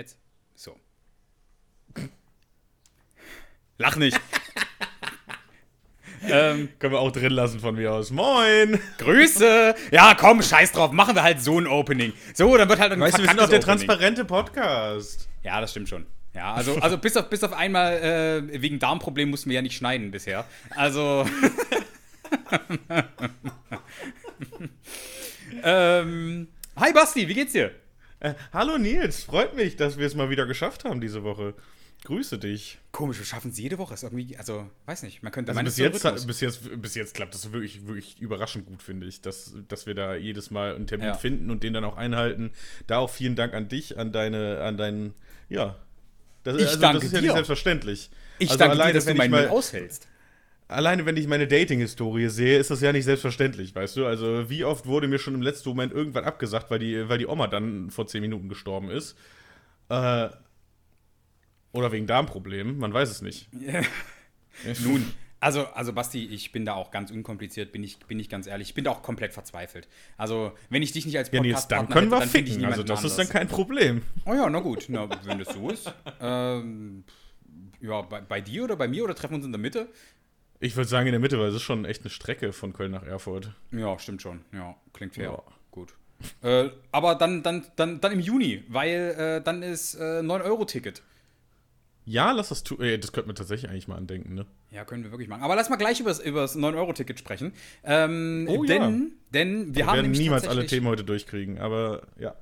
[0.00, 0.16] Jetzt?
[0.54, 0.74] So.
[3.76, 4.18] Lach nicht.
[6.22, 8.10] ähm, Können wir auch drin lassen von mir aus.
[8.10, 8.80] Moin!
[8.96, 9.74] Grüße!
[9.90, 12.14] Ja, komm, scheiß drauf, machen wir halt so ein Opening.
[12.32, 13.76] So, dann wird halt ein Weißt du, wir sind doch der Opening.
[13.76, 15.28] transparente Podcast.
[15.42, 16.06] Ja, das stimmt schon.
[16.34, 19.76] Ja, also, also bis, auf, bis auf einmal, äh, wegen Darmproblemen mussten wir ja nicht
[19.76, 20.46] schneiden bisher.
[20.70, 21.28] Also.
[25.62, 27.72] ähm, hi Basti, wie geht's dir?
[28.20, 31.54] Äh, hallo Nils, freut mich, dass wir es mal wieder geschafft haben diese Woche.
[32.04, 32.78] Grüße dich.
[32.92, 33.92] Komisch, wir schaffen es jede Woche.
[33.92, 36.26] Ist irgendwie, also, weiß nicht, man könnte Also bis jetzt, Rhythmus.
[36.26, 39.94] bis, jetzt, bis jetzt klappt das wirklich, wirklich überraschend gut, finde ich, dass, dass wir
[39.94, 41.14] da jedes Mal einen Termin Ja.
[41.14, 42.52] finden und den dann auch einhalten.
[42.86, 45.14] Da auch vielen Dank an dich, an deine, an deinen,
[45.50, 45.76] ja.
[46.42, 47.22] Das, Ich danke das ist ja dir.
[47.26, 48.10] nicht selbstverständlich.
[48.38, 50.08] Ich also danke alleine, dir, dass du meinen mal- aushältst.
[50.70, 54.06] Alleine wenn ich meine Dating-Historie sehe, ist das ja nicht selbstverständlich, weißt du?
[54.06, 57.26] Also wie oft wurde mir schon im letzten Moment irgendwann abgesagt, weil die, weil die
[57.26, 59.16] Oma dann vor zehn Minuten gestorben ist.
[59.88, 60.28] Äh,
[61.72, 63.48] oder wegen Darmproblemen, man weiß es nicht.
[64.84, 68.46] Nun, also, also Basti, ich bin da auch ganz unkompliziert, bin ich, bin ich ganz
[68.46, 68.68] ehrlich.
[68.68, 69.88] Ich bin da auch komplett verzweifelt.
[70.18, 72.56] Also, wenn ich dich nicht als Ja, Nils, dann können hätte, wir dann finde ich
[72.56, 72.70] ficken.
[72.70, 73.32] Also das ist dann anders.
[73.32, 74.02] kein Problem.
[74.26, 75.92] Oh ja, na gut, na, wenn das so ist.
[76.20, 77.04] Ähm,
[77.80, 79.88] ja, bei, bei dir oder bei mir oder treffen wir uns in der Mitte?
[80.60, 82.92] Ich würde sagen in der Mitte, weil es ist schon echt eine Strecke von Köln
[82.92, 83.52] nach Erfurt.
[83.72, 84.42] Ja, stimmt schon.
[84.52, 85.30] Ja, klingt fair.
[85.30, 85.42] Ja.
[85.70, 85.94] Gut.
[86.42, 91.02] Äh, aber dann, dann, dann, dann im Juni, weil äh, dann ist äh, 9-Euro-Ticket.
[92.04, 92.80] Ja, lass das tun.
[92.82, 94.44] Äh, Das könnte man tatsächlich eigentlich mal andenken, ne?
[94.70, 95.42] Ja, können wir wirklich machen.
[95.42, 97.52] Aber lass mal gleich über das 9-Euro-Ticket sprechen.
[97.84, 98.78] Ähm, Oh ja.
[98.78, 102.34] denn, denn wir Wir haben werden nämlich niemals alle Themen heute durchkriegen, aber ja.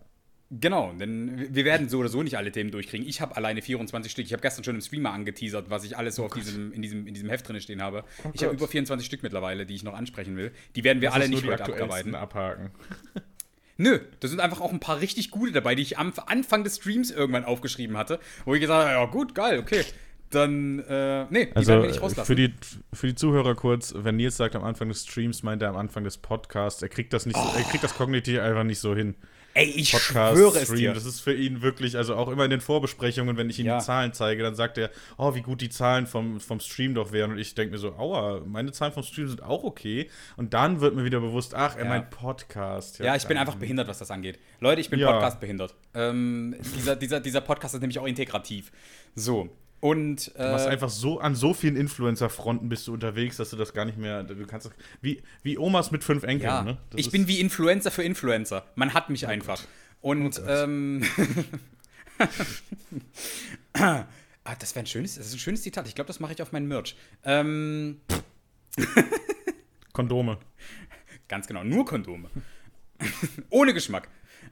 [0.50, 3.06] Genau, denn wir werden so oder so nicht alle Themen durchkriegen.
[3.06, 4.24] Ich habe alleine 24 Stück.
[4.24, 7.06] Ich habe gestern schon im Streamer angeteasert, was ich alles so auf diesem, in, diesem,
[7.06, 8.04] in diesem Heft drin stehen habe.
[8.32, 10.52] ich habe über 24 Stück mittlerweile, die ich noch ansprechen will.
[10.74, 12.14] Die werden wir Lass alle nicht heute abarbeiten.
[12.14, 12.70] abhaken.
[13.76, 16.76] Nö, da sind einfach auch ein paar richtig gute dabei, die ich am Anfang des
[16.76, 19.84] Streams irgendwann aufgeschrieben hatte, wo ich gesagt habe, ja gut, geil, okay.
[20.30, 22.26] Dann, äh, nee, die Also werden wir nicht rauslassen.
[22.26, 22.52] für die,
[22.92, 26.04] für die Zuhörer kurz, wenn Nils sagt am Anfang des Streams, meint er am Anfang
[26.04, 29.14] des Podcasts, er kriegt das nicht so, er kriegt das kognitiv einfach nicht so hin.
[29.58, 30.92] Ey, ich Podcast, schwöre es Stream, dir.
[30.94, 33.78] das ist für ihn wirklich, also auch immer in den Vorbesprechungen, wenn ich ihm Ja.
[33.78, 37.10] die Zahlen zeige, dann sagt er, oh, wie gut die Zahlen vom, vom Stream doch
[37.10, 37.32] wären.
[37.32, 40.08] Und ich denke mir so, aua, meine Zahlen vom Stream sind auch okay.
[40.36, 41.88] Und dann wird mir wieder bewusst, ach, er Ja.
[41.88, 43.00] meint Podcast.
[43.00, 44.38] Ja, ich bin einfach behindert, was das angeht.
[44.60, 45.10] Leute, ich bin Ja.
[45.12, 45.74] Podcast behindert.
[45.92, 48.70] Ähm, dieser, dieser, dieser Podcast ist nämlich auch integrativ.
[49.16, 49.48] So.
[49.80, 53.56] Und Du machst äh, einfach so an so vielen Influencer-Fronten bist du unterwegs, dass du
[53.56, 54.24] das gar nicht mehr.
[54.24, 56.78] Du kannst das, wie, wie Omas mit fünf Enkeln, ja, ne?
[56.90, 58.64] Das ich bin wie Influencer für Influencer.
[58.74, 59.62] Man hat mich einfach.
[60.00, 61.04] Und ähm,
[63.74, 64.04] ah,
[64.58, 65.86] das wäre ein schönes, das ist ein schönes Zitat.
[65.86, 66.96] Ich glaube, das mache ich auf meinen Merch.
[67.24, 68.00] Ähm,
[69.92, 70.38] Kondome.
[71.28, 72.30] Ganz genau, nur Kondome.
[73.50, 74.08] Ohne Geschmack.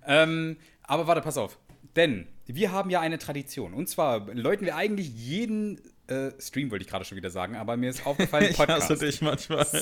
[0.06, 1.58] Ähm, aber warte, pass auf.
[1.96, 3.74] Denn wir haben ja eine Tradition.
[3.74, 7.76] Und zwar läuten wir eigentlich jeden äh, Stream, wollte ich gerade schon wieder sagen, aber
[7.76, 8.88] mir ist aufgefallen, Ich Podcast.
[8.90, 9.66] hasse dich manchmal.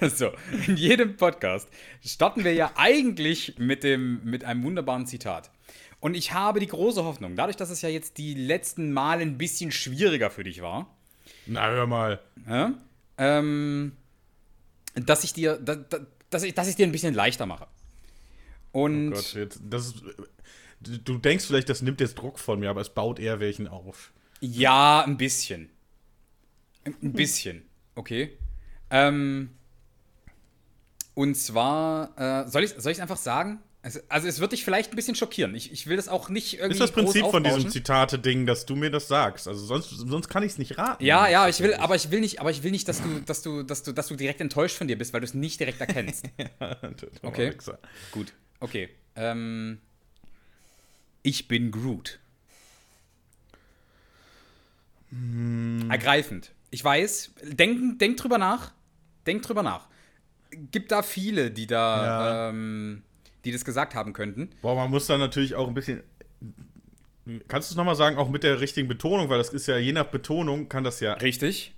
[0.00, 0.08] So.
[0.08, 0.30] so,
[0.66, 1.68] in jedem Podcast
[2.04, 5.50] starten wir ja eigentlich mit, dem, mit einem wunderbaren Zitat.
[6.00, 9.36] Und ich habe die große Hoffnung, dadurch, dass es ja jetzt die letzten Male ein
[9.36, 10.96] bisschen schwieriger für dich war,
[11.46, 12.20] Na, hör mal.
[12.48, 12.74] ja,
[13.18, 13.96] ähm,
[14.94, 15.98] dass ich dir, da, da,
[16.30, 17.66] dass ich, dass ich dir ein bisschen leichter mache.
[18.70, 20.04] Und Oh Gott, jetzt, das ist,
[20.80, 24.12] du denkst vielleicht, das nimmt jetzt Druck von mir, aber es baut eher welchen auf.
[24.40, 25.70] ja, ein bisschen.
[26.84, 27.62] Ein bisschen,
[27.96, 28.38] okay.
[28.90, 29.50] Ähm,
[31.14, 33.60] und zwar, äh, soll ich es einfach sagen?
[33.82, 35.54] Also, also es wird dich vielleicht ein bisschen schockieren.
[35.54, 37.70] Ich, ich will das auch nicht irgendwie Ist das Prinzip von diesem.
[37.70, 39.46] Zitate-Ding, dass du mir das sagst?
[39.46, 41.04] Also sonst, sonst kann ich es nicht raten.
[41.04, 43.42] Ja, ja, ich will, aber ich will nicht, aber ich will nicht, dass du, dass
[43.42, 45.80] du, dass du, dass du direkt enttäuscht von dir bist, weil du es nicht direkt
[45.80, 46.24] erkennst.
[47.22, 47.52] Okay.
[47.52, 47.78] Wichser.
[48.10, 48.88] Gut, okay.
[49.14, 49.80] Ähm,
[51.22, 52.18] ich bin Groot.
[55.88, 56.52] Ergreifend.
[56.70, 58.72] Ich weiß, denk, denk drüber nach.
[59.26, 59.88] Denk drüber nach.
[60.70, 62.48] Gibt da viele, die da, Ja.
[62.50, 63.02] ähm,
[63.44, 64.50] die das gesagt haben könnten.
[64.62, 66.02] Boah, man muss dann natürlich auch ein bisschen.
[67.48, 69.92] Kannst du es nochmal sagen, auch mit der richtigen Betonung, weil das ist ja je
[69.92, 71.74] nach Betonung kann das ja Richtig.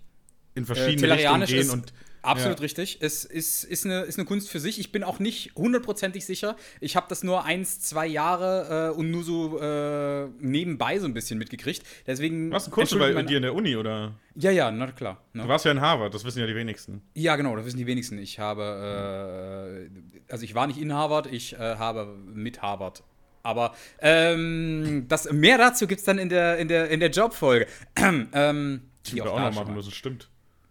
[0.54, 2.62] in Äh, verschiedene Richtungen Tellerianisch gehen und absolut ja.
[2.62, 2.98] richtig.
[3.00, 4.78] Es ist, ist, eine, ist eine Kunst für sich.
[4.78, 6.56] Ich bin auch nicht hundertprozentig sicher.
[6.80, 11.14] Ich habe das nur eins, zwei Jahre äh, und nur so äh, nebenbei so ein
[11.14, 11.82] bisschen mitgekriegt.
[12.06, 12.50] Deswegen.
[12.50, 14.14] Warst du entschuldige bei dir in der Uni oder?
[14.34, 15.22] Ja, ja, na klar.
[15.32, 15.48] Du Ne?
[15.48, 17.02] warst ja in Harvard, das wissen ja die wenigsten.
[17.14, 18.18] Ja, genau, das wissen die wenigsten.
[18.18, 19.88] Ich habe,
[20.28, 23.02] äh, also ich war nicht in Harvard, ich äh, habe mit Harvard.
[23.42, 27.66] Aber ähm, das, mehr dazu gibt es dann in der, in der, in der Jobfolge.
[27.96, 30.28] ähm, Die wir auch noch machen müssen, stimmt.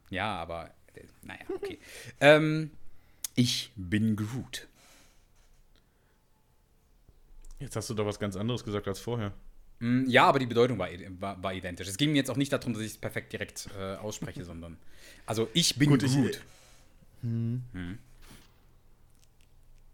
[0.10, 0.70] Ja, aber
[1.00, 1.80] äh, naja, okay.
[2.20, 2.72] ähm,
[3.36, 4.68] ich bin Groot.
[7.60, 9.34] Jetzt hast du doch was ganz anderes gesagt als vorher.
[9.80, 10.88] Mm, Ja, aber die Bedeutung war,
[11.20, 11.88] war, war identisch.
[11.88, 14.78] Es ging mir jetzt auch nicht darum, dass ich es perfekt direkt äh, ausspreche, sondern.
[15.26, 16.42] Also, ich bin Gut, gut.
[17.24, 17.30] ich-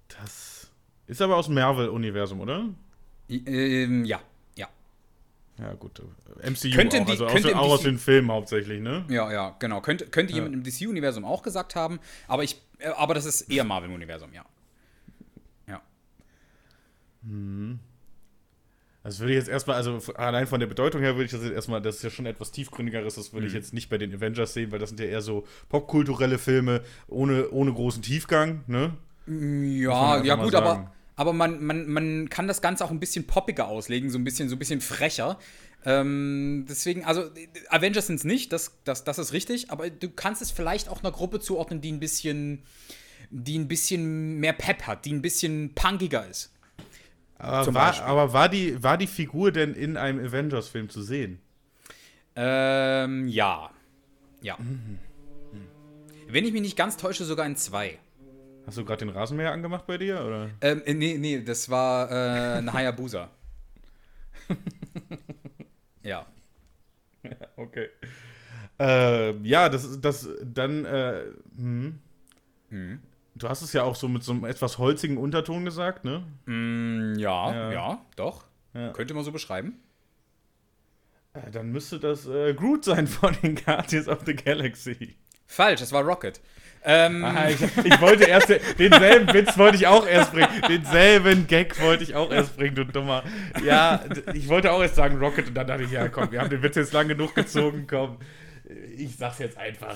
[0.07, 0.69] Das
[1.07, 2.69] ist aber aus dem Marvel-Universum, oder?
[3.30, 4.22] Ähm, ja,
[5.60, 5.66] ja.
[5.68, 6.02] Ja, gut.
[6.44, 9.06] MCU Könnte auch, also aus, könnte den- auch aus den Filmen hauptsächlich, ne?
[9.10, 9.81] Ja, ja, genau.
[9.81, 13.63] Könnte, könnte jemand im DC-Universum auch gesagt haben, aber ich, äh, aber das ist eher
[13.63, 14.44] Marvel-Universum, ja.
[15.68, 15.81] Ja.
[19.04, 21.54] Das würde ich jetzt erstmal, also allein von der Bedeutung her würde ich das jetzt
[21.54, 23.38] erstmal, das ist ja schon etwas tiefgründigeres, das Mhm.
[23.38, 26.38] würde ich jetzt nicht bei den Avengers sehen, weil das sind ja eher so popkulturelle
[26.40, 28.94] Filme ohne, ohne großen Tiefgang, ne?
[29.28, 33.25] Man Ja, ja gut, aber, aber man, man, man kann das Ganze auch ein bisschen
[33.27, 35.39] poppiger auslegen, so ein bisschen, so ein bisschen frecher.
[35.85, 37.29] Ähm, deswegen, also
[37.69, 41.03] Avengers sind es nicht, das, das, das ist richtig, aber du kannst es vielleicht auch
[41.03, 42.63] einer Gruppe zuordnen, die ein bisschen,
[43.29, 46.51] die ein bisschen mehr Pep hat, die ein bisschen punkiger ist.
[47.38, 51.39] Aber, war, aber war, die, war die Figur denn in einem Avengers-Film zu sehen?
[52.35, 53.69] Ähm, ja.
[54.41, 54.57] Ja.
[54.57, 55.00] Mhm.
[56.27, 58.00] Wenn ich mich nicht ganz täusche, sogar in zwei.
[58.65, 60.23] Hast du gerade den Rasenmäher angemacht bei dir?
[60.25, 60.50] Oder?
[60.62, 63.29] Ähm, äh, nee, nee, das war äh, ein Hayabusa.
[66.03, 66.25] ja.
[67.56, 67.89] Okay.
[68.79, 71.23] Äh, ja, das, das dann, äh,
[71.57, 72.00] hm.
[73.35, 76.23] Du hast es ja auch so mit so einem etwas holzigen Unterton gesagt, ne?
[76.45, 78.06] Mm, ja, ja, Ja.
[78.15, 78.45] doch.
[78.73, 78.91] Ja.
[78.91, 79.79] Könnte man so beschreiben.
[81.33, 85.15] Äh, Dann müsste das äh, Groot sein von den Guardians of the Galaxy.
[85.47, 86.41] Falsch, es war Rocket.
[86.85, 90.49] Ähm, Ah, ich, ich wollte erst, denselben Witz wollte ich auch erst bringen.
[90.69, 93.23] Denselben Gag wollte ich auch erst bringen, du Dummer.
[93.65, 94.03] Ja,
[94.33, 96.61] ich wollte auch erst sagen Rocket und dann dachte ich, ja komm, wir haben den
[96.61, 98.17] Witz jetzt lang genug gezogen, komm.
[98.97, 99.95] Ich sag's jetzt einfach.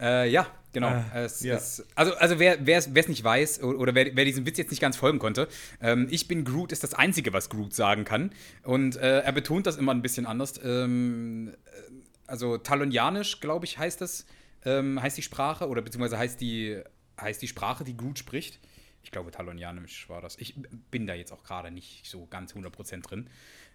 [0.00, 0.88] äh, ja, genau.
[0.88, 1.56] Ah, es, ja.
[1.56, 4.96] Es, also, also wer es nicht weiß oder wer, wer diesem Witz jetzt nicht ganz
[4.96, 5.48] folgen konnte,
[5.82, 8.32] ähm, ich bin Groot ist das Einzige, was Groot sagen kann.
[8.62, 10.54] Und äh, er betont das immer ein bisschen anders.
[10.64, 11.92] Ähm, äh,
[12.26, 14.24] also Talonianisch, glaube ich, heißt das,
[14.64, 16.82] ähm, heißt die Sprache, oder beziehungsweise heißt die,
[17.20, 18.58] heißt die Sprache, die Groot spricht.
[19.02, 20.36] Ich glaube, Talonianisch war das.
[20.38, 20.54] Ich
[20.90, 23.28] bin da jetzt auch gerade nicht so ganz 100% drin.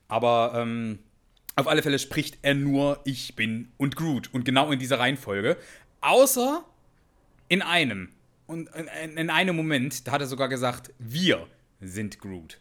[0.08, 1.00] Aber ähm,
[1.56, 4.34] auf alle Fälle spricht er nur Ich bin und Groot.
[4.34, 5.58] Und genau in dieser Reihenfolge.
[6.02, 6.64] Außer
[7.48, 8.10] in einem.
[8.46, 11.48] Und in, in einem Moment, da hat er sogar gesagt, wir
[11.82, 12.60] sind Groot.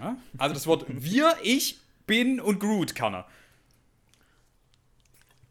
[0.00, 0.16] Ja?
[0.38, 3.28] Also das Wort wir, ich bin und Groot kann er.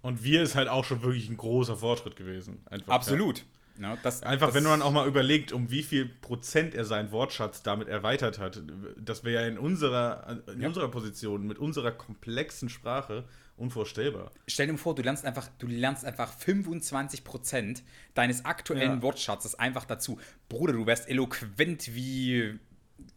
[0.01, 2.61] Und wir ist halt auch schon wirklich ein großer Fortschritt gewesen.
[2.69, 3.45] Einfach, Absolut.
[3.79, 4.27] Ja, das, Ja.
[4.27, 7.87] Einfach, das, wenn man auch mal überlegt, um wie viel Prozent er seinen Wortschatz damit
[7.87, 8.61] erweitert hat,
[8.97, 10.67] das wäre ja in unserer, in Ja.
[10.67, 13.23] unserer Position, mit unserer komplexen Sprache
[13.57, 14.31] unvorstellbar.
[14.47, 17.81] Stell dir vor, du lernst einfach, du lernst einfach 25%
[18.13, 19.01] deines aktuellen Ja.
[19.01, 20.19] Wortschatzes einfach dazu.
[20.49, 22.59] Bruder, du wärst eloquent wie,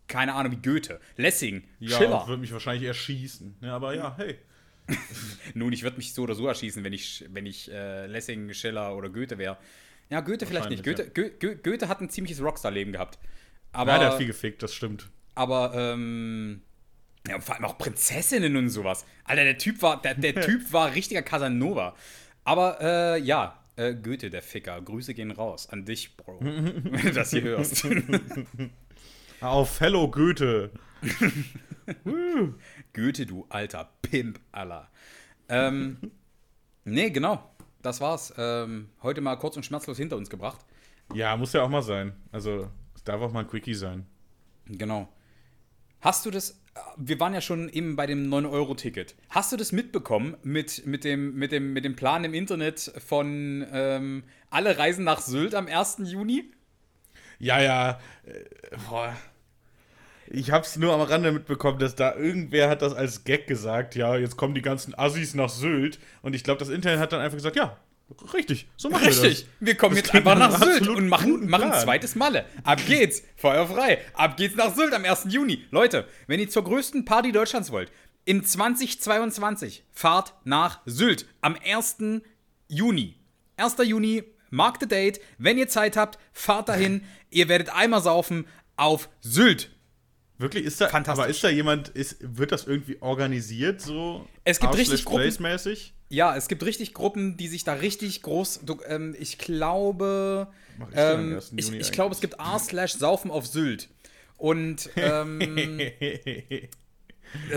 [0.07, 2.27] keine Ahnung, wie Goethe, Lessing, Ja, Schiller.
[2.29, 3.57] würde mich wahrscheinlich erschießen.
[3.61, 4.39] Ja, aber ja, hey.
[5.55, 8.97] Nun, ich würde mich so oder so erschießen, wenn ich, wenn ich äh, Lessing, Schiller
[8.97, 9.57] oder Goethe wäre.
[10.11, 10.85] Ja, Goethe vielleicht nicht.
[10.85, 13.19] Goethe, Wahrscheinlich, Go Go Goethe hat ein ziemliches Rockstar-Leben gehabt.
[13.73, 15.09] Aber, ja, der hat viel gefickt, das stimmt.
[15.35, 16.63] aber ähm,
[17.27, 19.07] ja, und vor allem auch Prinzessinnen und sowas.
[19.25, 21.97] Alter, der Typ war, der, der Typ war richtiger Casanova.
[22.45, 24.81] Aber äh, ja, äh, Goethe, der Ficker.
[24.81, 26.39] Grüße gehen raus an dich, Bro.
[26.41, 27.87] wenn du das hier hörst.
[29.41, 30.71] Auf Hello Goethe.
[32.93, 34.91] Goethe, du alter Pimp, aller.
[35.49, 35.99] Ähm,
[36.85, 37.51] nee, genau.
[37.83, 38.33] Das war's.
[38.39, 40.65] Ähm, heute mal kurz und schmerzlos hinter uns gebracht.
[41.13, 42.15] Ja, muss ja auch mal sein.
[42.33, 44.07] Also, es darf auch mal ein Quickie sein.
[44.67, 45.09] Genau.
[46.01, 46.61] Hast du das,
[46.97, 49.15] wir waren ja schon eben bei dem 9-Euro-Ticket.
[49.31, 53.67] Hast du das mitbekommen mit, mit, dem, mit, dem, mit dem Plan im Internet von
[53.71, 55.99] ähm, alle Reisen nach Sylt am 1.
[56.05, 56.51] Juni?
[57.39, 58.01] Ja, ja.
[58.25, 59.15] Äh, boah.
[60.31, 64.17] Ich hab's nur am Rande mitbekommen, dass da irgendwer hat das als Gag gesagt, ja,
[64.17, 65.99] jetzt kommen die ganzen Assis nach Sylt.
[66.23, 67.77] Und ich glaube, das Internet hat dann einfach gesagt, ja,
[68.33, 69.43] richtig, so machen wir Richtig.
[69.45, 69.51] das.
[69.61, 71.83] Wir kommen Das jetzt einfach nach Sylt und machen, machen Plan.
[71.83, 72.45] zweites Malle.
[72.63, 73.23] Ab geht's.
[73.37, 73.99] Feuer frei.
[74.15, 75.27] Ab geht's nach Sylt am 1.
[75.29, 75.65] Juni.
[75.71, 77.91] Leute, wenn ihr zur größten Party Deutschlands wollt,
[78.27, 81.97] in 2022 fahrt nach Sylt am 1.
[82.69, 83.17] Juni.
[83.57, 83.77] 1.
[83.85, 85.21] Juni, mark the date.
[85.39, 87.05] Wenn ihr Zeit habt, fahrt dahin.
[87.31, 89.71] ihr werdet einmal saufen auf Sylt.
[90.39, 91.23] Wirklich, ist da, Fantastisch.
[91.23, 94.27] aber ist da jemand, ist, wird das irgendwie organisiert, so?
[94.43, 95.47] Es gibt richtig Gruppen-?
[96.09, 98.61] Ja, es gibt richtig Gruppen, die sich da richtig groß.
[98.65, 100.49] Du, ähm, ich glaube.
[100.79, 101.53] Mach ich Ähm, 1.
[101.57, 103.89] ich ich glaube, es gibt r slash Saufen auf Sylt.
[104.37, 105.41] Und ähm,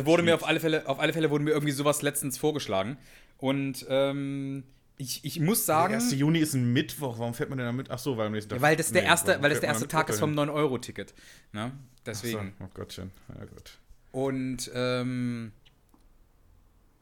[0.04, 2.98] wurde mir auf alle Fälle, auf alle Fälle wurde mir irgendwie sowas letztens vorgeschlagen.
[3.38, 4.64] Und ähm,
[4.98, 6.12] ich, ich muss Der sagen, 1.
[6.14, 7.20] Juni ist ein Mittwoch.
[7.20, 7.90] Warum fährt man denn damit?
[7.92, 8.58] Ach so, weil am nächsten Tag.
[8.58, 10.50] ja, weil das der Nee, erste, warum weil das der erste Tag ist vom hin?
[10.50, 11.14] 9-Euro-Ticket.
[11.52, 11.72] Ne?
[11.72, 12.54] Ach so, Deswegen.
[12.60, 13.12] oh Gottchen.
[13.38, 13.78] Ja, gut.
[14.12, 15.52] Und ähm,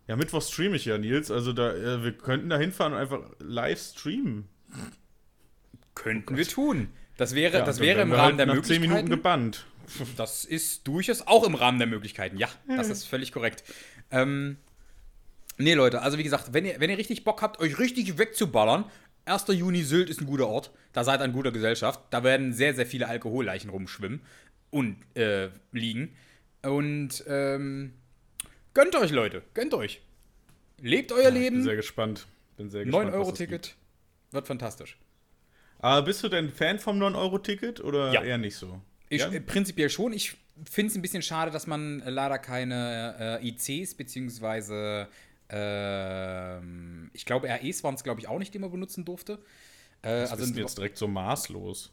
[0.07, 1.31] Ja, Mittwoch streame ich ja, Nils.
[1.31, 4.47] Also da, äh, wir könnten da hinfahren und einfach live streamen.
[5.93, 6.89] könnten wir tun.
[7.17, 9.09] Das wäre, Ja, das wäre im Rahmen halt der nach 10 Minuten Möglichkeiten.
[9.09, 9.65] gebannt.
[10.17, 12.37] Das ist durchaus auch im Rahmen der Möglichkeiten.
[12.37, 13.63] Ja, das ist völlig korrekt.
[14.11, 14.57] Ähm,
[15.57, 18.85] nee, Leute, also wie gesagt, wenn ihr, wenn ihr richtig Bock habt, euch richtig wegzuballern,
[19.25, 19.45] 1.
[19.49, 20.71] Juni Sylt ist ein guter Ort.
[20.93, 21.99] Da seid ihr in guter Gesellschaft.
[22.11, 24.21] Da werden sehr, sehr viele Alkoholleichen rumschwimmen
[24.69, 26.15] und äh, liegen.
[26.61, 27.93] Und ähm,
[28.75, 29.41] gönnt euch, Leute.
[29.55, 30.01] Gönnt euch.
[30.81, 31.63] Lebt euer bin Leben.
[31.63, 32.27] sehr gespannt.
[32.57, 33.05] Bin sehr gespannt.
[33.07, 33.49] was das gibt.
[33.51, 33.75] 9-Euro-Ticket.
[34.31, 34.97] Wird fantastisch.
[35.79, 38.23] Aber bist du denn Fan vom 9-Euro-Ticket oder Ja.
[38.23, 38.79] eher nicht so?
[39.09, 39.31] Ich, ja?
[39.31, 40.13] äh, Prinzipiell schon.
[40.13, 40.35] Ich
[40.69, 45.07] finde es ein bisschen schade, dass man äh, leider keine äh, ICs beziehungsweise
[45.49, 49.39] ähm, ich glaube REs waren es glaube ich auch nicht, die man benutzen durfte.
[50.01, 51.91] Äh, Das also jetzt direkt so maßlos.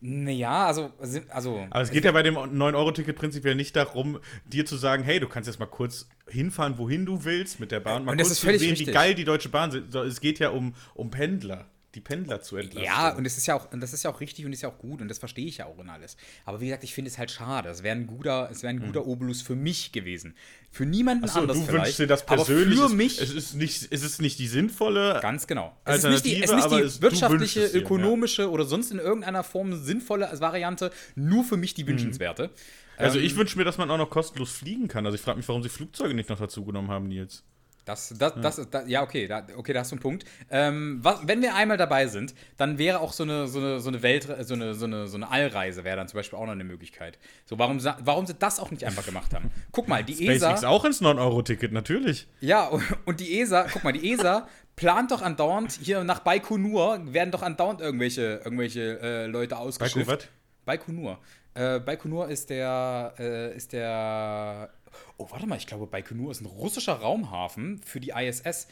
[0.00, 0.92] naja, also
[1.28, 5.20] also Aber es geht ja bei dem 9-Euro-Ticket prinzipiell nicht darum, dir zu sagen, hey,
[5.20, 8.04] du kannst jetzt mal kurz hinfahren, wohin du willst mit der Bahn.
[8.04, 8.88] Mal Und das kurz ist völlig sehen, richtig.
[8.88, 9.94] wie geil die Deutsche Bahn ist.
[9.94, 12.84] Es geht ja um, um Pendler, die Pendler zu entlasten.
[12.84, 14.68] ja, und es ist ja auch und das ist ja auch richtig und ist ja
[14.68, 16.16] auch gut und das verstehe ich ja auch in alles.
[16.44, 17.68] Aber wie gesagt, ich finde es halt schade.
[17.70, 20.36] Es wäre ein guter, es wäre ein guter Obolus für mich gewesen.
[20.70, 21.24] Für niemanden.
[21.24, 21.84] Achso, anders du vielleicht.
[21.86, 22.78] wünschst dir das aber persönlich.
[22.78, 25.18] für es- mich Es ist nicht, es ist nicht die sinnvolle.
[25.22, 25.74] Ganz genau.
[25.84, 28.90] Es ist nicht die, es ist nicht aber die es- wirtschaftliche, dir, ökonomische oder sonst
[28.92, 32.50] in irgendeiner Form sinnvolle Variante, nur für mich die wünschenswerte.
[32.98, 35.04] Also Ähm, ich wünsche mir, dass man auch noch kostenlos fliegen kann.
[35.06, 37.42] Also ich frage mich, warum sie Flugzeuge nicht noch dazu genommen haben, Nils.
[37.86, 40.24] Das, das, das, ist- da, ja, okay, da, okay, da hast du einen Punkt.
[40.50, 43.88] Ähm, was, wenn wir einmal dabei sind, dann wäre auch so eine, so eine, so
[43.88, 46.52] eine Welt, so eine, so eine, so eine Allreise wäre dann zum Beispiel auch noch
[46.52, 47.16] eine Möglichkeit.
[47.44, 49.52] So, warum, warum sie das auch nicht einfach gemacht haben?
[49.70, 50.68] Guck mal, die SpaceX ESA.
[50.68, 52.26] auch ins 9-Euro-Ticket, natürlich.
[52.40, 52.68] Ja,
[53.04, 57.42] und die ESA, guck mal, die ESA plant doch andauernd, hier nach Baikonur werden doch
[57.42, 60.08] andauernd irgendwelche, irgendwelche äh, Leute ausgeschifft.
[60.08, 60.26] was?
[60.64, 61.18] Baikonur.
[61.54, 64.70] Äh, Baikonur ist der, äh, ist der.
[65.16, 68.68] Oh, warte mal, ich glaube, Baikonur ist ein russischer Raumhafen für die ISS.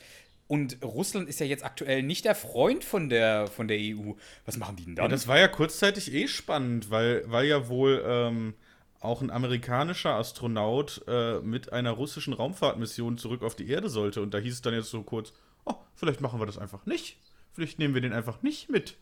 [0.47, 4.13] Und Russland ist ja jetzt aktuell nicht der Freund von der, von der EU.
[4.45, 5.11] Was machen die denn Ja, dann?
[5.11, 8.55] das war ja kurzzeitig eh spannend, weil, weil ja wohl ähm,
[9.01, 14.21] auch ein amerikanischer Astronaut äh, mit einer russischen Raumfahrtmission zurück auf die Erde sollte.
[14.21, 15.33] Und da hieß es dann jetzt so kurz,
[15.65, 17.17] oh, vielleicht machen wir das einfach nicht.
[17.53, 18.97] Vielleicht nehmen wir den einfach nicht mit.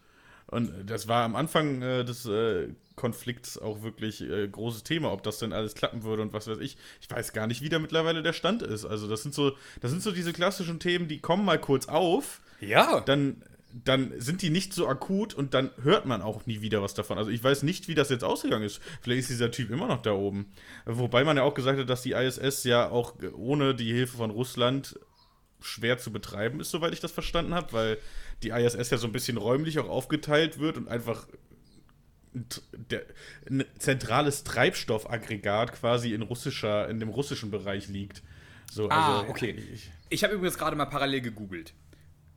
[0.53, 5.23] Und das war am Anfang äh, des äh, Konflikts auch wirklich äh, großes Thema, ob
[5.23, 6.77] das denn alles klappen würde und was weiß ich.
[7.01, 8.85] Ich weiß gar nicht, wie da mittlerweile der Stand ist.
[8.85, 12.43] Also das sind so, das sind so diese klassischen Themen, die kommen mal kurz auf
[12.63, 13.43] ja, dann,
[13.73, 17.19] dann sind die nicht so akut und dann hört man auch nie wieder was davon.
[17.19, 18.81] Also ich weiß nicht, wie das jetzt ausgegangen ist.
[19.01, 20.53] Vielleicht ist dieser Typ immer noch da oben.
[20.85, 24.31] Wobei man ja auch gesagt hat, dass die ISS ja auch ohne die Hilfe von
[24.31, 24.99] Russland
[25.61, 27.99] schwer zu betreiben ist, soweit ich das verstanden habe, weil
[28.43, 31.27] die ISS ja so ein bisschen räumlich auch aufgeteilt wird und einfach
[32.35, 38.23] ein, zentrales Treibstoffaggregat quasi in russischer, in dem russischen Bereich liegt.
[38.71, 39.51] So, Ah, also, okay.
[39.73, 41.75] Ich, Ich habe übrigens gerade mal parallel gegoogelt.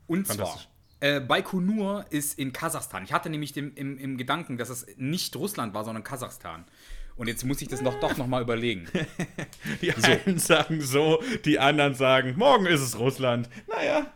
[0.08, 0.60] Und zwar,
[1.00, 3.04] äh, Baikonur ist in Kasachstan.
[3.04, 6.66] Ich hatte nämlich dem, im, im Gedanken, dass es nicht Russland war, sondern Kasachstan.
[7.18, 8.88] Und jetzt muss ich das noch, doch noch mal überlegen.
[9.82, 13.50] Die einen sagen so, die anderen sagen, morgen ist es Russland.
[13.68, 14.12] Naja.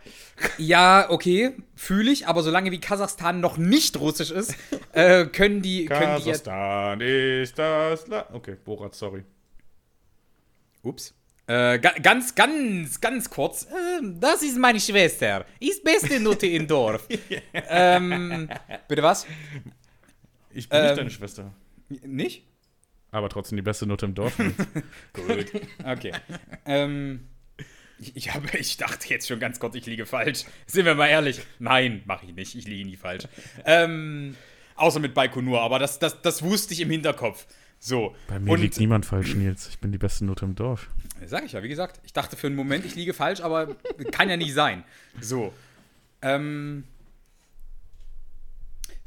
[0.57, 4.53] Ja, okay, fühle ich, aber solange wie Kasachstan noch nicht russisch ist,
[4.91, 5.85] äh, können die.
[5.85, 8.27] Können die Kasachstan ist das Land.
[8.33, 9.23] Okay, Borat, sorry.
[10.83, 11.13] ups.
[11.47, 13.65] Äh, ga, ganz, ganz, ganz kurz.
[13.99, 15.45] Ähm, das ist meine Schwester.
[15.59, 17.07] Ist beste Nutte im Dorf.
[17.53, 18.49] ähm,
[18.87, 19.25] bitte was?
[20.51, 20.85] Ich bin Ähm.
[20.85, 21.51] nicht deine Schwester.
[22.05, 22.45] Nicht?
[23.11, 24.37] Aber trotzdem die beste Note im Dorf.
[25.13, 25.51] Gut.
[25.83, 26.11] Okay.
[26.65, 27.27] ähm,
[27.99, 30.45] ich, ich, habe, ich dachte jetzt schon ganz kurz, ich liege falsch.
[30.67, 31.41] Sind wir mal ehrlich.
[31.59, 32.55] Nein, mache ich nicht.
[32.55, 33.23] Ich liege nie falsch.
[33.65, 34.35] Ähm,
[34.75, 37.45] außer mit Baikonur, aber das, das, das wusste ich im Hinterkopf.
[37.79, 38.15] So.
[38.27, 39.67] Bei mir Und- liegt niemand falsch, Nils.
[39.69, 40.89] Ich bin die beste Note im Dorf.
[41.25, 41.99] Sag ich ja, wie gesagt.
[42.05, 43.75] Ich dachte für einen Moment, ich liege falsch, aber
[44.11, 44.83] kann ja nicht sein.
[45.19, 45.53] So.
[46.21, 46.83] Ähm.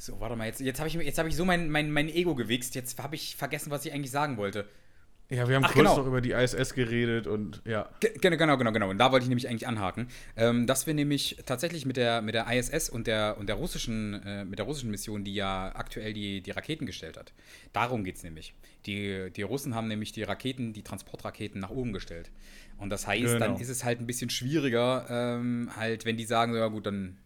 [0.05, 2.35] So, warte mal, jetzt, jetzt habe ich, jetzt hab ich so mein, mein, mein Ego
[2.35, 2.75] gewichst.
[2.75, 4.69] Jetzt habe ich vergessen, was ich eigentlich sagen wollte.
[5.31, 5.97] Ja, wir haben Ach, kurz genau.
[5.99, 7.89] noch über die ISS geredet und ja.
[8.01, 8.91] Ge- Genau, genau, genau, genau.
[8.91, 12.35] Und da wollte ich nämlich eigentlich anhaken, ähm, dass wir nämlich tatsächlich mit der, mit
[12.35, 16.13] der ISS und der, und der russischen, äh, mit der russischen Mission, die ja aktuell
[16.15, 17.33] die, die Raketen gestellt hat.
[17.73, 18.55] Darum geht es nämlich.
[18.87, 22.33] Die, die Russen haben nämlich die Raketen, die Transportraketen nach oben gestellt.
[22.77, 23.39] Und das heißt, Genau.
[23.39, 26.87] dann ist es halt ein bisschen schwieriger, ähm, halt, wenn die sagen, so, ja gut,
[26.87, 27.19] dann,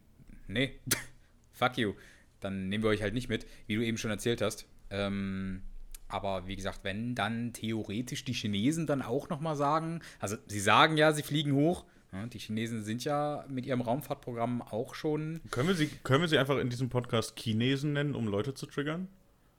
[0.47, 0.79] nee,
[1.53, 1.95] fuck you,
[2.41, 4.67] dann nehmen wir euch halt nicht mit, wie du eben schon erzählt hast.
[4.91, 5.63] Ähm,
[6.09, 10.97] aber wie gesagt, wenn dann theoretisch die Chinesen dann auch nochmal sagen, also sie sagen
[10.97, 15.41] ja, sie fliegen hoch, Ja, die Chinesen sind ja mit ihrem Raumfahrtprogramm auch schon.
[15.51, 18.67] Können wir, sie, können wir sie einfach in diesem Podcast Chinesen nennen, um Leute zu
[18.67, 19.09] triggern?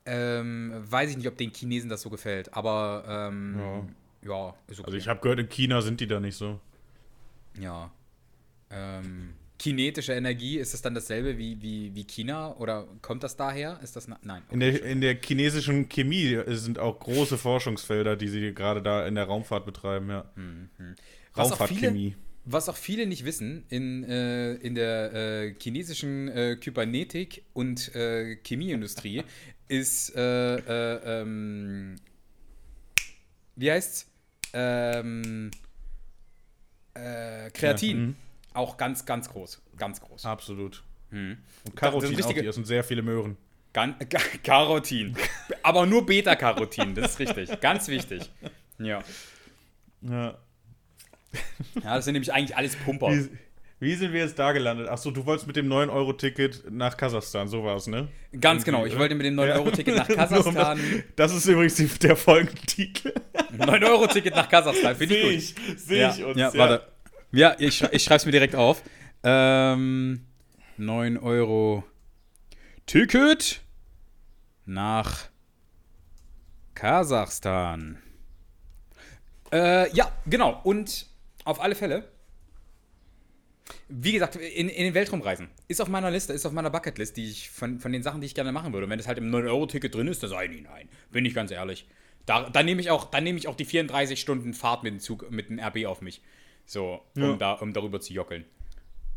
[0.05, 3.55] Ähm, weiß ich nicht, ob den Chinesen das so gefällt, aber ähm,
[4.23, 4.29] ja.
[4.29, 4.83] ja, okay.
[4.85, 6.61] Also ich habe gehört, in China sind die da nicht so.
[7.59, 7.91] Ja.
[8.69, 13.79] Ähm, kinetische Energie, ist das dann dasselbe wie, wie, wie China oder kommt das daher?
[13.81, 14.43] Ist das nein?
[14.47, 19.07] Okay, in, der, in der chinesischen Chemie sind auch große Forschungsfelder, die sie gerade da
[19.07, 20.29] in der Raumfahrt betreiben, ja.
[20.35, 20.69] Mhm.
[21.35, 22.15] Raumfahrtchemie.
[22.49, 28.37] Was auch viele nicht wissen, in, äh, in der äh, chinesischen äh, Kybernetik und äh,
[28.37, 29.23] Chemieindustrie
[29.67, 31.97] ist, äh, äh, ähm,
[33.55, 34.09] wie heißt's?
[34.53, 35.51] Ähm,
[36.93, 37.97] Kreatin.
[37.97, 38.15] Ja, mhm.
[38.57, 39.61] Auch ganz, ganz groß.
[39.77, 40.25] Ganz groß.
[40.25, 40.83] Absolut.
[41.09, 41.37] Mhm.
[41.65, 43.37] Und Carotin das auch, hier sind sehr viele Möhren.
[44.43, 45.15] Carotin.
[45.61, 47.61] Aber nur Beta-Carotin, das ist richtig.
[47.61, 48.31] Ganz wichtig.
[48.79, 49.03] Ja.
[50.01, 50.37] Ja.
[51.83, 53.11] Ja, das sind nämlich eigentlich alles Pumper.
[53.11, 53.29] Wie,
[53.79, 54.87] wie sind wir jetzt da gelandet?
[54.87, 58.07] Achso, du wolltest mit dem 9-Euro-Ticket nach Kasachstan, so war es, ne?
[58.39, 60.79] Ganz genau, ich wollte mit dem 9-Euro-Ticket nach Kasachstan.
[61.15, 63.13] das ist übrigens der Folgentitel.
[63.57, 65.67] 9-Euro-Ticket nach Kasachstan, finde ich gut.
[65.75, 66.37] Ich, Sehe ich uns.
[66.37, 66.87] Ja, ja, warte.
[67.31, 68.81] Ja, ich, ich schreibe es mir direkt auf.
[69.23, 70.25] Ähm,
[70.77, 71.83] 9 Euro
[72.85, 73.61] Ticket
[74.65, 75.29] nach
[76.73, 77.97] Kasachstan.
[79.51, 80.61] Äh, ja, genau.
[80.63, 81.07] Und
[81.43, 82.07] auf alle Fälle,
[83.89, 85.49] wie gesagt, in, in den Weltraum reisen.
[85.67, 88.27] Ist auf meiner Liste, ist auf meiner Bucketlist, die ich von, von den Sachen, die
[88.27, 88.85] ich gerne machen würde.
[88.85, 90.87] Und wenn es halt im 9-Euro-Ticket drin ist, dann sage ich nein.
[91.11, 91.87] Bin ich ganz ehrlich.
[92.25, 92.89] Da, dann nehme ich,
[93.21, 96.21] nehm ich auch die 34 Stunden Fahrt mit dem Zug, mit dem RB auf mich.
[96.67, 97.35] So, um, ja.
[97.37, 98.45] da, um darüber zu jockeln.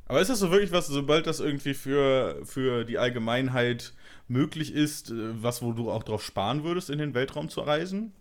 [0.07, 3.93] Aber ist das so wirklich was, sobald das irgendwie für, für die Allgemeinheit
[4.29, 8.13] möglich ist, äh, was, wo du auch drauf sparen würdest, in den Weltraum zu reisen?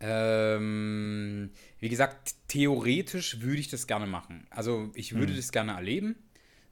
[0.00, 4.46] Ähm, wie gesagt, theoretisch würde ich das gerne machen.
[4.50, 5.36] Also ich würde hm.
[5.36, 6.16] das gerne erleben.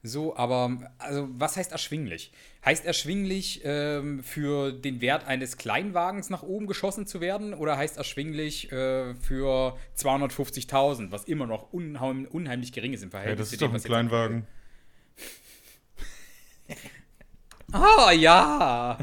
[0.03, 2.31] So, aber also was heißt erschwinglich?
[2.65, 7.97] Heißt erschwinglich ähm, für den Wert eines Kleinwagens nach oben geschossen zu werden oder heißt
[7.97, 13.53] erschwinglich äh, für 250.000, was immer noch unheim, unheimlich gering ist im Verhältnis ja, das
[13.53, 14.47] ist zu dem, doch ein Kleinwagen.
[17.71, 18.97] Ah, oh, ja.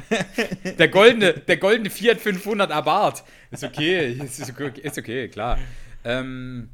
[0.78, 3.22] Der goldene, der goldene Fiat 500 Abarth.
[3.50, 5.58] Ist okay, ist okay, ist okay klar.
[6.04, 6.70] Ähm,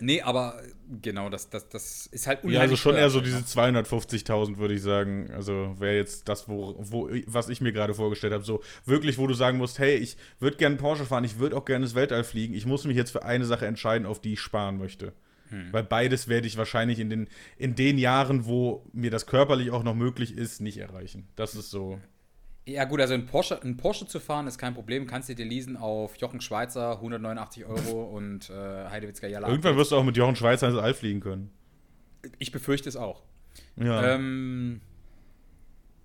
[0.00, 0.60] nee, aber
[1.02, 2.54] genau, das, das, das ist halt unheimlich.
[2.56, 5.30] Ja, also schon eher so diese 250.000, würde ich sagen.
[5.32, 8.44] Also wäre jetzt das, wo, wo, was ich mir gerade vorgestellt habe.
[8.44, 11.64] So wirklich, wo du sagen musst, hey, ich würde gerne Porsche fahren, ich würde auch
[11.64, 12.54] gerne ins Weltall fliegen.
[12.54, 15.12] Ich muss mich jetzt für eine Sache entscheiden, auf die ich sparen möchte.
[15.48, 15.72] Hm.
[15.72, 19.82] Weil beides werde ich wahrscheinlich in den, in den Jahren, wo mir das körperlich auch
[19.82, 21.28] noch möglich ist, nicht erreichen.
[21.36, 22.00] Das ist so.
[22.66, 25.06] Ja, gut, also ein Porsche, ein Porsche zu fahren ist kein Problem.
[25.06, 29.48] Kannst du dir leasen auf Jochen Schweizer, 189 Euro und äh, Heidewitzka Jalla.
[29.48, 31.50] Irgendwann wirst du auch mit Jochen Schweizer ins All fliegen können.
[32.38, 33.22] Ich befürchte es auch.
[33.76, 34.14] Ja.
[34.14, 34.80] Ähm,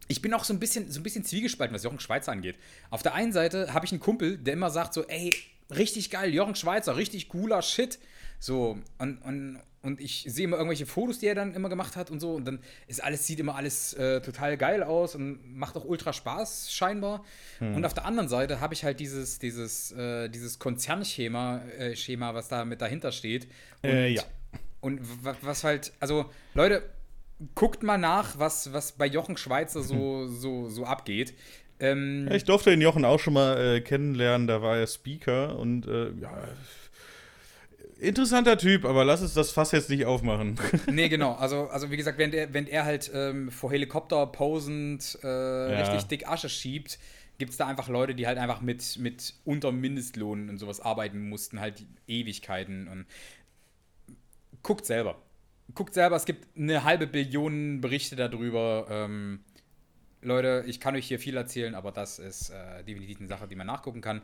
[0.10, 2.58] ich bin auch so ein bisschen, so ein bisschen zwiegespalten, was Jochen Schweizer angeht.
[2.90, 5.32] Auf der einen Seite habe ich einen Kumpel, der immer sagt so, ey,
[5.70, 8.00] richtig geil, Jochen Schweizer, richtig cooler Shit.
[8.40, 12.12] So, und, und, und ich sehe immer irgendwelche Fotos, die er dann immer gemacht hat
[12.12, 12.34] und so.
[12.34, 16.12] Und dann ist alles, sieht immer alles äh, total geil aus und macht auch ultra
[16.12, 17.24] Spaß, scheinbar.
[17.60, 17.76] Hm.
[17.76, 22.34] Und auf der anderen Seite habe ich halt dieses, dieses, äh, dieses Konzernschema, äh, Schema,
[22.34, 23.48] was da mit dahinter steht.
[23.82, 24.24] Und, äh, ja.
[24.82, 26.84] Und was halt, also, Leute,
[27.56, 30.36] guckt mal nach, was, was bei Jochen Schweizer so, hm.
[30.36, 31.34] so, so abgeht.
[31.80, 35.58] Ähm, ja, ich durfte den Jochen auch schon mal äh, kennenlernen, da war er Speaker
[35.58, 36.50] und äh, ja,
[38.00, 40.60] interessanter Typ, aber lass uns das Fass jetzt nicht aufmachen.
[40.92, 41.34] nee, genau.
[41.34, 45.80] Also, also wie gesagt, wenn er, wenn er halt ähm, vor Helikopter posend äh, ja.
[45.80, 47.00] richtig dick Asche schiebt,
[47.38, 51.30] gibt es da einfach Leute, die halt einfach mit, mit unter Mindestlohn und sowas arbeiten
[51.30, 52.88] mussten, halt Ewigkeiten.
[52.88, 53.06] Und
[54.64, 55.22] guckt selber.
[55.76, 58.88] Guckt selber, es gibt eine halbe Billion Berichte darüber.
[58.90, 59.42] Ähm,
[60.22, 63.56] Leute, ich kann euch hier viel erzählen, aber das ist äh, definitiv eine Sache, die
[63.56, 64.22] man nachgucken kann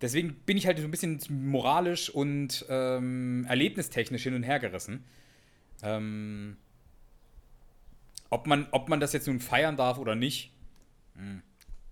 [0.00, 5.04] deswegen bin ich halt so ein bisschen moralisch und ähm, erlebnistechnisch hin und her gerissen.
[5.82, 6.56] Ähm,
[8.30, 10.52] ob, man, ob man das jetzt nun feiern darf oder nicht,
[11.14, 11.42] hm,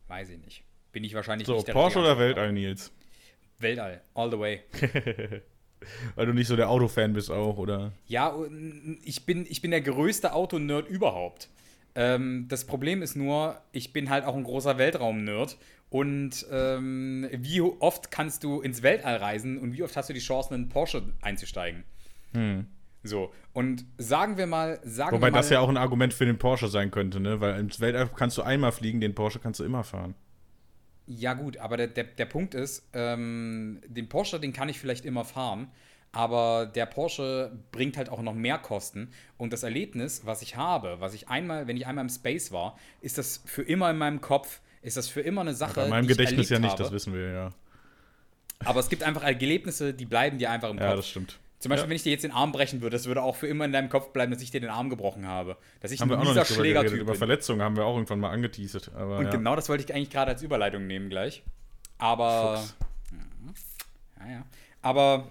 [0.08, 0.64] weiß ich nicht.
[0.92, 2.92] Bin ich wahrscheinlich so, nicht der Porsche oder Weltall, Nils?
[3.58, 4.60] Weltall, all the way.
[6.14, 7.92] Weil du nicht so der Autofan bist auch, oder?
[8.06, 8.34] Ja,
[9.02, 11.48] ich bin, ich bin der größte Autonerd überhaupt.
[11.94, 15.56] Ähm, das Problem ist nur, ich bin halt auch ein großer Weltraum-Nerd
[15.94, 20.18] und ähm, wie oft kannst du ins Weltall reisen und wie oft hast du die
[20.18, 21.84] Chance, in einen Porsche einzusteigen?
[22.32, 22.66] Hm.
[23.04, 26.26] So, und sagen wir mal, sagen Wobei wir mal, das ja auch ein Argument für
[26.26, 27.40] den Porsche sein könnte, ne?
[27.40, 30.16] Weil ins Weltall kannst du einmal fliegen, den Porsche kannst du immer fahren.
[31.06, 35.04] Ja, gut, aber der, der, der Punkt ist, ähm, den Porsche, den kann ich vielleicht
[35.04, 35.68] immer fahren,
[36.14, 39.10] Aber der Porsche bringt halt auch noch mehr Kosten.
[39.36, 42.78] Und das Erlebnis, was ich habe, was ich einmal, wenn ich einmal im Space war,
[43.00, 45.80] ist das für immer in meinem Kopf, ist das für immer eine Sache.
[45.80, 46.82] Bei meinem Gedächtnis ja nicht, habe.
[46.82, 47.50] das wissen wir ja.
[48.64, 50.86] Aber es gibt einfach Erlebnisse, die bleiben dir einfach im Kopf.
[50.88, 51.38] Ja, das stimmt.
[51.58, 51.90] Zum Beispiel, Ja.
[51.90, 53.88] wenn ich dir jetzt den Arm brechen würde, das würde auch für immer in deinem
[53.88, 55.56] Kopf bleiben, dass ich dir den Arm gebrochen habe.
[55.80, 56.44] Dass ich Haben ein mieser.
[56.44, 57.18] Schlägertyp Über bin.
[57.18, 58.88] Verletzungen haben wir auch irgendwann mal angeteasert.
[58.88, 59.30] Und ja.
[59.30, 61.42] genau das wollte ich eigentlich gerade als Überleitung nehmen gleich.
[61.96, 62.58] Aber.
[62.58, 62.76] Fuchs.
[63.12, 63.54] Mhm.
[64.20, 64.44] Ja, ja.
[64.82, 65.28] Aber.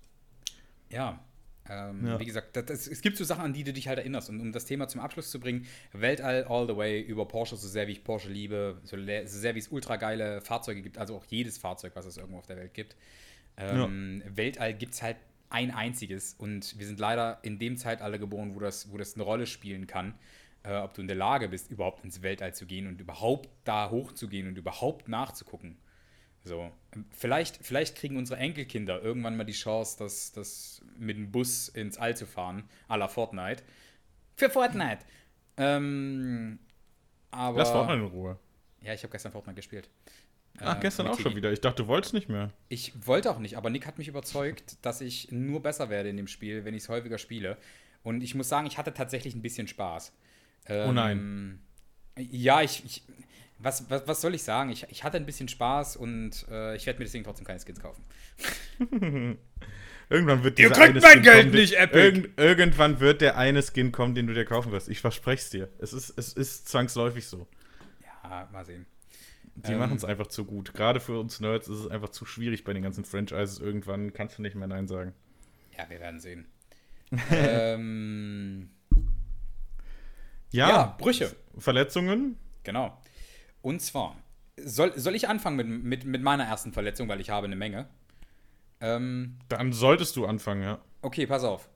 [0.90, 1.23] ja.
[1.68, 2.20] Ähm, Ja.
[2.20, 4.28] Wie gesagt, das, das, es gibt so Sachen, an die du dich halt erinnerst.
[4.30, 7.68] Und um das Thema zum Abschluss zu bringen, Weltall all the way über Porsche, so
[7.68, 11.16] sehr wie ich Porsche liebe, so, so sehr wie es ultra geile Fahrzeuge gibt, also
[11.16, 12.96] auch jedes Fahrzeug, was es irgendwo auf der Welt gibt.
[13.56, 15.16] Ähm, Weltall gibt es halt
[15.48, 16.34] ein einziges.
[16.34, 19.86] Und wir sind leider in dem Zeitalter geboren, wo das, wo das eine Rolle spielen
[19.86, 20.14] kann,
[20.64, 23.90] äh, ob du in der Lage bist, überhaupt ins Weltall zu gehen und überhaupt da
[23.90, 25.76] hochzugehen und überhaupt nachzugucken.
[26.44, 31.32] So, ähm, vielleicht, vielleicht kriegen unsere Enkelkinder irgendwann mal die Chance, das, das mit dem
[31.32, 33.62] Bus ins All zu fahren, à la Fortnite.
[34.36, 34.98] Für Fortnite.
[35.56, 36.58] Ähm,
[37.30, 37.58] aber.
[37.58, 38.38] Lass Fortnite in Ruhe.
[38.82, 39.88] Ja, ich habe gestern Fortnite gespielt.
[40.60, 41.50] Ach, Äh, gestern auch schon wieder.
[41.50, 42.52] Ich dachte, du wolltest nicht mehr.
[42.68, 46.16] Ich wollte auch nicht, aber Nick hat mich überzeugt, dass ich nur besser werde in
[46.16, 47.56] dem Spiel, wenn ich es häufiger spiele.
[48.02, 50.12] Und ich muss sagen, ich hatte tatsächlich ein bisschen Spaß.
[50.68, 51.60] Oh nein.
[52.18, 52.84] Ja, ich.
[52.84, 53.02] ich
[53.64, 54.70] was, was, was soll ich sagen?
[54.70, 57.80] Ich, ich hatte ein bisschen Spaß und äh, ich werde mir deswegen trotzdem keine Skins
[57.80, 58.04] kaufen.
[60.10, 61.98] Irgendwann wird Ihr dieser kriegt eine mein Skin Geld kommen, den- nicht, Epic!
[62.04, 64.88] Irgend, irgendwann wird der eine Skin kommen, den du dir kaufen wirst.
[64.88, 65.68] Ich verspreche es dir.
[65.78, 67.46] Es ist, es ist zwangsläufig so.
[68.22, 68.84] Ja, mal sehen.
[69.56, 69.78] Die Ähm.
[69.78, 70.74] machen es einfach zu gut.
[70.74, 73.60] Gerade für uns Nerds ist es einfach zu schwierig bei den ganzen Franchises.
[73.60, 75.14] Irgendwann kannst du nicht mehr Nein sagen.
[75.78, 76.46] Ja, wir werden sehen.
[77.30, 78.68] ähm,
[80.50, 81.34] Ja, ja, Brüche.
[81.58, 82.36] Verletzungen.
[82.64, 83.00] Genau.
[83.64, 84.14] Und zwar,
[84.62, 87.88] soll, soll ich anfangen mit, mit, mit meiner ersten Verletzung, weil ich habe eine Menge.
[88.82, 90.78] Ähm, Dann solltest du anfangen, ja.
[91.00, 91.70] okay, pass auf.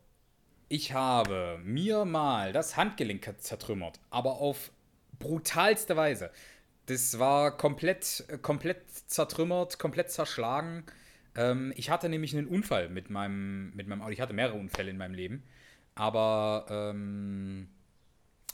[0.68, 4.70] Ich habe mir mal das Handgelenk zertrümmert, aber auf
[5.18, 6.31] brutalste Weise.
[6.85, 10.85] Das war komplett, komplett zertrümmert, komplett zerschlagen.
[11.37, 14.12] Ähm, ich hatte nämlich einen Unfall mit meinem, mit meinem Auto.
[14.12, 15.42] Ich hatte mehrere Unfälle in meinem Leben.
[15.94, 17.70] Aber ähm,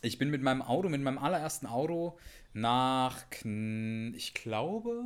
[0.04, 2.18] ich bin mit meinem Auto, mit meinem allerersten Auto
[2.52, 5.02] nach, ich glaube,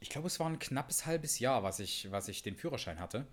[0.00, 3.26] ich glaube, es war ein knappes halbes Jahr, was ich, was ich den Führerschein hatte.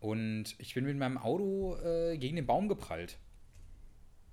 [0.00, 3.18] Und ich bin mit meinem Auto äh, gegen den Baum geprallt.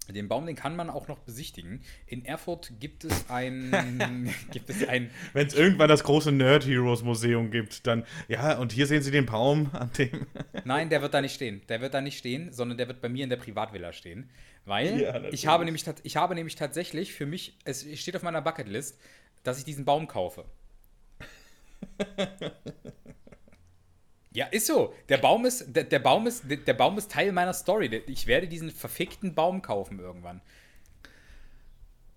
[0.07, 1.81] Den Baum, den kann man auch noch besichtigen.
[2.05, 7.03] In Erfurt gibt es ein, gibt es ein, Wenn es irgendwann das große Nerd Heroes
[7.03, 10.27] Museum gibt, dann, ja, und hier sehen Sie den Baum, an dem.
[10.63, 11.61] Nein, der wird da nicht stehen.
[11.69, 14.29] Der wird da nicht stehen, sondern der wird bei mir in der Privatvilla stehen.
[14.65, 18.41] Weil Ja, ich, habe nämlich, ich habe nämlich tatsächlich für mich, es steht auf meiner
[18.41, 18.99] Bucketlist,
[19.43, 20.45] dass ich diesen Baum kaufe.
[24.31, 24.93] ja, ist so.
[25.07, 28.03] Der Baum ist, der, der, Baum ist, der, der Baum ist Teil meiner Story.
[28.07, 30.41] Ich werde diesen verfickten Baum kaufen irgendwann.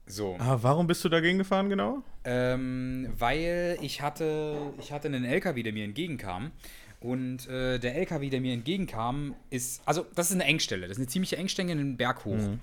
[0.06, 0.36] So.
[0.38, 2.02] Ah, warum bist du dagegen gefahren, genau?
[2.24, 6.52] Ähm, weil ich hatte, ich hatte einen LKW, der mir entgegenkam.
[7.00, 10.82] Und äh, der LKW, der mir entgegenkam, ist, also das ist eine Engstelle.
[10.82, 12.56] Das ist eine ziemliche Engstelle in den Berg hoch.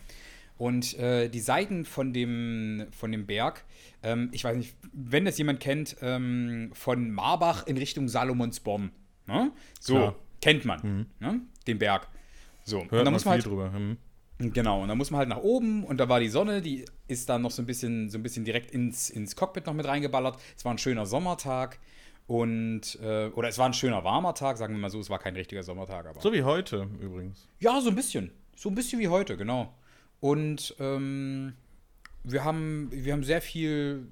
[0.58, 3.65] Und äh, die Seiten von dem, von dem Berg,
[4.04, 8.91] ähm, ich weiß nicht, wenn das jemand kennt, ähm, von Marbach in Richtung Salomonsbom.
[9.28, 9.52] Ne?
[9.80, 10.15] So, Klar.
[10.41, 11.41] kennt man, ne?
[11.67, 12.08] den Berg.
[12.63, 13.74] So, Hört und da man muss man halt, drüber.
[13.74, 13.98] Hm.
[14.38, 17.30] Genau, und dann muss man halt nach oben und da war die Sonne, die ist
[17.30, 20.38] dann noch so ein bisschen, so ein bisschen direkt ins, ins Cockpit noch mit reingeballert.
[20.58, 21.80] Es war ein schöner Sommertag
[22.27, 25.19] und, äh, oder es war ein schöner warmer Tag, sagen wir mal so, es war
[25.19, 26.19] kein richtiger Sommertag, aber.
[26.21, 27.47] So wie heute übrigens.
[27.59, 28.31] Ja, so ein bisschen.
[28.55, 29.73] So ein bisschen wie heute, genau.
[30.19, 31.53] Und ähm,
[32.23, 34.07] wir, haben, wir haben sehr viel,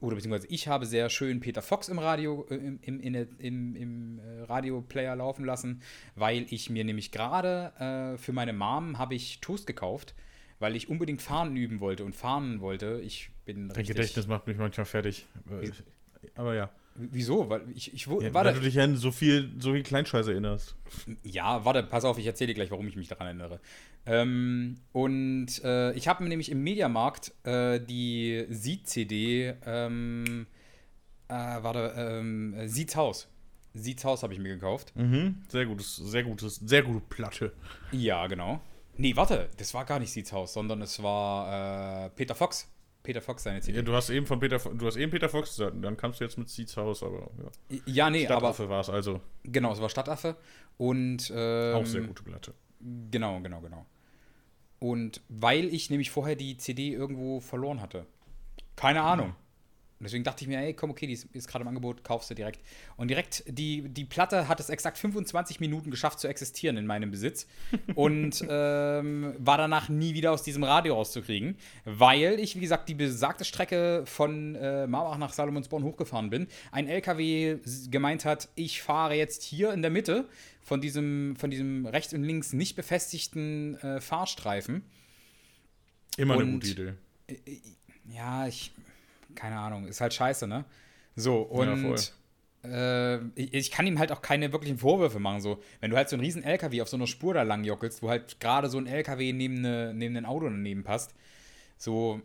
[0.00, 4.18] oder beziehungsweise ich habe sehr schön Peter Fox im Radio, äh, im, im, im, im
[4.20, 5.82] äh, Radioplayer laufen lassen,
[6.14, 10.14] weil ich mir nämlich gerade äh, für meine Mom habe ich Toast gekauft,
[10.60, 13.02] weil ich unbedingt fahren üben wollte und fahren wollte.
[13.04, 13.96] Ich bin Dein richtig.
[13.96, 15.26] Gedächtnis macht mich manchmal fertig.
[15.50, 15.70] Äh,
[16.36, 16.70] Aber ja.
[16.96, 17.50] Wieso?
[17.50, 20.76] Weil ich, ich ja warte, weil du dich an so viel, so viel Kleinscheiße erinnerst.
[21.24, 23.60] Ja, warte, pass auf, ich erzähle dir gleich, warum ich mich daran erinnere.
[24.06, 30.46] Ähm, und äh, ich habe mir nämlich im Mediamarkt äh, die Seed-CD, ähm,
[31.28, 33.28] äh, warte, ähm, äh, Seeds Haus.
[33.72, 34.92] Seeds Haus habe ich mir gekauft.
[34.94, 35.42] Mhm.
[35.48, 37.52] Sehr gutes, sehr gutes, sehr gute Platte.
[37.90, 38.60] Ja, genau.
[38.96, 42.70] Nee, warte, das war gar nicht Seeds Haus, sondern es war äh, Peter Fox.
[43.04, 43.76] Peter Fox seine CD.
[43.76, 46.24] Ja, du hast eben von Peter, du hast eben Peter Fox gesagt, dann kamst du
[46.24, 47.30] jetzt mit Seeds Haus, aber
[47.68, 47.78] ja.
[47.84, 49.20] ja, nee, aber Stadtaffe war es also.
[49.44, 50.36] genau, es war Stadtaffe.
[50.78, 52.54] Und ähm, Auch sehr gute Platte.
[52.80, 53.86] Genau, genau, genau.
[54.80, 58.06] Und weil ich nämlich vorher die CD irgendwo verloren hatte.
[58.74, 59.34] Keine Ahnung.
[60.04, 62.34] Deswegen dachte ich mir, ey, komm, okay, die ist, ist gerade im Angebot, kaufst du
[62.34, 62.60] direkt.
[62.96, 67.10] Und direkt, die, die Platte hat es exakt 25 Minuten geschafft zu existieren in meinem
[67.10, 67.46] Besitz
[67.94, 72.94] und ähm, war danach nie wieder aus diesem Radio rauszukriegen, weil ich, wie gesagt, die
[72.94, 76.46] besagte Strecke von äh, Marbach nach Salomonsborn hochgefahren bin.
[76.72, 77.58] Ein LKW
[77.90, 80.28] gemeint hat, ich fahre jetzt hier in der Mitte
[80.62, 84.82] von diesem, von diesem rechts und links nicht befestigten äh, Fahrstreifen.
[86.16, 86.92] Immer eine Und- gute Idee.
[88.12, 88.72] Ja, ich.
[89.34, 90.64] Keine Ahnung, ist halt scheiße, ne?
[91.16, 92.12] So, Ja, und.
[92.64, 95.40] äh, ich, ich kann ihm halt auch keine wirklichen Vorwürfe machen.
[95.40, 98.02] So, wenn du halt so einen riesen LKW auf so einer Spur da lang jockelst,
[98.02, 101.14] wo halt gerade so ein LKW neben, ne, neben ein Auto daneben passt,
[101.78, 102.22] so.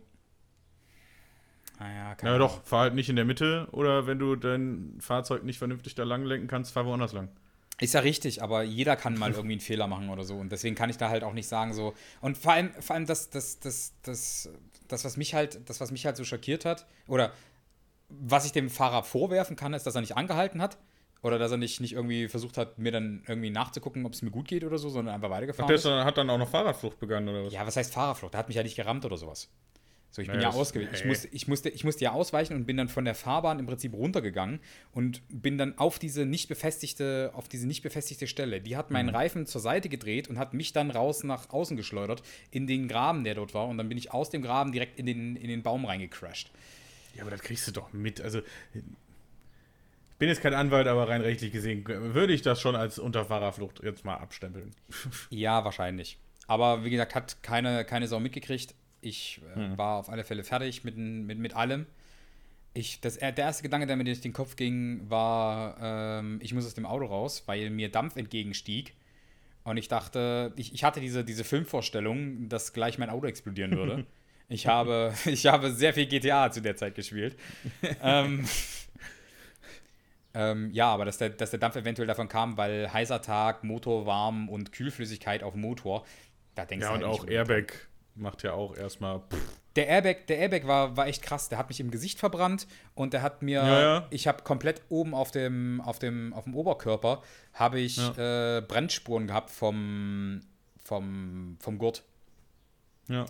[1.78, 2.50] Naja, keine Ja, Ahnung.
[2.50, 6.04] doch, fahr halt nicht in der Mitte oder wenn du dein Fahrzeug nicht vernünftig da
[6.04, 7.28] lang lenken kannst, fahr woanders lang.
[7.80, 10.36] Ist ja richtig, aber jeder kann mal irgendwie einen Fehler machen oder so.
[10.36, 11.94] Und deswegen kann ich da halt auch nicht sagen, so.
[12.20, 14.50] Und vor allem, vor allem das, das, das, das,
[14.92, 17.32] das, was mich halt, das, was mich halt so schockiert hat, oder
[18.08, 20.78] was ich dem Fahrer vorwerfen kann, ist, dass er nicht angehalten hat.
[21.22, 24.30] Oder dass er nicht, nicht irgendwie versucht hat, mir dann irgendwie nachzugucken, ob es mir
[24.30, 25.84] gut geht oder so, sondern einfach Ach, weitergefahren der ist.
[25.84, 27.52] dann- hat dann auch noch Fahrradflucht begangen oder was?
[27.52, 28.32] Ja, was heißt Fahrerflucht?
[28.32, 29.50] Der hat mich ja nicht gerammt oder sowas.
[30.12, 30.92] So, ich bin ja ausgewichen.
[30.92, 33.66] Ich musste, ich, musste, ich musste ja ausweichen und bin dann von der Fahrbahn im
[33.66, 34.58] Prinzip runtergegangen
[34.92, 38.60] und bin dann auf diese nicht befestigte, auf diese nicht befestigte Stelle.
[38.60, 39.14] Die hat meinen Mhm.
[39.14, 43.22] Reifen zur Seite gedreht und hat mich dann raus nach außen geschleudert in den Graben,
[43.22, 43.68] der dort war.
[43.68, 46.50] Und dann bin ich aus dem Graben direkt in den, in den Baum reingecrashed.
[47.14, 48.20] Ja, aber das kriegst du doch mit.
[48.20, 48.40] Also,
[48.74, 48.82] ich
[50.18, 54.04] bin jetzt kein Anwalt, aber rein rechtlich gesehen würde ich das schon als Unterfahrerflucht jetzt
[54.04, 54.72] mal abstempeln.
[55.30, 56.18] Ja, wahrscheinlich.
[56.48, 58.74] Aber wie gesagt, hat keine, keine Sau mitgekriegt.
[59.00, 59.78] Ich äh, Hm.
[59.78, 61.86] war auf alle Fälle fertig mit, mit, mit allem.
[62.74, 65.76] Ich, das, der erste Gedanke, der mir durch den Kopf ging, war,
[66.20, 68.94] ähm, ich muss aus dem Auto raus, weil mir Dampf entgegenstieg.
[69.64, 74.06] Und ich dachte, ich, ich hatte diese, diese Filmvorstellung, dass gleich mein Auto explodieren würde.
[74.52, 77.36] Ich habe, ich habe sehr viel GTA zu der Zeit gespielt.
[78.02, 78.44] ähm,
[80.34, 84.06] ähm, ja, aber dass der, dass der Dampf eventuell davon kam, weil heißer Tag, Motor
[84.06, 86.04] warm und Kühlflüssigkeit auf dem Motor.
[86.54, 87.72] Da denkst Ja, du und halt auch nicht- Airbag
[88.14, 89.22] macht ja auch erstmal.
[89.76, 91.48] Der Airbag, der Airbag war, war echt krass.
[91.48, 94.06] Der hat mich im Gesicht verbrannt und der hat mir, Ja, ja.
[94.10, 97.22] ich habe komplett oben auf dem, auf dem, auf dem Oberkörper
[97.54, 100.40] habe ich äh, Brandspuren gehabt vom,
[100.82, 102.02] vom, vom Gurt.
[103.08, 103.26] Ja.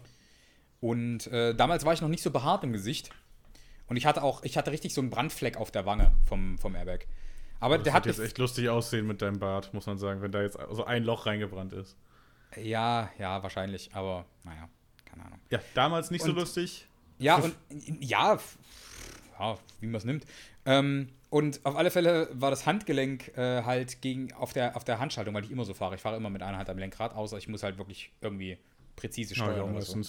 [0.80, 3.10] Und äh, damals war ich noch nicht so behaart im Gesicht.
[3.86, 6.74] Und ich hatte auch, ich hatte richtig so einen Brandfleck auf der Wange vom, vom
[6.74, 7.06] Airbag.
[7.58, 10.22] Aber Das der wird hat jetzt echt lustig aussehen mit deinem Bart, muss man sagen,
[10.22, 11.96] wenn da jetzt so ein Loch reingebrannt ist.
[12.56, 14.68] Ja, ja, wahrscheinlich, aber naja,
[15.04, 15.38] keine Ahnung.
[15.50, 16.86] Ja, damals nicht so Und- lustig.
[17.18, 17.54] Ja, und
[18.00, 18.38] ja,
[19.38, 20.24] ja wie man es nimmt.
[20.64, 24.98] Ähm, und auf alle Fälle war das Handgelenk äh, halt gegen, auf, der, auf der
[24.98, 25.94] Handschaltung, weil ich immer so fahre.
[25.94, 28.58] Ich fahre immer mit einer Hand am Lenkrad, außer ich muss halt wirklich irgendwie
[28.96, 30.00] präzise Ja, steuern ja, oder so.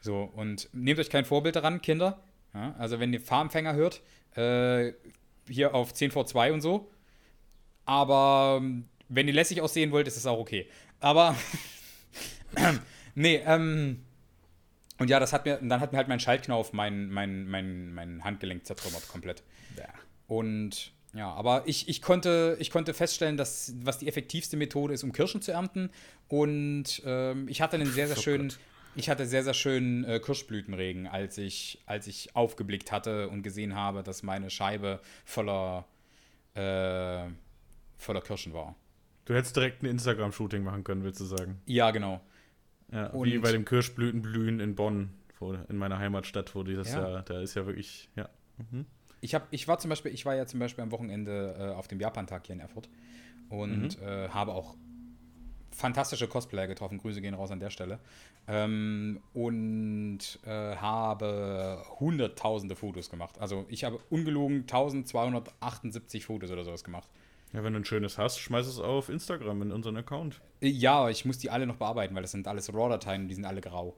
[0.00, 2.20] So, und nehmt euch kein Vorbild daran, Kinder.
[2.52, 4.02] Ja, also, wenn ihr Fahrempfänger hört,
[4.36, 4.92] äh,
[5.48, 6.90] hier auf 10 vor 2 und so.
[7.86, 10.66] Aber ähm, wenn ihr lässig aussehen wollt, ist es auch okay.
[11.04, 11.36] Aber,
[13.14, 14.02] nee, ähm,
[14.98, 18.24] und ja, das hat mir, dann hat mir halt mein Schaltknauf mein, mein, mein, mein
[18.24, 19.42] Handgelenk zertrümmert komplett.
[19.76, 19.84] Ja.
[20.28, 25.04] Und ja, aber ich, ich, konnte, ich konnte feststellen, dass was die effektivste Methode ist,
[25.04, 25.90] um Kirschen zu ernten.
[26.28, 28.54] Und ähm, ich hatte einen sehr, sehr Oh schönen,
[28.96, 33.74] ich hatte sehr, sehr schönen äh, Kirschblütenregen, als ich, als ich aufgeblickt hatte und gesehen
[33.74, 35.84] habe, dass meine Scheibe voller,
[36.54, 37.28] äh,
[37.98, 38.74] voller Kirschen war.
[39.24, 41.60] Du hättest direkt ein Instagram-Shooting machen können, willst du sagen.
[41.66, 42.20] Ja, genau.
[42.92, 47.08] Ja, Und- wie bei dem Kirschblütenblühen in Bonn, wo, in meiner Heimatstadt, wo dieses Ja.
[47.08, 48.28] Jahr, da ist ja wirklich, ja.
[48.70, 48.86] Mhm.
[49.20, 51.88] Ich, hab, ich war zum Beispiel, ich war ja zum Beispiel am Wochenende äh, auf
[51.88, 52.90] dem Japan-Tag hier in Erfurt
[53.48, 54.76] und äh, habe auch
[55.70, 56.98] fantastische Cosplayer getroffen.
[56.98, 57.98] Grüße gehen raus an der Stelle.
[58.46, 63.38] Ähm, und äh, habe hunderttausende Fotos gemacht.
[63.40, 67.08] Also ich habe ungelogen 1278 Fotos oder sowas gemacht.
[67.54, 70.40] Ja, wenn du ein schönes hast, schmeiß es auf Instagram in unseren Account.
[70.60, 73.44] Ja, ich muss die alle noch bearbeiten, weil das sind alles RAW-Dateien und die sind
[73.44, 73.96] alle grau.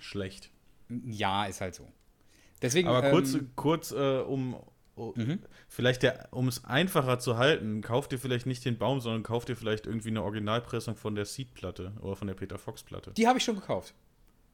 [0.00, 0.50] Schlecht.
[1.06, 1.88] Ja, ist halt so.
[2.60, 4.54] Deswegen, Aber kurz, ähm, kurz äh, um,
[4.94, 5.38] um Mhm.
[5.68, 9.44] vielleicht der, um es einfacher zu halten, kauf dir vielleicht nicht den Baum, sondern kauf
[9.44, 13.12] dir vielleicht irgendwie eine Originalpressung von der Seed-Platte oder von der Peter Fox-Platte.
[13.16, 13.94] die habe ich schon gekauft.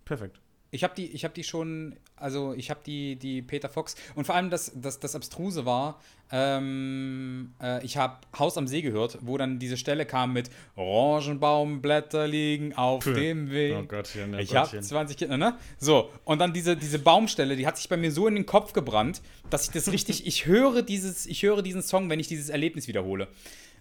[0.05, 0.41] Perfekt.
[0.71, 4.27] Ich habe die, ich habe die schon, also ich habe die, die Peter Fox und
[4.27, 5.99] vor allem das, das, das Abstruse war,
[6.31, 12.29] ähm, äh, ich habe Haus am See gehört, wo dann diese Stelle kam mit Orangenbaumblätter
[12.29, 13.13] liegen auf Puh.
[13.13, 13.77] dem Weg.
[13.79, 14.83] Oh Gottchen, oh ich habe Gottchen.
[14.83, 15.57] 20 Kinder, ne?
[15.79, 18.75] So, und dann diese, diese Baumstelle, die hat sich bei mir so in den Kopf
[18.75, 22.51] gebrannt, dass ich das richtig, ich höre dieses, ich höre diesen Song, wenn ich dieses
[22.51, 23.29] Erlebnis wiederhole.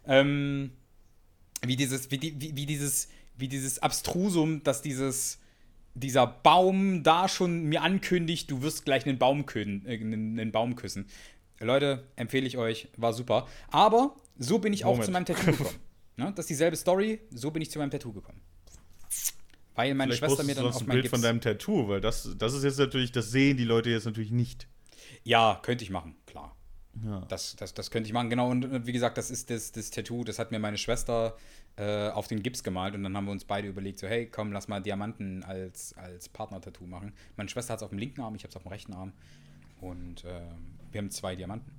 [0.06, 0.72] Ähm,
[1.64, 5.40] wie dieses, wie, die, wie, wie dieses, wie dieses Abstrusum, dass dieses,
[6.00, 10.76] dieser Baum da schon mir ankündigt, du wirst gleich einen Baum, küssen, äh, einen, Baum
[10.76, 11.08] küssen.
[11.60, 13.48] Leute, empfehle ich euch, war super.
[13.70, 15.06] Aber so bin ich auch Moment.
[15.06, 15.70] zu meinem Tattoo gekommen.
[16.18, 16.32] ne?
[16.36, 18.42] Das ist dieselbe Story, so bin ich zu meinem Tattoo gekommen.
[19.76, 21.12] Weil meine Vielleicht Schwester mir dann auf ein Bild Gips...
[21.12, 24.32] von deinem Tattoo, weil das, das ist jetzt natürlich, das sehen die Leute jetzt natürlich
[24.32, 24.68] nicht.
[25.24, 26.56] Ja, könnte ich machen, klar.
[27.04, 27.22] Ja.
[27.30, 28.50] Das, das, das könnte ich machen, genau.
[28.50, 31.38] Und äh, wie gesagt, das ist das, das Tattoo, das hat mir meine Schwester
[31.78, 34.52] äh, auf den Gips gemalt und dann haben wir uns beide überlegt, so, hey, komm,
[34.52, 37.14] lass mal Diamanten als, als Partner-Tattoo machen.
[37.38, 39.14] Meine Schwester hat es auf dem linken Arm, ich habe es auf dem rechten Arm.
[39.80, 40.42] Und äh,
[40.92, 41.72] wir haben zwei Diamanten.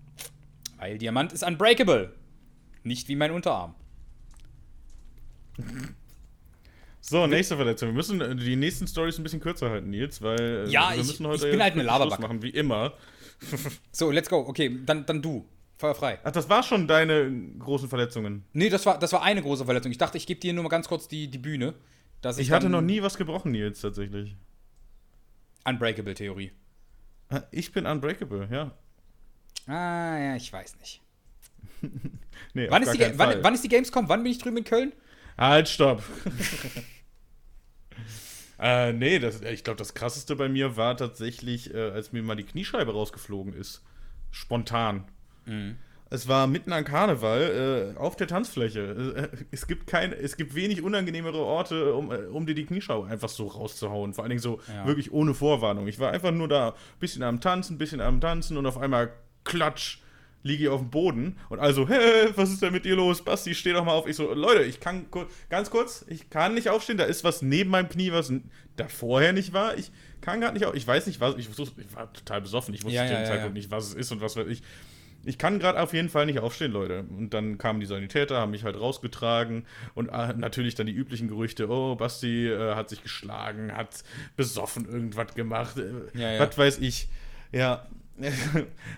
[0.78, 2.14] Weil Diamant ist unbreakable.
[2.84, 3.74] Nicht wie mein Unterarm.
[7.00, 7.88] So, nächste Verletzung.
[7.88, 11.00] Wir müssen äh, die nächsten Stories ein bisschen kürzer halten, Nils, weil äh, Ja, wir
[11.00, 12.22] ich- müssen heute ich bin halt eine Schluss Laberbacke.
[12.22, 12.94] machen, wie immer.
[13.92, 14.38] So, let's go.
[14.46, 15.44] Okay, dann, dann du.
[15.78, 16.18] Feuer frei.
[16.24, 18.44] Ach, das war schon deine großen Verletzungen.
[18.52, 19.92] Nee, das war, das war eine große Verletzung.
[19.92, 21.74] Ich dachte, ich gebe dir nur mal ganz kurz die, die Bühne.
[22.20, 24.36] Dass ich Ich hatte noch nie was gebrochen, Nils, tatsächlich.
[25.64, 26.52] Unbreakable-Theorie.
[27.28, 28.72] Ah, Ich bin unbreakable, ja.
[29.72, 31.00] Ah, ja, ich weiß nicht.
[32.54, 34.08] Nee, Wann ist, die, wann, wann ist die Gamescom?
[34.08, 34.92] Wann bin ich drüben in Köln?
[35.36, 36.02] Halt, stopp.
[38.60, 42.36] äh, nee, das, ich glaube, das krasseste bei mir war tatsächlich, äh, als mir mal
[42.36, 43.82] die Kniescheibe rausgeflogen ist.
[44.30, 45.04] Spontan.
[46.11, 49.28] Es war mitten an Karneval äh, auf der Tanzfläche.
[49.32, 53.06] Äh, es, gibt kein, es gibt wenig unangenehmere Orte, um, äh, um dir die Kniescheibe
[53.06, 54.14] einfach so rauszuhauen.
[54.14, 54.87] Vor allen Dingen so Ja.
[54.87, 55.87] wirklich ohne Vorwarnung.
[55.87, 59.11] Ich war einfach nur da, bisschen am Tanzen, bisschen am Tanzen und auf einmal
[59.44, 59.98] klatsch
[60.44, 63.22] liege ich auf dem Boden und also, hä, was ist denn mit dir los?
[63.22, 64.06] Basti, steh doch mal auf.
[64.06, 65.06] Ich so, Leute, ich kann
[65.50, 68.32] ganz kurz, ich kann nicht aufstehen, da ist was neben meinem Knie, was
[68.76, 69.76] da vorher nicht war.
[69.76, 72.84] Ich kann gerade nicht auf, ich weiß nicht, was, ich, ich war total besoffen, ich
[72.84, 73.61] wusste Ja, zu dem ja, Zeitpunkt ja.
[73.61, 74.62] nicht, was es ist und was weiß ich.
[75.28, 77.04] Ich kann gerade auf jeden Fall nicht aufstehen, Leute.
[77.10, 81.28] Und dann kamen die Sanitäter, haben mich halt rausgetragen und äh, natürlich dann die üblichen
[81.28, 84.04] Gerüchte, oh, Basti äh, hat sich geschlagen, hat
[84.36, 86.40] besoffen irgendwas gemacht, äh, Ja, ja.
[86.40, 87.08] was weiß ich.
[87.52, 87.86] Ja,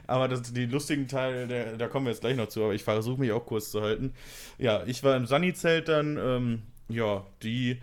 [0.07, 2.85] aber das, die lustigen Teile, der, da kommen wir jetzt gleich noch zu, aber ich
[2.85, 4.15] versuche mich auch kurz zu halten.
[4.57, 7.81] Ja, ich war im Sunny-Zelt dann, ähm, ja, die,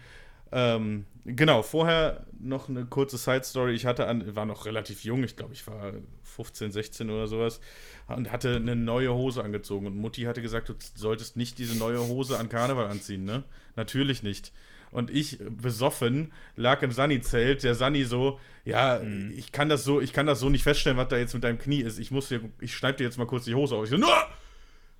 [0.53, 3.73] ähm, genau, vorher noch eine kurze Side-Story.
[3.73, 7.59] Ich hatte an, war noch relativ jung, ich glaube, ich war 15, 16 oder sowas
[8.07, 11.99] und hatte eine neue Hose angezogen und Mutti hatte gesagt, du solltest nicht diese neue
[11.99, 13.43] Hose an Karneval anziehen, ne?
[13.75, 14.51] Natürlich nicht.
[14.89, 19.01] Und ich, besoffen, lag im Sunny-Zelt, der Sunny so, ja,
[19.35, 21.59] ich kann das so, ich kann das so nicht feststellen, was da jetzt mit deinem
[21.59, 21.99] Knie ist.
[21.99, 23.83] Ich muss dir, ich schneide dir jetzt mal kurz die Hose auf.
[23.83, 24.07] Ich so, no!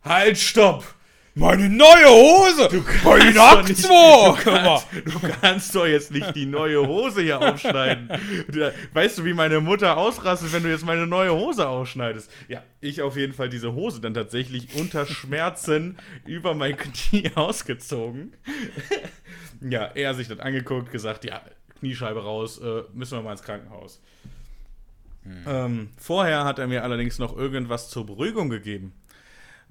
[0.03, 0.83] Halt, stopp!
[1.37, 2.67] Meine neue Hose!
[2.67, 3.83] Du kannst doch nicht-!
[3.83, 8.09] Du kannst, du kannst doch jetzt nicht die neue Hose hier aufschneiden.
[8.93, 12.31] Weißt du, wie meine Mutter ausrastet, wenn du jetzt meine neue Hose ausschneidest?
[12.47, 18.33] Ja, ich auf jeden Fall diese Hose dann tatsächlich unter Schmerzen über mein Knie ausgezogen.
[19.61, 21.41] ja, er sich das angeguckt, gesagt, ja,
[21.79, 24.01] Kniescheibe raus, äh, müssen wir mal ins Krankenhaus.
[25.45, 28.93] Ähm, vorher hat er mir allerdings noch irgendwas zur Beruhigung gegeben.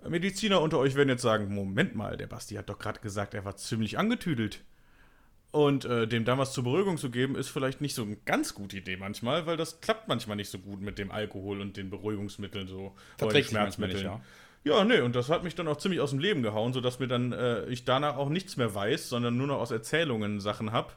[0.09, 3.45] Mediziner unter euch werden jetzt sagen: Moment mal, der Basti hat doch gerade gesagt, er
[3.45, 4.65] war ziemlich angetüdelt.
[5.53, 8.53] Und äh, dem dann was zur Beruhigung zu geben, ist vielleicht nicht so eine ganz
[8.53, 11.89] gute Idee manchmal, weil das klappt manchmal nicht so gut mit dem Alkohol und den
[11.89, 12.95] Beruhigungsmitteln so.
[13.17, 14.21] Verträgt manchmal nicht, ja.
[14.65, 17.07] Ja, nee, und das hat mich dann auch ziemlich aus dem Leben gehauen, sodass mir
[17.07, 20.97] dann äh, ich danach auch nichts mehr weiß, sondern nur noch aus Erzählungen Sachen hab.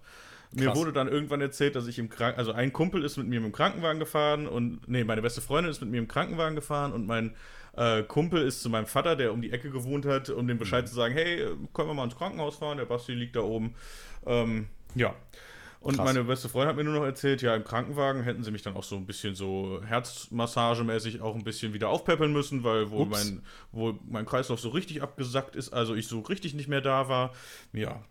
[0.52, 0.78] Mir Krass.
[0.78, 3.52] wurde dann irgendwann erzählt, dass ich im Kranken, also ein Kumpel ist mit mir im
[3.52, 7.36] Krankenwagen gefahren und, nee, meine beste Freundin ist mit mir im Krankenwagen gefahren und mein
[7.80, 10.88] äh, Kumpel ist zu meinem Vater, der um die Ecke gewohnt hat, um dem Bescheid
[10.88, 13.74] zu sagen, hey, können wir mal ins Krankenhaus fahren, der Basti liegt da oben.
[14.26, 15.16] Ähm, ja.
[15.80, 16.06] Und Krass.
[16.06, 18.76] meine beste Freundin hat mir nur noch erzählt, ja, im Krankenwagen hätten sie mich dann
[18.76, 23.12] auch so ein bisschen so Herzmassagemäßig auch ein bisschen wieder aufpäppeln müssen, weil wo Ups.
[23.12, 27.08] mein, wo mein Kreislauf so richtig abgesackt ist, also ich so richtig nicht mehr da
[27.08, 27.32] war.
[27.72, 28.04] Ja.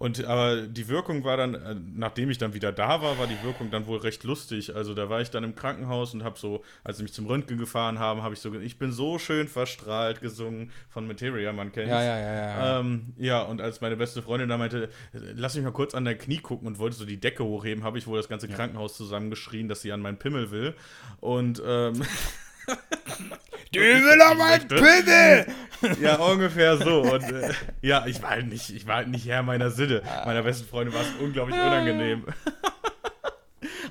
[0.00, 3.36] Und aber die Wirkung war dann, äh, nachdem ich dann wieder da war, war die
[3.44, 4.74] Wirkung dann wohl recht lustig.
[4.74, 7.58] Also da war ich dann im Krankenhaus und habe so, als sie mich zum Röntgen
[7.58, 11.88] gefahren haben, habe ich so, ich bin so schön verstrahlt gesungen von Materia, man kennt
[11.88, 12.48] Ja, ja, ja, ja.
[12.48, 12.80] ja.
[12.80, 16.16] ähm, ja, und als meine beste Freundin da meinte, lass mich mal kurz an dein
[16.16, 19.68] Knie gucken und wollte so die Decke hochheben, habe ich wohl das ganze Krankenhaus zusammengeschrien,
[19.68, 20.74] dass sie an meinen Pimmel will.
[21.20, 22.02] Und ähm,
[23.72, 25.46] Du will aber ein Pimmel!
[26.02, 27.02] ja, ungefähr so.
[27.02, 27.52] Und äh,
[27.82, 30.02] ja, ich war halt nicht, ich war halt nicht Herr meiner Sinne.
[30.24, 32.24] Meiner besten Freundin war es unglaublich unangenehm.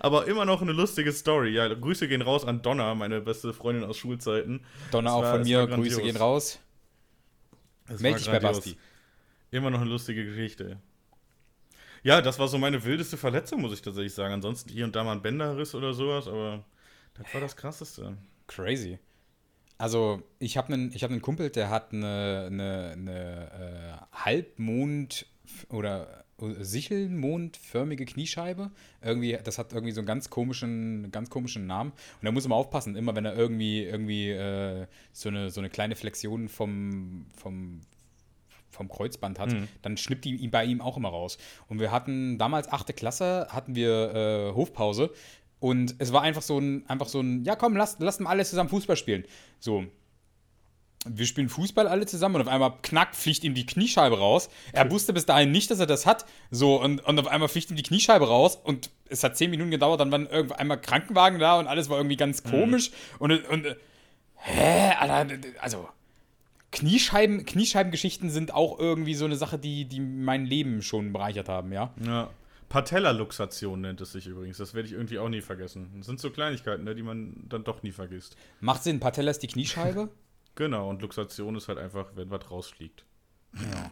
[0.02, 1.50] Aber immer noch eine lustige Story.
[1.52, 4.66] Ja, Grüße gehen raus an Donna, meine beste Freundin aus Schulzeiten.
[4.92, 6.60] Donner Es auch war- von mir, Grüße gehen raus.
[8.00, 8.40] Meld dich bei.
[8.40, 8.78] Basti.
[9.52, 10.78] Immer noch eine lustige Geschichte.
[12.04, 14.34] Ja, das war so meine wildeste Verletzung, muss ich tatsächlich sagen.
[14.34, 16.64] Ansonsten hier und da mal ein Bänderriss oder sowas, aber
[17.16, 18.16] das war das Krasseste.
[18.50, 19.00] Crazy.
[19.78, 25.26] Also, ich habe einen hab nen Kumpel, der hat eine, eine, eine äh, Halbmond-
[25.70, 26.26] oder
[26.60, 28.72] Sichelmondförmige Kniescheibe.
[29.02, 31.92] Irgendwie, das hat irgendwie so einen ganz komischen, ganz komischen Namen.
[31.92, 35.70] Und da muss man aufpassen, immer wenn er irgendwie, irgendwie äh, so, eine, so eine
[35.70, 37.82] kleine Flexion vom, vom,
[38.70, 39.68] vom Kreuzband hat, mhm.
[39.82, 41.38] dann schnippt die bei ihm auch immer raus.
[41.68, 45.12] Und wir hatten damals achte Klasse, hatten wir äh, Hofpause.
[45.60, 48.46] Und es war einfach so ein, einfach so ein, ja komm, lass, lass mal alle
[48.46, 49.26] zusammen Fußball spielen.
[49.60, 49.86] So,
[51.06, 54.50] wir spielen Fußball alle zusammen und auf einmal knack fliegt ihm die Kniescheibe raus.
[54.74, 56.26] Er wusste bis dahin nicht, dass er das hat.
[56.52, 59.72] So, und, und auf einmal fliegt ihm die Kniescheibe raus und es hat zehn Minuten
[59.72, 62.50] gedauert, dann waren irgendwann einmal Krankenwagen da und alles war irgendwie ganz mhm.
[62.50, 62.92] komisch.
[62.92, 62.96] Mhm.
[63.20, 63.76] Und, und
[64.36, 65.88] hä, Alter, also
[66.72, 71.72] Kniescheiben, Kniescheibengeschichten sind auch irgendwie so eine Sache, die, die mein Leben schon bereichert haben,
[71.72, 71.94] ja.
[72.06, 72.30] Ja.
[72.70, 74.58] Patella-Luxation nennt es sich übrigens.
[74.58, 75.92] Das werde ich irgendwie auch nie vergessen.
[75.98, 78.38] Das sind so Kleinigkeiten, ne, die man dann doch nie vergisst.
[78.62, 80.10] Macht Sinn, Patella ist die Kniescheibe?
[80.56, 83.06] Genau, und Luxation ist halt einfach, wenn was rausfliegt.
[83.54, 83.92] Ja.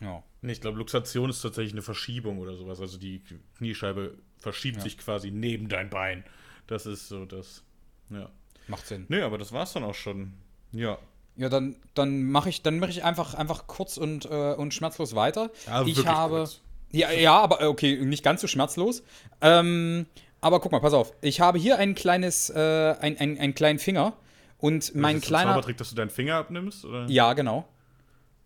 [0.00, 0.22] Ja.
[0.42, 2.80] Nee, ich glaube, Luxation ist tatsächlich eine Verschiebung oder sowas.
[2.80, 3.22] Also die
[3.58, 4.82] Kniescheibe verschiebt ja.
[4.84, 6.24] sich quasi neben dein Bein.
[6.68, 7.64] Das ist so das.
[8.10, 8.30] Ja.
[8.68, 9.06] Macht Sinn.
[9.08, 10.34] Nee, aber das war's dann auch schon.
[10.70, 10.98] Ja.
[11.36, 15.50] Ja, dann, dann mache ich, mach ich einfach, einfach kurz und, äh, und schmerzlos weiter.
[15.66, 16.36] Ja, ich habe.
[16.36, 16.60] Kurz.
[16.96, 19.02] Ja, ja, aber äh, okay, nicht ganz so schmerzlos.
[19.42, 20.06] Ähm,
[20.40, 21.12] aber guck mal, pass auf.
[21.20, 24.14] Ich habe hier ein kleines, äh, ein, ein, einen kleinen Finger
[24.58, 25.50] und mein ist kleiner.
[25.50, 26.84] Zaubertrick, dass du deinen Finger abnimmst?
[26.84, 27.06] Oder?
[27.08, 27.68] Ja, genau.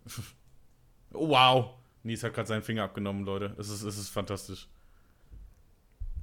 [1.11, 1.71] wow.
[2.03, 3.55] Nies hat gerade seinen Finger abgenommen, Leute.
[3.59, 4.67] Es ist, es ist fantastisch.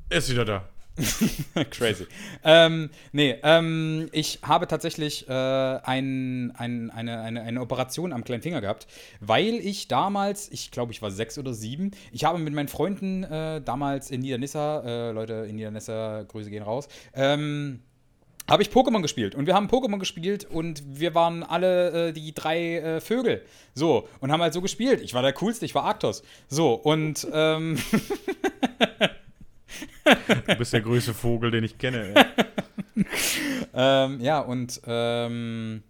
[0.09, 0.67] Er ist wieder da.
[1.69, 2.07] Crazy.
[2.43, 8.41] ähm, nee, ähm, ich habe tatsächlich äh, ein, ein, eine, eine, eine Operation am kleinen
[8.41, 8.87] Finger gehabt,
[9.19, 13.23] weil ich damals, ich glaube, ich war sechs oder sieben, ich habe mit meinen Freunden
[13.23, 17.81] äh, damals in Niedernissa, äh, Leute in Niedernissa, Grüße gehen raus, ähm,
[18.49, 19.35] habe ich Pokémon gespielt.
[19.35, 23.43] Und wir haben Pokémon gespielt und wir waren alle äh, die drei äh, Vögel.
[23.75, 25.01] So, und haben halt so gespielt.
[25.01, 26.23] Ich war der Coolste, ich war Arctos.
[26.47, 27.27] So, und.
[27.31, 27.77] Ähm
[30.47, 32.13] du bist der größte Vogel, den ich kenne.
[33.73, 34.81] ähm, ja, und.
[34.85, 35.83] Ähm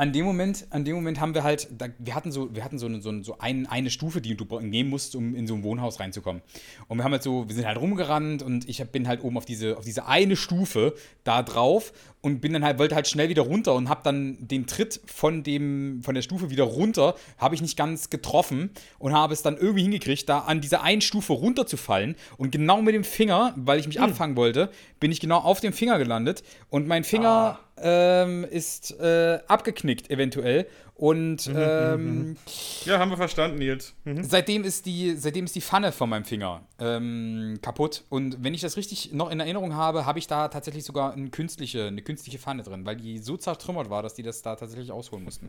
[0.00, 2.78] an dem Moment, an dem Moment haben wir halt, da, wir hatten so, wir hatten
[2.78, 5.62] so, eine, so, so ein, eine Stufe, die du nehmen musst, um in so ein
[5.62, 6.40] Wohnhaus reinzukommen.
[6.88, 9.44] Und wir haben halt so, wir sind halt rumgerannt und ich bin halt oben auf
[9.44, 11.92] diese, auf diese eine Stufe da drauf
[12.22, 15.42] und bin dann halt, wollte halt schnell wieder runter und habe dann den Tritt von
[15.42, 19.58] dem, von der Stufe wieder runter, habe ich nicht ganz getroffen und habe es dann
[19.58, 23.86] irgendwie hingekriegt, da an dieser einen Stufe runterzufallen und genau mit dem Finger, weil ich
[23.86, 24.04] mich mhm.
[24.04, 27.69] abfangen wollte, bin ich genau auf dem Finger gelandet und mein Finger ah.
[27.80, 30.66] Ähm, ist äh, abgeknickt eventuell
[31.00, 32.36] und mhm, mhm, ähm, mhm.
[32.84, 33.94] ja, haben wir verstanden, Nils.
[34.04, 34.22] Mhm.
[34.22, 38.04] Seitdem ist die, seitdem ist die Pfanne von meinem Finger ähm, kaputt.
[38.10, 41.30] Und wenn ich das richtig noch in Erinnerung habe, habe ich da tatsächlich sogar eine
[41.30, 44.92] künstliche, eine künstliche Pfanne drin, weil die so zertrümmert war, dass die das da tatsächlich
[44.92, 45.48] ausholen mussten.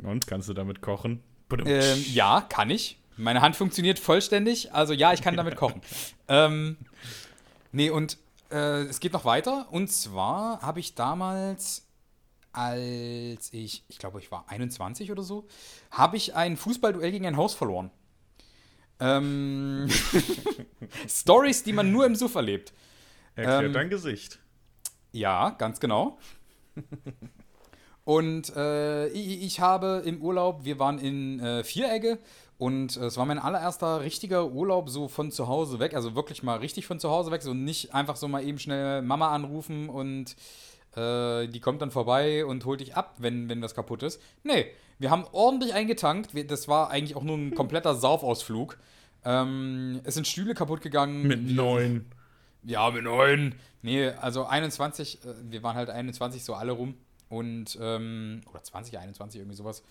[0.00, 1.20] Und kannst du damit kochen?
[1.66, 2.98] Ähm, ja, kann ich.
[3.16, 4.72] Meine Hand funktioniert vollständig.
[4.72, 5.80] Also ja, ich kann damit kochen.
[6.28, 6.76] ähm,
[7.72, 8.18] nee, und
[8.52, 9.66] äh, es geht noch weiter.
[9.70, 11.86] Und zwar habe ich damals
[12.52, 15.46] als ich, ich glaube, ich war 21 oder so,
[15.90, 17.90] habe ich ein Fußballduell gegen ein Haus verloren.
[19.00, 19.88] Ähm,
[21.08, 22.72] Stories, die man nur im Suff erlebt.
[23.34, 24.38] Erklärt ähm, dein Gesicht.
[25.12, 26.18] Ja, ganz genau.
[28.04, 32.18] Und äh, ich, ich, habe im Urlaub, wir waren in äh, Vieregge
[32.58, 36.42] und äh, es war mein allererster richtiger Urlaub so von zu Hause weg, also wirklich
[36.42, 39.88] mal richtig von zu Hause weg, so nicht einfach so mal eben schnell Mama anrufen
[39.88, 40.36] und
[40.96, 44.20] äh, die kommt dann vorbei und holt dich ab, wenn, wenn was kaputt ist.
[44.42, 44.66] Nee,
[44.98, 46.30] wir haben ordentlich eingetankt.
[46.50, 48.78] Das war eigentlich auch nur ein kompletter Saufausflug.
[49.24, 51.26] Ähm, es sind Stühle kaputt gegangen.
[51.26, 52.06] Mit neun.
[52.62, 53.54] Ja, mit neun.
[53.82, 56.94] Nee, also 21, äh, wir waren halt 21 so alle rum.
[57.28, 59.82] Und, ähm, oder 20, 21, irgendwie sowas.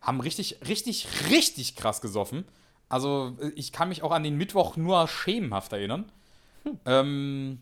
[0.00, 2.44] Haben richtig, richtig, richtig krass gesoffen.
[2.88, 6.10] Also, ich kann mich auch an den Mittwoch nur schemenhaft erinnern.
[6.64, 6.78] Hm.
[6.86, 7.58] Ähm,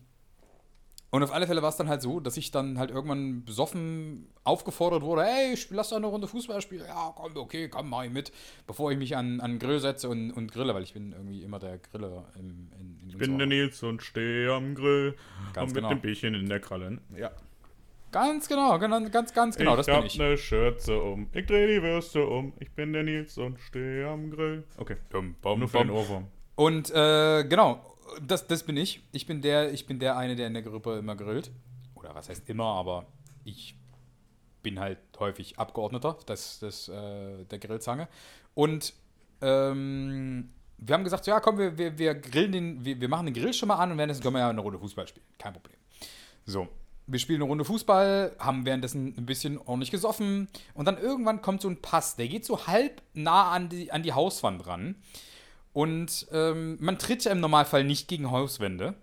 [1.09, 4.27] und auf alle Fälle war es dann halt so, dass ich dann halt irgendwann besoffen
[4.43, 6.85] aufgefordert wurde, hey, lass doch eine Runde Fußball spielen.
[6.85, 8.33] Ja, komm, okay, komm, mach ich mit.
[8.65, 11.59] Bevor ich mich an, an Grill setze und, und grille, weil ich bin irgendwie immer
[11.59, 15.15] der Griller im, in, in Ich bin der Nils und stehe am Grill
[15.53, 15.89] Ganz und mit genau.
[15.89, 16.99] dem Bierchen in der Kralle.
[17.17, 17.31] Ja.
[18.17, 20.15] Ganz genau, ganz, ganz, ganz genau, ich das bin ich.
[20.15, 23.59] Ich hab ne Schürze um, ich dreh die Würste um, ich bin der Nils und
[23.59, 24.63] stehe am Grill.
[24.77, 25.87] Okay, bum, bum, nur für bum.
[25.87, 26.27] den Ohrwurm.
[26.55, 27.95] Und äh, genau,
[28.25, 29.03] das, das bin ich.
[29.11, 31.51] Ich bin der, ich bin der eine, der in der Gruppe immer grillt.
[31.93, 33.05] Oder was heißt immer, aber
[33.43, 33.75] ich
[34.63, 38.07] bin halt häufig Abgeordneter des, des, äh, der Grillzange.
[38.55, 38.95] Und
[39.41, 40.49] ähm,
[40.79, 43.53] wir haben gesagt, ja komm, wir, wir, wir grillen den, wir, wir machen den Grill
[43.53, 45.25] schon mal an und werden jetzt können wir ja eine Runde Fußball spielen.
[45.37, 45.77] Kein Problem.
[46.45, 46.67] So.
[47.07, 51.61] Wir spielen eine Runde Fußball, haben währenddessen ein bisschen ordentlich gesoffen und dann irgendwann kommt
[51.61, 54.95] so ein Pass, der geht so halb nah an die, an die Hauswand ran.
[55.73, 58.95] Und ähm, man tritt ja im Normalfall nicht gegen Hauswände.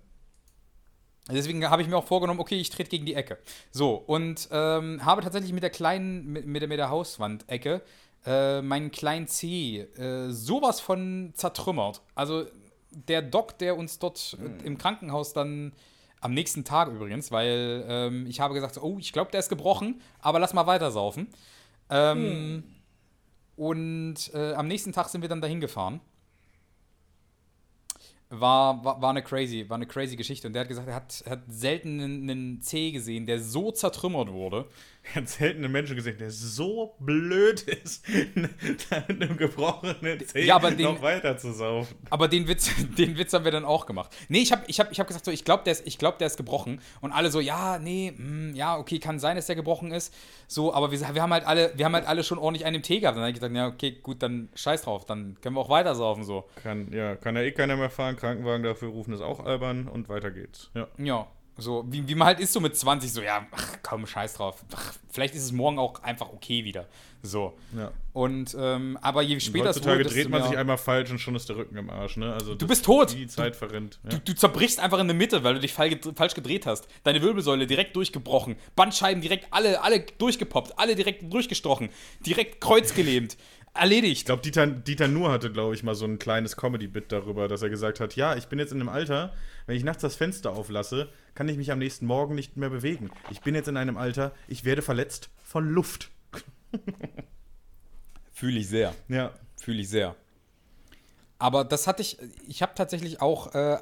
[1.31, 3.39] Deswegen habe ich mir auch vorgenommen, okay, ich trete gegen die Ecke.
[3.71, 7.81] So, und ähm, habe tatsächlich mit der kleinen, mit, mit der, mit der Hauswandecke
[8.27, 12.03] äh, meinen kleinen C äh, sowas von zertrümmert.
[12.15, 12.45] Also
[12.91, 14.65] der Doc, der uns dort mhm.
[14.65, 15.73] im Krankenhaus dann
[16.25, 20.01] am nächsten Tag übrigens, weil ähm, ich habe gesagt, oh, ich glaube, der ist gebrochen,
[20.21, 21.29] aber lass mal weiter saufen.
[21.91, 22.65] Ähm, hm.
[23.57, 26.01] Und äh, am nächsten Tag sind wir dann dahin gefahren
[28.41, 30.47] war, war, war, eine crazy, war eine crazy Geschichte.
[30.47, 34.33] Und der hat gesagt, er hat, hat selten einen, einen C gesehen, der so zertrümmert
[34.33, 34.67] wurde.
[35.07, 38.05] Er hat selten einen Menschen gesehen, der so blöd ist,
[38.91, 41.95] einem gebrochenen C ja, den, noch weiter zu saufen.
[42.09, 44.11] Aber den Witz, den Witz haben wir dann auch gemacht.
[44.29, 46.27] Nee, ich habe ich hab, ich hab gesagt, so, ich glaube, der, ist, glaub, der
[46.27, 46.81] ist gebrochen.
[47.03, 50.15] Und alle so, ja, nee, mh, hm, ja, okay, kann sein, dass der gebrochen ist.
[50.47, 53.01] So, aber wir, wir, haben halt alle, wir haben halt alle schon ordentlich einen Tee
[53.01, 53.17] gehabt.
[53.17, 55.95] Dann habe ich gesagt, ja, okay, gut, dann scheiß drauf, dann können wir auch weiter
[55.95, 56.25] saufen.
[56.25, 56.45] So.
[56.63, 60.09] Kann, ja, kann ja eh keiner mehr fahren, Krankenwagen dafür rufen ist auch albern und
[60.09, 60.71] weiter geht's.
[60.75, 60.89] Ja.
[60.99, 61.29] Ja.
[61.57, 64.65] So, wie, wie man halt ist so mit 20, so, ja, ach, komm, scheiß drauf.
[64.75, 66.89] Ach, vielleicht ist es morgen auch einfach okay wieder.
[67.23, 67.55] So.
[67.77, 67.93] Ja.
[68.13, 71.49] Und, ähm, aber je später es wurde, dreht man sich einmal falsch und schon ist
[71.49, 72.35] der Rücken im Arsch, ne?
[72.35, 73.15] Also du bist tot.
[73.15, 73.99] Die Zeit verrinnt.
[74.03, 74.11] Ja.
[74.11, 76.87] Du, du, zerbrichst einfach in der Mitte, weil du dich falsch gedreht hast.
[77.05, 78.57] Deine Wirbelsäule direkt durchgebrochen.
[78.77, 80.79] Bandscheiben direkt alle, alle durchgepoppt.
[80.79, 81.89] Alle direkt durchgestochen.
[82.27, 83.37] Direkt kreuzgelähmt
[83.75, 84.19] erledigt.
[84.19, 87.63] Ich glaube, Dieter, Dieter Nuhr hatte, glaube ich, mal so ein kleines Comedy-Bit darüber, dass
[87.63, 89.35] er gesagt hat, ja, ich bin jetzt in einem Alter,
[89.67, 93.11] wenn ich nachts das Fenster auflasse, kann ich mich am nächsten Morgen nicht mehr bewegen.
[93.31, 96.11] Ich bin jetzt in einem Alter, ich werde verletzt von Luft.
[98.33, 98.95] Fühle ich sehr.
[99.09, 99.33] Ja.
[99.61, 100.17] Fühle ich sehr.
[101.39, 103.79] Aber das hatte ich, ich habe tatsächlich auch äh,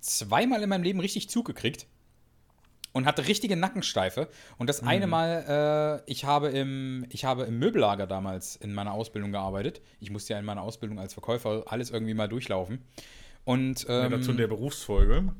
[0.00, 1.86] zweimal in meinem Leben richtig zugekriegt
[2.92, 4.28] und hatte richtige Nackensteife.
[4.56, 4.88] Und das mhm.
[4.88, 9.80] eine Mal, äh, ich, habe im, ich habe im Möbellager damals in meiner Ausbildung gearbeitet.
[10.00, 12.80] Ich musste ja in meiner Ausbildung als Verkäufer alles irgendwie mal durchlaufen.
[13.44, 15.32] Und, ähm, ja, dazu in der Berufsfolge.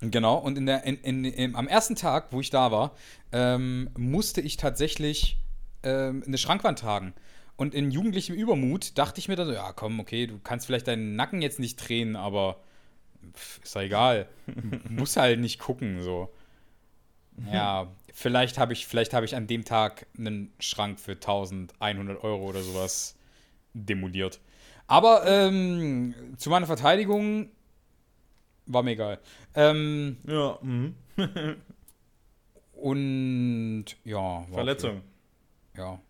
[0.00, 2.96] Genau, und in der, in, in, in, am ersten Tag, wo ich da war,
[3.30, 5.38] ähm, musste ich tatsächlich
[5.84, 7.14] ähm, eine Schrankwand tragen.
[7.56, 10.88] Und in jugendlichem Übermut dachte ich mir dann so, ja komm, okay, du kannst vielleicht
[10.88, 12.60] deinen Nacken jetzt nicht drehen, aber
[13.32, 14.28] pff, ist ja egal.
[14.88, 16.32] Muss halt nicht gucken, so.
[17.52, 22.62] Ja, vielleicht habe ich, hab ich an dem Tag einen Schrank für 1100 Euro oder
[22.62, 23.16] sowas
[23.74, 24.40] demoliert.
[24.86, 27.50] Aber ähm, zu meiner Verteidigung
[28.66, 29.18] war mir egal.
[29.54, 30.58] Ähm, ja.
[30.60, 30.94] Mhm.
[32.72, 34.46] und ja.
[34.52, 35.02] Verletzung.
[35.72, 35.80] Okay.
[35.82, 36.00] Ja.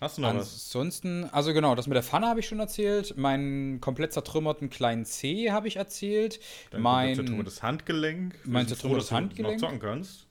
[0.00, 1.32] Hast du noch Ansonsten, was?
[1.32, 3.16] also genau, das mit der Pfanne habe ich schon erzählt.
[3.16, 6.38] Meinen komplett zertrümmerten kleinen C habe ich erzählt.
[6.70, 8.34] Dein mein zertrümmertes Handgelenk.
[8.44, 9.60] Mein zertrümmertes Handgelenk.
[9.60, 10.25] noch zocken kannst.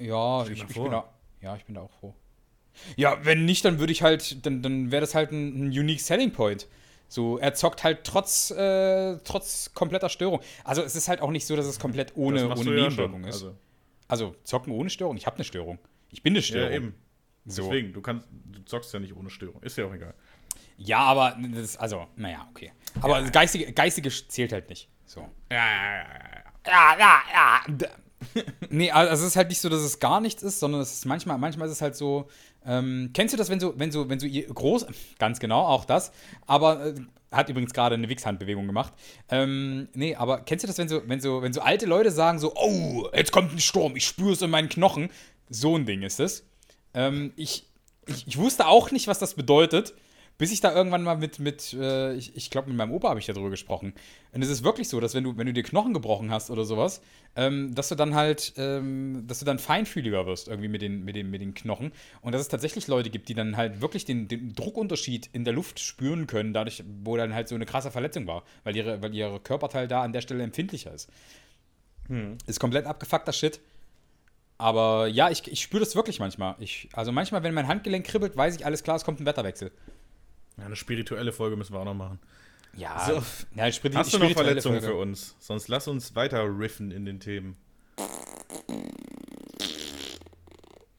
[0.00, 1.08] Ja, ich, ich, bin da,
[1.40, 2.14] ja, ich bin da auch froh.
[2.96, 6.00] Ja, wenn nicht, dann würde ich halt, dann, dann wäre das halt ein, ein, Unique
[6.00, 6.66] Selling Point.
[7.08, 10.40] So, er zockt halt trotz, äh, trotz kompletter Störung.
[10.64, 13.36] Also es ist halt auch nicht so, dass es komplett ohne, ohne Nebenwirkung ja ist.
[13.36, 13.56] Also.
[14.08, 14.36] also.
[14.44, 15.16] zocken ohne Störung.
[15.16, 15.78] Ich habe eine Störung.
[16.10, 16.70] Ich bin eine Störung.
[16.70, 16.94] Ja, eben.
[17.46, 17.64] So.
[17.64, 19.60] Deswegen, du kannst, du zockst ja nicht ohne Störung.
[19.62, 20.14] Ist ja auch egal.
[20.76, 22.72] Ja, aber das, also, naja, okay.
[23.00, 23.28] Aber ja.
[23.28, 24.88] geistige, geistige zählt halt nicht.
[25.04, 25.28] So.
[25.50, 26.96] Ja, ja, ja, ja.
[26.96, 27.88] Ja, ja, ja
[28.70, 31.06] nee, also es ist halt nicht so, dass es gar nichts ist, sondern es ist
[31.06, 32.28] manchmal, manchmal ist es halt so.
[32.64, 34.86] Ähm, kennst du das, wenn so, wenn so, wenn so groß,
[35.18, 36.12] ganz genau, auch das,
[36.46, 36.94] aber äh,
[37.32, 38.92] hat übrigens gerade eine Wichshandbewegung gemacht.
[39.28, 42.38] Ähm, nee, aber kennst du das, wenn so, wenn so, wenn so alte Leute sagen
[42.38, 45.10] so, oh, jetzt kommt ein Sturm, ich spüre es in meinen Knochen.
[45.48, 46.44] So ein Ding ist es.
[46.92, 47.66] Ähm, ich,
[48.06, 49.94] ich, ich wusste auch nicht, was das bedeutet.
[50.40, 53.20] Bis ich da irgendwann mal mit, mit äh, ich, ich glaube, mit meinem Opa habe
[53.20, 53.92] ich darüber gesprochen.
[54.32, 56.64] Und es ist wirklich so, dass wenn du, wenn du dir Knochen gebrochen hast oder
[56.64, 57.02] sowas,
[57.36, 61.14] ähm, dass du dann halt, ähm, dass du dann feinfühliger wirst irgendwie mit den, mit,
[61.14, 61.92] den, mit den Knochen.
[62.22, 65.52] Und dass es tatsächlich Leute gibt, die dann halt wirklich den, den Druckunterschied in der
[65.52, 69.14] Luft spüren können, dadurch, wo dann halt so eine krasse Verletzung war, weil ihre, weil
[69.14, 71.10] ihre Körperteil da an der Stelle empfindlicher ist.
[72.08, 72.38] Hm.
[72.46, 73.60] Ist komplett abgefuckter Shit.
[74.56, 76.54] Aber ja, ich, ich spüre das wirklich manchmal.
[76.60, 79.70] Ich, also manchmal, wenn mein Handgelenk kribbelt, weiß ich, alles klar, es kommt ein Wetterwechsel.
[80.60, 82.20] Ja, eine spirituelle Folge müssen wir auch noch machen.
[82.76, 83.22] Ja, so,
[83.54, 85.34] ja Hast du noch Verletzungen für uns?
[85.40, 87.56] Sonst lass uns weiter riffen in den Themen.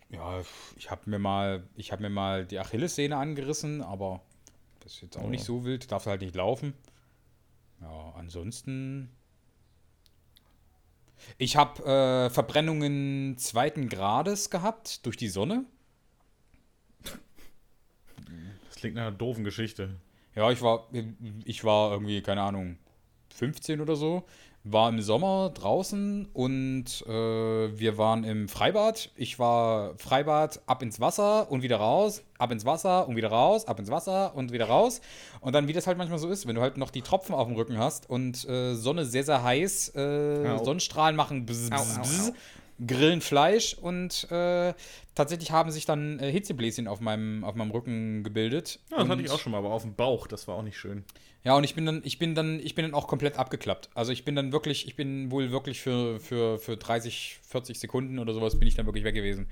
[0.09, 0.41] Ja,
[0.75, 4.21] ich habe mir mal, ich habe mir mal die Achillessehne angerissen, aber
[4.81, 5.29] das ist jetzt auch oh.
[5.29, 5.91] nicht so wild.
[5.91, 6.73] Darf halt nicht laufen.
[7.81, 9.09] Ja, ansonsten.
[11.37, 15.65] Ich habe äh, Verbrennungen zweiten Grades gehabt durch die Sonne.
[18.81, 19.91] Klingt nach einer doofen Geschichte.
[20.35, 20.87] Ja, ich war,
[21.45, 22.77] ich war irgendwie, keine Ahnung,
[23.35, 24.23] 15 oder so.
[24.63, 29.11] war im Sommer draußen und äh, wir waren im Freibad.
[29.15, 33.67] Ich war Freibad ab ins Wasser und wieder raus, ab ins Wasser und wieder raus,
[33.67, 35.01] ab ins Wasser und wieder raus.
[35.41, 37.47] Und dann, wie das halt manchmal so ist, wenn du halt noch die Tropfen auf
[37.47, 42.33] dem Rücken hast und äh, Sonne sehr, sehr heiß, äh, Sonnenstrahlen machen bzz, bzz, bzz,
[42.85, 44.73] grillen Fleisch und äh,
[45.15, 48.79] tatsächlich haben sich dann äh, Hitzebläschen auf meinem, auf meinem Rücken gebildet.
[48.89, 50.63] Ja, das und, hatte ich auch schon mal, aber auf dem Bauch, das war auch
[50.63, 51.03] nicht schön.
[51.43, 53.89] Ja, und ich bin dann, ich bin dann, ich bin dann auch komplett abgeklappt.
[53.93, 58.19] Also ich bin dann wirklich, ich bin wohl wirklich für, für, für 30, 40 Sekunden
[58.19, 59.47] oder sowas bin ich dann wirklich weg gewesen.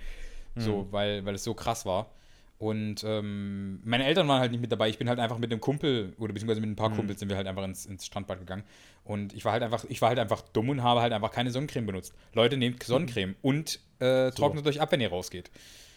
[0.55, 2.11] So, weil, weil es so krass war.
[2.59, 4.89] Und ähm, meine Eltern waren halt nicht mit dabei.
[4.89, 7.37] Ich bin halt einfach mit einem Kumpel oder beziehungsweise mit ein paar Kumpels sind wir
[7.37, 8.63] halt einfach ins, ins Strandbad gegangen.
[9.05, 11.51] Und ich war halt einfach, ich war halt einfach dumm und habe halt einfach keine
[11.51, 12.13] Sonnencreme benutzt.
[12.33, 15.49] Leute, nehmt Sonnencreme und äh, trocknet euch ab, wenn ihr rausgeht.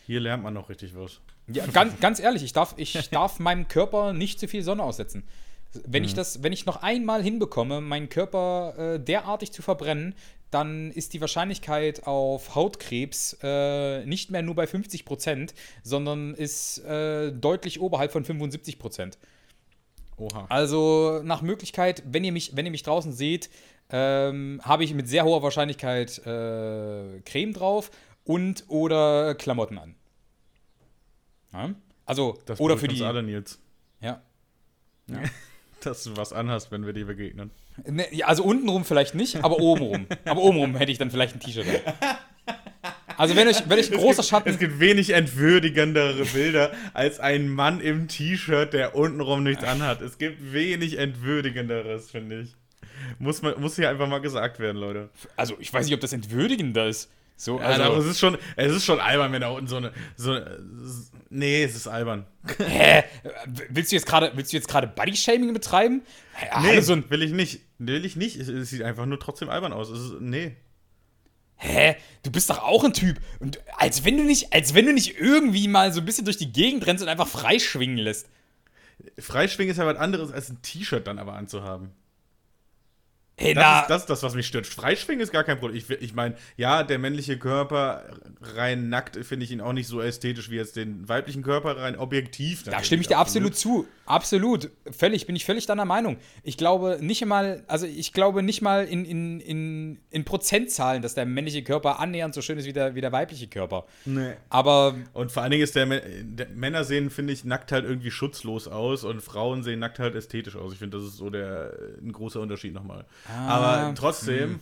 [0.06, 1.20] Hier lernt man noch richtig was.
[1.48, 5.24] Ja, ganz, ganz ehrlich, ich darf, ich darf meinem Körper nicht zu viel Sonne aussetzen.
[5.86, 10.14] Wenn ich das, wenn ich noch einmal hinbekomme, meinen Körper äh, derartig zu verbrennen,
[10.50, 16.78] dann ist die Wahrscheinlichkeit auf Hautkrebs äh, nicht mehr nur bei 50 Prozent, sondern ist
[16.84, 19.18] äh, deutlich oberhalb von 75 Prozent.
[20.18, 20.44] Oha.
[20.50, 23.48] Also nach Möglichkeit, wenn ihr mich, wenn ihr mich draußen seht,
[23.88, 27.90] ähm, habe ich mit sehr hoher Wahrscheinlichkeit äh, Creme drauf
[28.24, 29.94] und oder Klamotten an.
[31.54, 31.74] Ja?
[32.04, 33.02] Also Das oder für die.
[33.02, 33.58] alle, Nils.
[34.00, 34.20] Ja.
[35.82, 37.50] Dass du was anhast, wenn wir dir begegnen.
[37.86, 40.06] Ne, ja, also untenrum vielleicht nicht, aber obenrum.
[40.24, 41.66] aber obenrum hätte ich dann vielleicht ein T-Shirt.
[43.16, 44.58] Also wenn euch, wenn euch ein großer Es Schatten.
[44.58, 50.00] gibt wenig entwürdigendere Bilder als ein Mann im T-Shirt, der untenrum nichts anhat.
[50.00, 52.56] Es gibt wenig entwürdigenderes, finde ich.
[53.18, 55.10] Muss, man, muss hier einfach mal gesagt werden, Leute.
[55.36, 57.10] Also ich weiß nicht, ob das entwürdigender ist.
[57.36, 59.92] So, Also, aber es ist schon, es ist schon albern, wenn da unten so eine,
[60.16, 60.38] so
[61.30, 62.26] nee, es ist albern.
[62.58, 63.04] hä?
[63.68, 66.02] Willst du jetzt gerade, willst du jetzt gerade Body-Shaming betreiben?
[66.34, 67.60] Hä, Nee, so will ich nicht.
[67.78, 68.36] Will ich nicht.
[68.36, 69.90] Es, es sieht einfach nur trotzdem albern aus.
[69.90, 70.56] Es ist, nee.
[71.56, 71.96] hä?
[72.22, 73.18] Du bist doch auch ein Typ.
[73.40, 76.36] Und als wenn du nicht, als wenn du nicht irgendwie mal so ein bisschen durch
[76.36, 78.28] die Gegend rennst und einfach freischwingen lässt.
[79.18, 81.90] Freischwingen ist ja was anderes, als ein T-Shirt dann aber anzuhaben.
[83.42, 84.66] Hey, Das, ist, das ist das, was mich stört.
[84.66, 85.76] Freischwingen ist gar kein Problem.
[85.76, 88.04] Ich, ich meine, ja, der männliche Körper
[88.40, 91.96] rein nackt finde ich ihn auch nicht so ästhetisch wie jetzt den weiblichen Körper rein
[91.96, 92.62] objektiv.
[92.62, 93.86] Da stimme ich dir absolut zu.
[94.12, 94.70] Absolut.
[94.90, 96.18] Völlig, bin ich völlig deiner Meinung.
[96.42, 101.14] Ich glaube nicht mal, also ich glaube nicht mal in, in, in, in Prozentzahlen, dass
[101.14, 103.86] der männliche Körper annähernd so schön ist wie der, wie der weibliche Körper.
[104.04, 104.34] Nee.
[104.50, 108.10] Aber Und vor allen Dingen ist der, der Männer sehen, finde ich, nackt halt irgendwie
[108.10, 110.74] schutzlos aus und Frauen sehen nackt halt ästhetisch aus.
[110.74, 113.06] Ich finde, das ist so der ein großer Unterschied nochmal.
[113.48, 114.60] Aber trotzdem,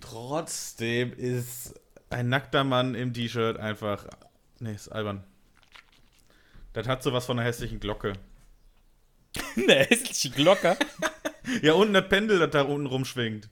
[0.00, 1.74] trotzdem ist
[2.10, 4.06] ein nackter Mann im T-Shirt einfach.
[4.60, 5.24] Nee, ist albern.
[6.74, 8.12] Das hat sowas von einer hässlichen Glocke.
[9.56, 10.76] eine hässliche Glocke.
[11.62, 13.48] Ja, und das Pendel, das da unten rumschwingt.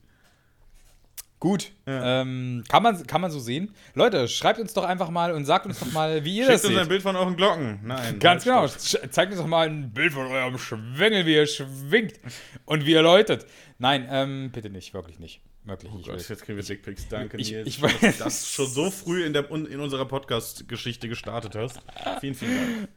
[1.40, 1.70] Gut.
[1.86, 2.20] Ja.
[2.22, 3.74] Ähm, kann, man, kann man so sehen.
[3.94, 6.64] Leute, schreibt uns doch einfach mal und sagt uns doch mal, wie ihr Schickt das
[6.66, 6.88] uns ein seht.
[6.90, 7.80] Bild von euren Glocken.
[7.84, 8.18] Nein.
[8.18, 8.66] Ganz genau.
[8.68, 12.20] Zeigt uns doch mal ein Bild von eurem Schwengel, wie ihr schwingt
[12.66, 13.46] und wie ihr läutet.
[13.78, 15.40] Nein, ähm, bitte nicht, wirklich nicht.
[15.64, 16.08] Wirklich Oh nicht.
[16.08, 17.08] Gott, jetzt kriegen wir Dickpics.
[17.08, 20.04] Danke, Ich- Nils, ich dass weiß- du das schon so früh in, der, in unserer
[20.04, 21.80] Podcast-Geschichte gestartet hast.
[22.20, 22.88] Vielen, vielen Dank.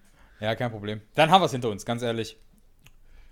[0.41, 1.01] Ja, kein Problem.
[1.15, 2.37] Dann haben wir es hinter uns, ganz ehrlich.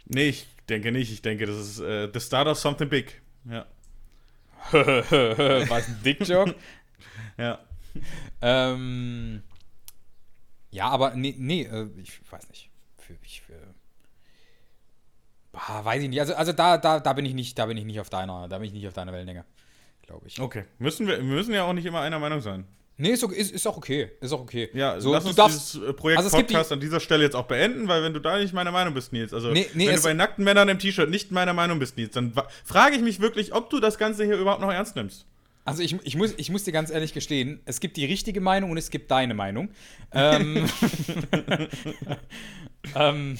[0.09, 1.11] Nee, ich denke nicht.
[1.11, 3.21] Ich denke, das ist äh, the start of something big.
[3.45, 3.65] Ja.
[4.71, 6.55] War es ein Dick-Joke?
[7.39, 7.59] Ja.
[8.41, 9.43] ähm,
[10.71, 12.71] ja, aber nee, nee äh, ich weiß nicht.
[13.21, 13.53] Ich, für,
[15.51, 16.19] Boah, weiß ich nicht.
[16.19, 18.57] Also, also da, da, da bin ich nicht, da bin ich nicht auf deiner, da
[18.57, 19.45] bin ich nicht auf deiner Wellenlänge,
[20.01, 20.39] glaube ich.
[20.39, 20.65] Okay.
[20.79, 22.65] Müssen wir, wir müssen ja auch nicht immer einer Meinung sein.
[22.99, 24.09] Nee, ist, okay, ist, ist auch okay.
[24.21, 24.69] Ist auch okay.
[24.73, 27.45] Ja, so, lass uns darfst, dieses äh, Projekt also Podcast an dieser Stelle jetzt auch
[27.45, 30.01] beenden, weil wenn du da nicht meiner Meinung bist, Nils, also Nee, nee, wenn du
[30.01, 32.33] bei nackten Männern im T-Shirt nicht meiner Meinung bist, Nils, dann
[32.65, 35.25] frage ich mich wirklich, ob du das Ganze hier überhaupt noch ernst nimmst.
[35.63, 38.71] Also ich, ich, muss, ich muss dir ganz ehrlich gestehen, es gibt die richtige Meinung
[38.71, 39.69] und es gibt deine Meinung.
[40.13, 40.65] Ähm,
[42.95, 43.37] ähm,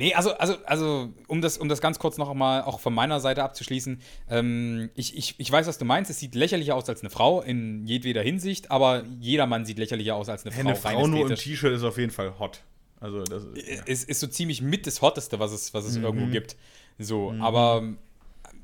[0.00, 3.20] nee, also, also, also um, das, um das ganz kurz noch mal auch von meiner
[3.20, 6.10] Seite abzuschließen, ähm, ich, ich, ich weiß, was du meinst.
[6.10, 10.16] Es sieht lächerlicher aus als eine Frau in jedweder Hinsicht, aber jeder Mann sieht lächerlicher
[10.16, 10.60] aus als eine Frau.
[10.60, 11.36] Eine Frau nur im.
[11.36, 12.62] T-Shirt ist auf jeden Fall hot.
[12.98, 13.82] Also das ist, ja.
[13.84, 16.04] ist, ist so ziemlich mit das Hotteste, was es, was es Mhm.
[16.04, 16.56] irgendwo gibt.
[16.98, 17.94] So, aber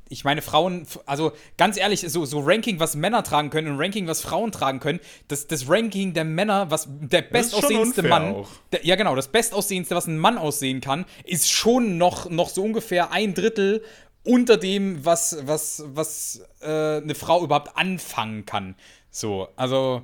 [0.08, 4.06] ich meine, Frauen, also ganz ehrlich, so, so Ranking, was Männer tragen können und Ranking,
[4.06, 8.94] was Frauen tragen können, das, das Ranking der Männer, was der bestaussehendste Mann, der, ja
[8.96, 13.34] genau, das bestaussehendste, was ein Mann aussehen kann, ist schon noch, noch so ungefähr ein
[13.34, 13.82] Drittel
[14.22, 18.76] unter dem, was, was, was äh, eine Frau überhaupt anfangen kann.
[19.10, 20.02] So, also.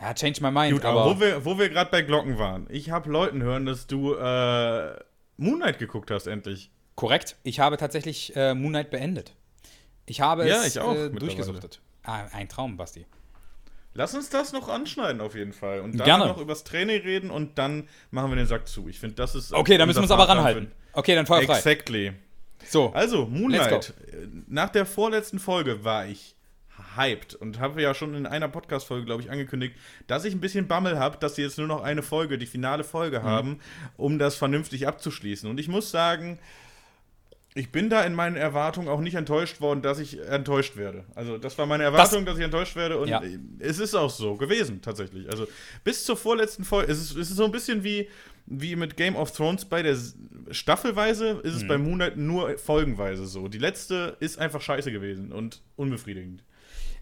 [0.00, 0.72] Ja, change my mind.
[0.72, 2.66] Gut, aber, wo wir, wo wir gerade bei Glocken waren.
[2.70, 4.94] Ich habe Leuten hören, dass du äh,
[5.36, 6.70] Moonlight geguckt hast, endlich.
[6.94, 7.36] Korrekt.
[7.42, 9.34] Ich habe tatsächlich äh, Moon Knight beendet.
[10.06, 11.80] Ich habe Ja, es ich auch äh, durchgesuchtet.
[12.02, 13.06] Ah, ein Traum, Basti.
[13.94, 15.80] Lass uns das noch anschneiden auf jeden Fall.
[15.80, 16.26] Und dann Gerne.
[16.26, 18.88] noch übers Training reden und dann machen wir den Sack zu.
[18.88, 19.52] Ich finde, das ist.
[19.52, 20.72] Okay, dann müssen wir uns aber ranhalten.
[20.94, 21.56] Okay, dann Feuer frei.
[21.58, 22.12] Exactly.
[22.68, 23.92] So, Also, Moonlight.
[24.46, 26.36] Nach der vorletzten Folge war ich
[26.96, 29.76] hyped und habe ja schon in einer Podcast-Folge, glaube ich, angekündigt,
[30.06, 32.84] dass ich ein bisschen Bammel habe, dass sie jetzt nur noch eine Folge, die finale
[32.84, 33.24] Folge Mhm.
[33.24, 33.60] haben,
[33.96, 35.48] um das vernünftig abzuschließen.
[35.50, 36.38] Und ich muss sagen,
[37.54, 41.04] ich bin da in meinen Erwartungen auch nicht enttäuscht worden, dass ich enttäuscht werde.
[41.14, 43.22] Also, das war meine Erwartung, dass ich enttäuscht werde und Ja.
[43.58, 45.28] es ist auch so gewesen, tatsächlich.
[45.28, 45.46] Also,
[45.84, 48.08] bis zur vorletzten Folge, es ist, es ist so ein bisschen wie,
[48.46, 49.96] wie mit Game of Thrones bei der
[50.50, 53.48] Staffelweise, ist es bei Moonlight nur folgenweise so.
[53.48, 56.42] Die letzte ist einfach scheiße gewesen und unbefriedigend.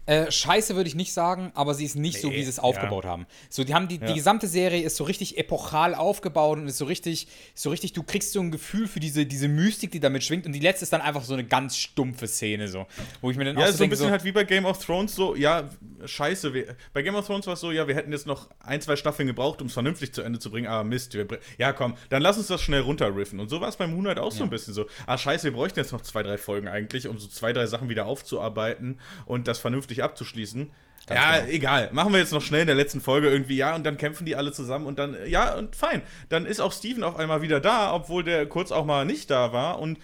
[0.07, 2.57] Äh, scheiße würde ich nicht sagen, aber sie ist nicht so, Nee, wie sie es
[2.59, 3.27] aufgebaut haben.
[3.49, 4.07] So, die haben die, Ja.
[4.07, 8.01] die gesamte Serie ist so richtig epochal aufgebaut und ist so richtig, so richtig, du
[8.01, 10.91] kriegst so ein Gefühl für diese, diese Mystik, die damit schwingt und die letzte ist
[10.93, 12.87] dann einfach so eine ganz stumpfe Szene, so.
[13.21, 14.65] Wo ich mir dann Ja, auch so so ein bisschen so, halt wie bei Game
[14.65, 15.69] of Thrones, so, ja,
[16.03, 16.53] scheiße.
[16.53, 18.95] Wir, bei Game of Thrones war es so, ja, wir hätten jetzt noch ein, zwei
[18.95, 21.27] Staffeln gebraucht, um es vernünftig zu Ende zu bringen, aber Mist, wir,
[21.59, 23.39] ja komm, dann lass uns das schnell runterriffen.
[23.39, 25.79] Und so war es bei Moonlight auch so ein bisschen so, ah, scheiße, wir bräuchten
[25.79, 29.59] jetzt noch zwei, drei Folgen eigentlich, um so zwei, drei Sachen wieder aufzuarbeiten und das
[29.59, 30.71] vernünftig abzuschließen.
[31.09, 31.51] ja, genau.
[31.51, 31.89] egal.
[31.91, 34.35] Machen wir jetzt noch schnell in der letzten Folge irgendwie, ja, und dann kämpfen die
[34.35, 36.01] alle zusammen und dann, ja, und fein.
[36.29, 39.53] Dann ist auch Steven auf einmal wieder da, obwohl der kurz auch mal nicht da
[39.53, 39.99] war und,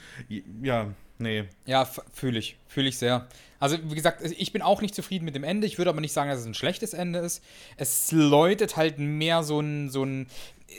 [0.61, 1.45] ja, nee.
[1.65, 2.57] Ja, fühle ich.
[2.67, 3.27] Fühle ich sehr.
[3.59, 5.65] Also, wie gesagt, ich bin auch nicht zufrieden mit dem Ende.
[5.65, 7.43] Ich würde aber nicht sagen, dass es ein schlechtes Ende ist.
[7.75, 10.27] Es läutet halt mehr so ein, so ein.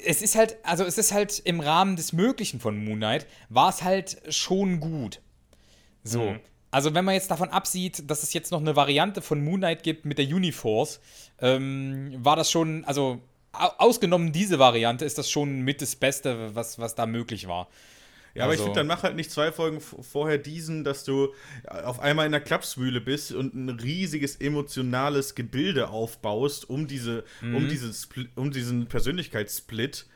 [0.04, 3.70] Es ist halt, also es ist halt im Rahmen des Möglichen von Moon Knight, war
[3.70, 5.20] es halt schon gut.
[6.04, 6.32] So.
[6.32, 6.40] Mhm.
[6.70, 9.82] Also, wenn man jetzt davon absieht, dass es jetzt noch eine Variante von Moon Knight
[9.82, 11.00] gibt mit der Uniforce,
[11.40, 13.20] ähm, war das schon, also
[13.52, 17.68] au- ausgenommen diese Variante, ist das schon mit das Beste, was, was da möglich war.
[18.34, 21.32] Ja, aber ich Also- finde, dann mach halt nicht zwei Folgen vorher diesen, dass du
[21.84, 27.54] auf einmal in der Klapsmühle bist und ein riesiges emotionales Gebilde aufbaust um diese, Mhm.
[27.56, 30.06] um diesen, Spli- um diesen Persönlichkeitssplit.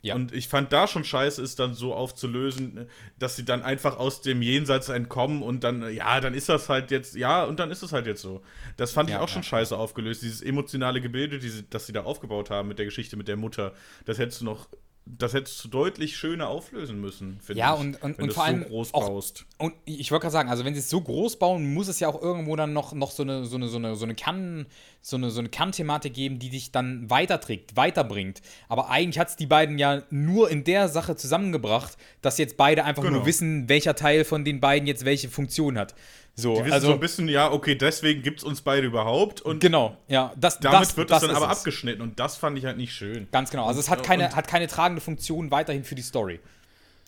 [0.00, 0.14] Ja.
[0.14, 2.88] Und ich fand da schon scheiße, es dann so aufzulösen,
[3.18, 6.90] dass sie dann einfach aus dem Jenseits entkommen und dann, ja, dann ist das halt
[6.92, 8.42] jetzt, ja, und dann ist es halt jetzt so.
[8.76, 9.48] Das fand ich Ja, auch schon ja.
[9.48, 10.22] scheiße aufgelöst.
[10.22, 13.74] Dieses emotionale Gebilde, diese, das sie da aufgebaut haben mit der Geschichte mit der Mutter,
[14.04, 14.68] das hättest du noch,
[15.16, 17.80] das hättest du deutlich schöner auflösen müssen, finde Ja, ich.
[17.80, 19.46] und- und- wenn und du vor es allem so groß auch- baust.
[19.58, 22.08] Und ich wollte gerade sagen, also wenn sie es so groß bauen, muss es ja
[22.08, 24.66] auch irgendwo dann noch, noch so, eine, so, eine, so, eine, so, eine Kern,
[25.00, 28.42] so, eine, so eine Kernthematik geben, die dich dann weiterträgt, weiterbringt.
[28.68, 32.84] Aber eigentlich hat es die beiden ja nur in der Sache zusammengebracht, dass jetzt beide
[32.84, 33.18] einfach Genau.
[33.18, 35.94] nur wissen, welcher Teil von den beiden jetzt welche Funktion hat.
[36.40, 39.40] So, Die wissen also so ein bisschen, ja, okay, deswegen gibt es uns beide überhaupt
[39.40, 41.58] und genau, ja, das, damit das, wird das es dann aber es.
[41.58, 43.26] abgeschnitten und das fand ich halt nicht schön.
[43.32, 43.66] Ganz genau.
[43.66, 46.38] Also es hat keine, und- hat keine tragende Funktion weiterhin für die Story.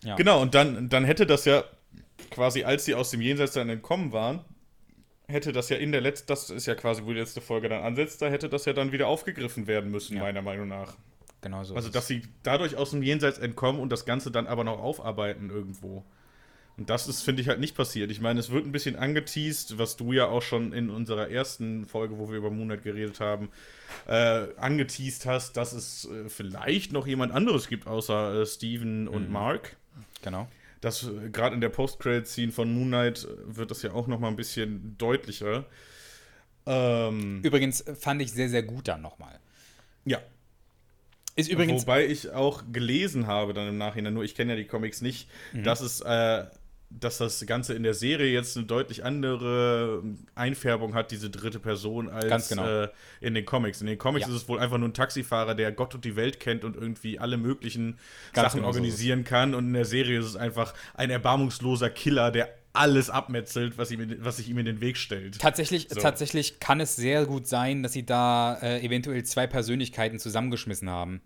[0.03, 0.15] Ja.
[0.17, 1.63] Genau, und dann, dann hätte das ja
[2.29, 4.41] quasi, als sie aus dem Jenseits dann entkommen waren,
[5.29, 7.83] hätte das ja in der letzten, das ist ja quasi, wo die letzte Folge dann
[7.83, 10.23] ansetzt, da hätte das ja dann wieder aufgegriffen werden müssen, Ja.
[10.23, 10.95] meiner Meinung nach.
[11.39, 11.73] Genau so.
[11.73, 15.49] Also, dass sie dadurch aus dem Jenseits entkommen und das Ganze dann aber noch aufarbeiten
[15.49, 16.03] irgendwo.
[16.81, 18.09] Und das ist, finde ich, halt nicht passiert.
[18.11, 21.85] Ich meine, es wird ein bisschen angeteased, was du ja auch schon in unserer ersten
[21.85, 23.49] Folge, wo wir über Moonlight geredet haben,
[24.07, 29.27] äh, angeteased hast, dass es äh, vielleicht noch jemand anderes gibt, außer äh, Steven und
[29.27, 29.33] Mhm.
[29.33, 29.77] Mark.
[30.23, 30.47] genau.
[30.81, 34.19] Das äh, gerade in der Post-Credit-Scene von Moon Knight äh, wird das ja auch noch
[34.19, 35.65] mal ein bisschen deutlicher.
[36.65, 39.39] Ähm, Übrigens äh, fand ich sehr, sehr gut dann nochmal.
[40.05, 40.19] ja,
[41.35, 41.83] Ist übrigens.
[41.83, 45.27] Wobei ich auch gelesen habe dann im Nachhinein, nur ich kenne ja die Comics nicht,
[45.53, 45.63] Mhm.
[45.63, 46.45] dass es, äh,
[46.99, 50.03] dass das Ganze in der Serie jetzt eine deutlich andere
[50.35, 52.83] Einfärbung hat, diese dritte Person, als genau.
[52.83, 52.89] äh,
[53.21, 53.81] in den Comics.
[53.81, 54.33] In den Comics Ja.
[54.33, 57.19] ist es wohl einfach nur ein Taxifahrer, der Gott und die Welt kennt und irgendwie
[57.19, 57.97] alle möglichen
[58.33, 59.55] Ganz Sachen genau so organisieren kann.
[59.55, 64.15] Und in der Serie ist es einfach ein erbarmungsloser Killer, der alles abmetzelt, was, ihm
[64.19, 65.39] was sich ihm in den Weg stellt.
[65.39, 65.99] Tatsächlich, So.
[65.99, 71.21] tatsächlich kann es sehr gut sein, dass sie da äh, eventuell zwei Persönlichkeiten zusammengeschmissen haben.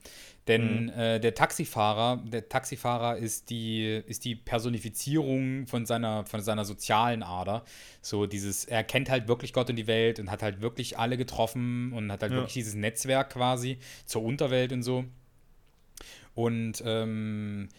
[0.47, 6.65] Denn äh, der Taxifahrer, der Taxifahrer ist die, ist die Personifizierung von seiner, von seiner
[6.65, 7.63] sozialen Ader.
[8.01, 11.17] So dieses, er kennt halt wirklich Gott und die Welt und hat halt wirklich alle
[11.17, 12.37] getroffen und hat halt Ja.
[12.39, 15.05] wirklich dieses Netzwerk quasi zur Unterwelt und so.
[16.35, 17.69] Und ähm,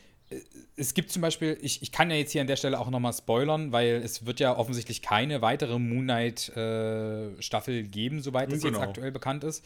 [0.76, 3.12] es gibt zum Beispiel, ich, ich kann ja jetzt hier an der Stelle auch nochmal
[3.12, 8.78] spoilern, weil es wird ja offensichtlich keine weitere Moon Knight-Staffel geben, soweit es Genau.
[8.78, 9.64] jetzt aktuell bekannt ist.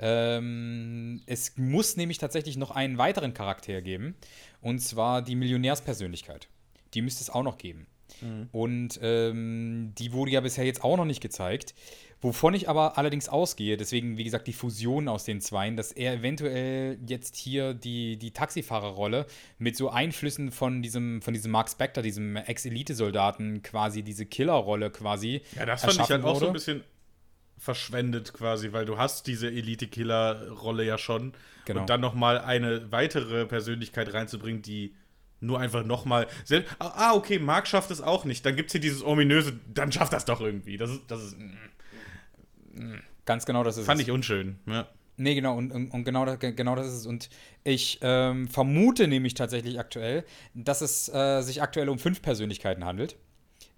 [0.00, 4.16] Ähm, es muss nämlich tatsächlich noch einen weiteren Charakter geben,
[4.60, 6.48] und zwar die Millionärspersönlichkeit.
[6.94, 7.86] Die müsste es auch noch geben.
[8.20, 8.48] Mhm.
[8.50, 11.74] Und ähm, die wurde ja bisher jetzt auch noch nicht gezeigt.
[12.22, 16.12] Wovon ich aber allerdings ausgehe, deswegen, wie gesagt, die Fusion aus den Zweien, dass er
[16.12, 19.24] eventuell jetzt hier die, die Taxifahrerrolle
[19.58, 25.40] mit so Einflüssen von diesem, von diesem Mark Spector, diesem Ex-Elite-Soldaten, quasi diese Killerrolle quasi.
[25.56, 26.84] Ja, das fand ich halt auch so ein bisschen
[27.56, 31.32] verschwendet quasi, weil du hast diese Elite-Killer-Rolle ja schon.
[31.64, 31.80] Genau.
[31.80, 34.94] Und dann nochmal eine weitere Persönlichkeit reinzubringen, die
[35.40, 36.26] nur einfach nochmal.
[36.78, 38.44] Ah, okay, Mark schafft es auch nicht.
[38.44, 40.76] Dann gibt es hier dieses ominöse, dann schafft das doch irgendwie.
[40.76, 41.02] Das ist.
[41.08, 41.56] Das ist mm.
[43.24, 44.06] Ganz genau das ist Fand es.
[44.06, 44.88] ich unschön, ja.
[45.16, 47.06] Nee, genau, und, und, genau, das, genau das ist es.
[47.06, 47.28] Und
[47.62, 53.16] ich ähm, vermute nämlich tatsächlich aktuell, dass es äh, sich aktuell um fünf Persönlichkeiten handelt.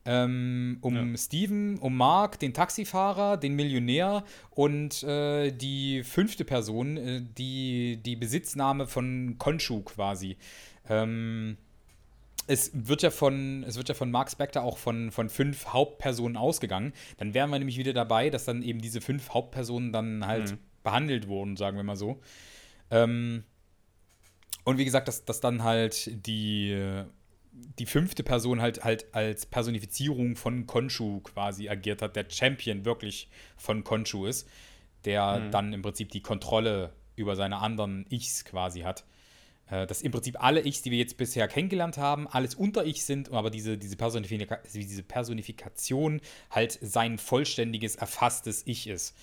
[0.05, 1.17] Ähm, um ja.
[1.17, 8.17] Steven, um Mark, den Taxifahrer, den Millionär und äh, die fünfte Person, äh, die die
[8.17, 10.37] Besitznahme von Konshu quasi.
[10.89, 11.57] Ähm,
[12.47, 16.37] es wird ja von, es wird ja von Mark Spector auch von, von fünf Hauptpersonen
[16.37, 16.93] ausgegangen.
[17.19, 20.59] Dann wären wir nämlich wieder dabei, dass dann eben diese fünf Hauptpersonen dann halt mhm.
[20.83, 22.21] behandelt wurden, sagen wir mal so.
[22.91, 23.45] Ähm,
[24.65, 27.05] und wie gesagt, dass, dass dann halt die,
[27.79, 33.29] die fünfte Person halt halt als Personifizierung von Konshu quasi agiert hat, der Champion wirklich
[33.57, 34.49] von Konshu ist,
[35.05, 35.51] der mhm.
[35.51, 39.05] dann im Prinzip die Kontrolle über seine anderen Ichs quasi hat.
[39.73, 43.07] Äh, dass im Prinzip alle Ichs, die wir jetzt bisher kennengelernt haben, alles unter Ich
[43.07, 46.21] sind, aber diese, diese, Personifika diese Personifikation
[46.51, 49.17] halt sein vollständiges, erfasstes Ich ist.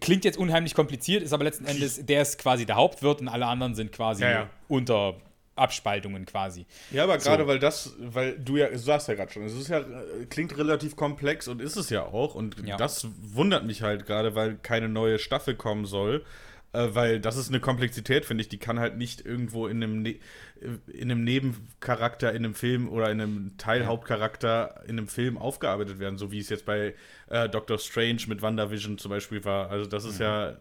[0.00, 3.46] Klingt jetzt unheimlich kompliziert, ist aber letzten Endes, der ist quasi der Hauptwirt und alle
[3.46, 4.50] anderen sind quasi ja, ja.
[4.68, 5.16] unter
[5.56, 6.66] Abspaltungen quasi.
[6.92, 7.48] Ja, aber gerade so.
[7.48, 9.84] weil das, weil du ja, du sagst ja gerade schon, es ist ja,
[10.30, 12.36] klingt relativ komplex und ist es ja auch.
[12.36, 12.76] Und ja.
[12.76, 17.48] das wundert mich halt gerade, weil keine neue Staffel kommen soll äh, weil das ist
[17.48, 20.18] eine Komplexität, finde ich, die kann halt nicht irgendwo in einem, ne
[20.60, 25.98] äh, in einem Nebencharakter in einem Film oder in einem Teilhauptcharakter in einem Film aufgearbeitet
[25.98, 26.94] werden, so wie es jetzt bei
[27.28, 29.70] äh, Doctor Strange mit WandaVision zum Beispiel war.
[29.70, 30.24] Also das ist mhm.
[30.24, 30.56] ja,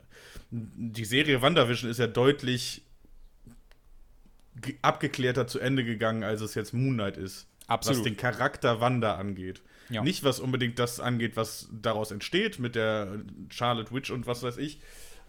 [0.52, 2.84] die Serie WandaVision ist ja deutlich
[4.82, 7.48] abgeklärter zu Ende gegangen, als es jetzt Moon Knight ist.
[7.68, 8.00] Absolut.
[8.00, 9.62] Was den Charakter Wanda angeht.
[9.90, 10.04] Ja.
[10.04, 14.58] Nicht was unbedingt das angeht, was daraus entsteht mit der Charlotte Witch und was weiß
[14.58, 14.80] ich,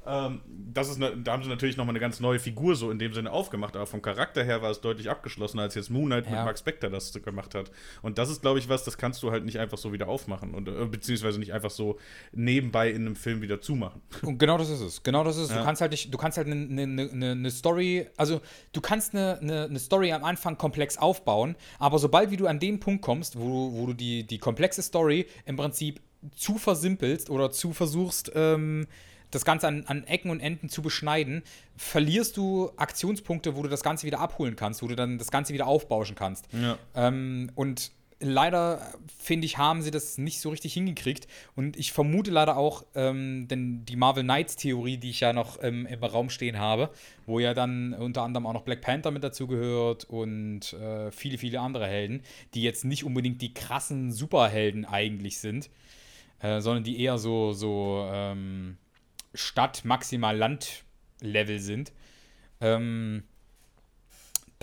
[0.07, 2.99] ähm, das ist eine, da haben sie natürlich nochmal eine ganz neue Figur so in
[2.99, 6.27] dem Sinne aufgemacht, aber vom Charakter her war es deutlich abgeschlossener, als jetzt Moon Knight
[6.27, 6.33] ja.
[6.33, 7.71] mit Mark Spector das gemacht hat.
[8.03, 10.55] Und das ist, glaube ich, was, das kannst du halt nicht einfach so wieder aufmachen
[10.55, 11.99] und äh, beziehungsweise nicht einfach so
[12.33, 14.03] nebenbei in einem Film wieder zumachen.
[14.23, 15.03] Und genau das ist es.
[15.03, 15.51] Genau das ist es.
[15.51, 15.59] Ja.
[15.59, 18.41] Du kannst halt nicht, du kannst halt eine, eine, eine, eine Story, also
[18.73, 22.59] du kannst eine, eine, eine Story am Anfang komplex aufbauen, aber sobald wie du an
[22.59, 26.01] den Punkt kommst, wo, wo du die, die komplexe Story im Prinzip
[26.35, 28.87] zu versimpelst oder zu versuchst, ähm,
[29.35, 31.43] das Ganze an, an, Ecken und Enden zu beschneiden,
[31.77, 35.53] verlierst du Aktionspunkte, wo du das Ganze wieder abholen kannst, wo du dann das Ganze
[35.53, 36.47] wieder aufbauschen kannst.
[36.53, 36.79] Ja.
[36.95, 41.29] Ähm, und leider, finde ich, haben sie das nicht so richtig hingekriegt.
[41.57, 45.87] Und ich vermute leider auch, ähm, denn die Marvel Knights-Theorie, die ich ja noch ähm,
[45.87, 46.91] im Raum stehen habe,
[47.27, 51.39] wo ja dann unter anderem auch noch Black Panther mit dazu gehört und äh, viele,
[51.39, 52.23] viele andere Helden,
[52.55, 55.71] die jetzt nicht unbedingt die krassen Superhelden eigentlich sind,
[56.41, 58.79] äh, sondern die eher so, so, ähm,
[59.35, 61.93] Stadt, maximal Land-Level sind.
[62.61, 63.25] Ähm,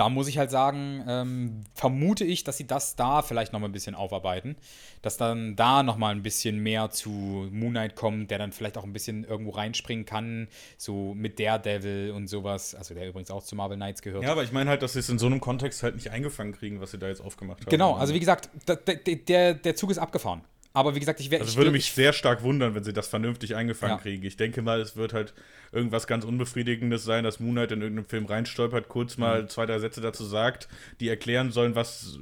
[0.02, 3.68] da muss ich halt sagen, ähm, vermute ich, dass sie das da vielleicht noch mal
[3.68, 4.56] ein bisschen aufarbeiten.
[5.02, 7.10] Dass dann da noch mal ein bisschen mehr zu
[7.52, 10.48] Moon Knight kommt, der dann vielleicht auch ein bisschen irgendwo reinspringen kann,
[10.78, 12.74] so mit Daredevil und sowas.
[12.74, 14.24] Also der übrigens auch zu Marvel Knights gehört.
[14.24, 16.54] Ja, aber ich meine halt, dass sie es in so einem Kontext halt nicht eingefangen
[16.54, 17.70] kriegen, was sie da jetzt aufgemacht haben.
[17.70, 20.42] Genau, also wie gesagt, der, der, der Zug ist abgefahren.
[20.74, 21.44] Aber wie gesagt, ich werde.
[21.44, 24.02] Also würde mich sehr stark wundern, wenn sie das vernünftig eingefangen ja.
[24.02, 24.24] kriegen.
[24.24, 25.34] Ich denke mal, es wird halt
[25.72, 29.50] irgendwas ganz Unbefriedigendes sein, dass Moonlight in irgendeinem Film reinstolpert, kurz mal mhm.
[29.50, 30.70] zwei, drei Sätze dazu sagt,
[31.00, 32.20] die erklären sollen, was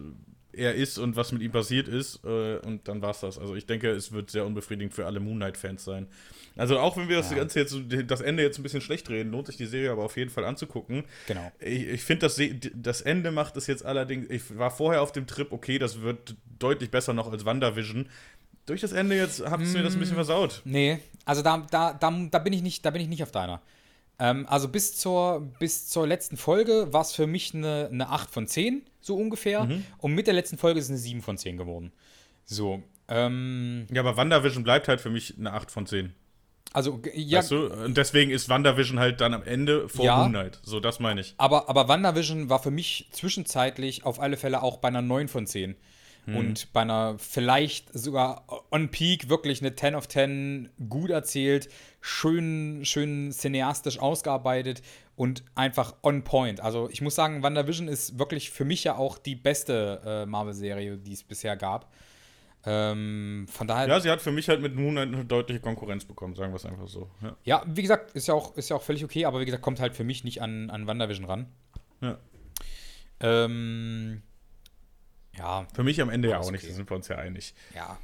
[0.51, 2.23] er ist und was mit ihm passiert ist.
[2.25, 3.37] Äh, und dann war's das.
[3.37, 6.07] Also ich denke, es wird sehr unbefriedigend für alle Moonlight-Fans sein.
[6.55, 7.37] Also auch wenn wir das ja.
[7.37, 7.77] Ganze jetzt,
[8.07, 10.43] das Ende jetzt ein bisschen schlecht reden, lohnt sich die Serie aber auf jeden Fall
[10.43, 11.05] anzugucken.
[11.27, 11.51] Genau.
[11.59, 12.41] Ich, ich finde, das,
[12.73, 16.35] das Ende macht es jetzt allerdings, ich war vorher auf dem Trip, okay, das wird
[16.57, 18.09] deutlich besser noch als WandaVision
[18.70, 20.61] durch das Ende jetzt habt ihr mir das ein bisschen mm, versaut.
[20.63, 23.61] Nee, also da, da, da, da, bin, ich nicht, da bin ich nicht auf deiner.
[24.20, 28.30] Ähm, also bis zur, bis zur letzten Folge war es für mich eine, eine 8
[28.30, 29.65] von 10, so ungefähr.
[29.65, 29.86] Mhm.
[29.97, 31.91] Und mit der letzten Folge ist es eine 7 von 10 geworden.
[32.45, 32.84] So.
[33.07, 36.13] Ähm, ja, aber WandaVision bleibt halt für mich eine 8 von 10.
[36.72, 37.39] Also, ja.
[37.39, 37.67] Weißt du?
[37.67, 40.59] Und deswegen ist WandaVision halt dann am Ende vor ja, Moonlight.
[40.63, 41.34] So, das meine ich.
[41.38, 45.47] Aber, aber WandaVision war für mich zwischenzeitlich auf alle Fälle auch bei einer 9 von
[45.47, 45.76] 10.
[46.30, 46.36] Hm.
[46.36, 51.69] Und bei einer vielleicht sogar on peak wirklich eine 10 of 10 gut erzählt,
[52.01, 54.82] schön, schön cineastisch ausgearbeitet
[55.15, 56.61] und einfach on point.
[56.61, 60.97] Also ich muss sagen, WandaVision ist wirklich für mich ja auch die beste äh, Marvel-Serie,
[60.97, 61.91] die es bisher gab.
[62.65, 63.88] Ähm, von daher.
[63.88, 66.65] Ja, sie hat für mich halt mit Moon eine deutliche Konkurrenz bekommen, sagen wir es
[66.65, 67.09] einfach so.
[67.21, 67.36] Ja.
[67.43, 69.80] ja, wie gesagt, ist ja, auch, ist ja auch völlig okay, aber wie gesagt, kommt
[69.80, 71.47] halt für mich nicht an, an WandaVision ran.
[72.01, 72.17] Ja.
[73.21, 74.21] Ähm,
[75.38, 75.67] ja.
[75.73, 77.53] Für mich am Ende ja auch nicht, da sind wir uns ja einig.
[77.75, 77.97] Ja.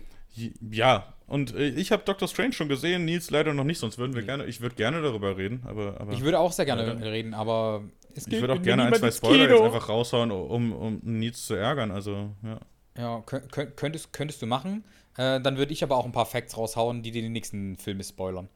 [0.70, 4.16] Ja, und äh, ich habe Doctor Strange schon gesehen, Nils leider noch nicht, sonst würden
[4.16, 4.28] wir mhm.
[4.28, 7.34] gerne, ich würde gerne darüber reden, aber, aber Ich würde auch sehr gerne äh, reden,
[7.34, 11.46] aber es Ich würde auch gerne ein, zwei Spoiler jetzt einfach raushauen, um, um Nils
[11.46, 12.60] zu ärgern, also, ja.
[12.98, 14.86] Ja, könntest, könntest du machen.
[15.18, 18.02] Äh, dann würde ich aber auch ein paar Facts raushauen, die dir den nächsten Film
[18.02, 18.50] spoilern.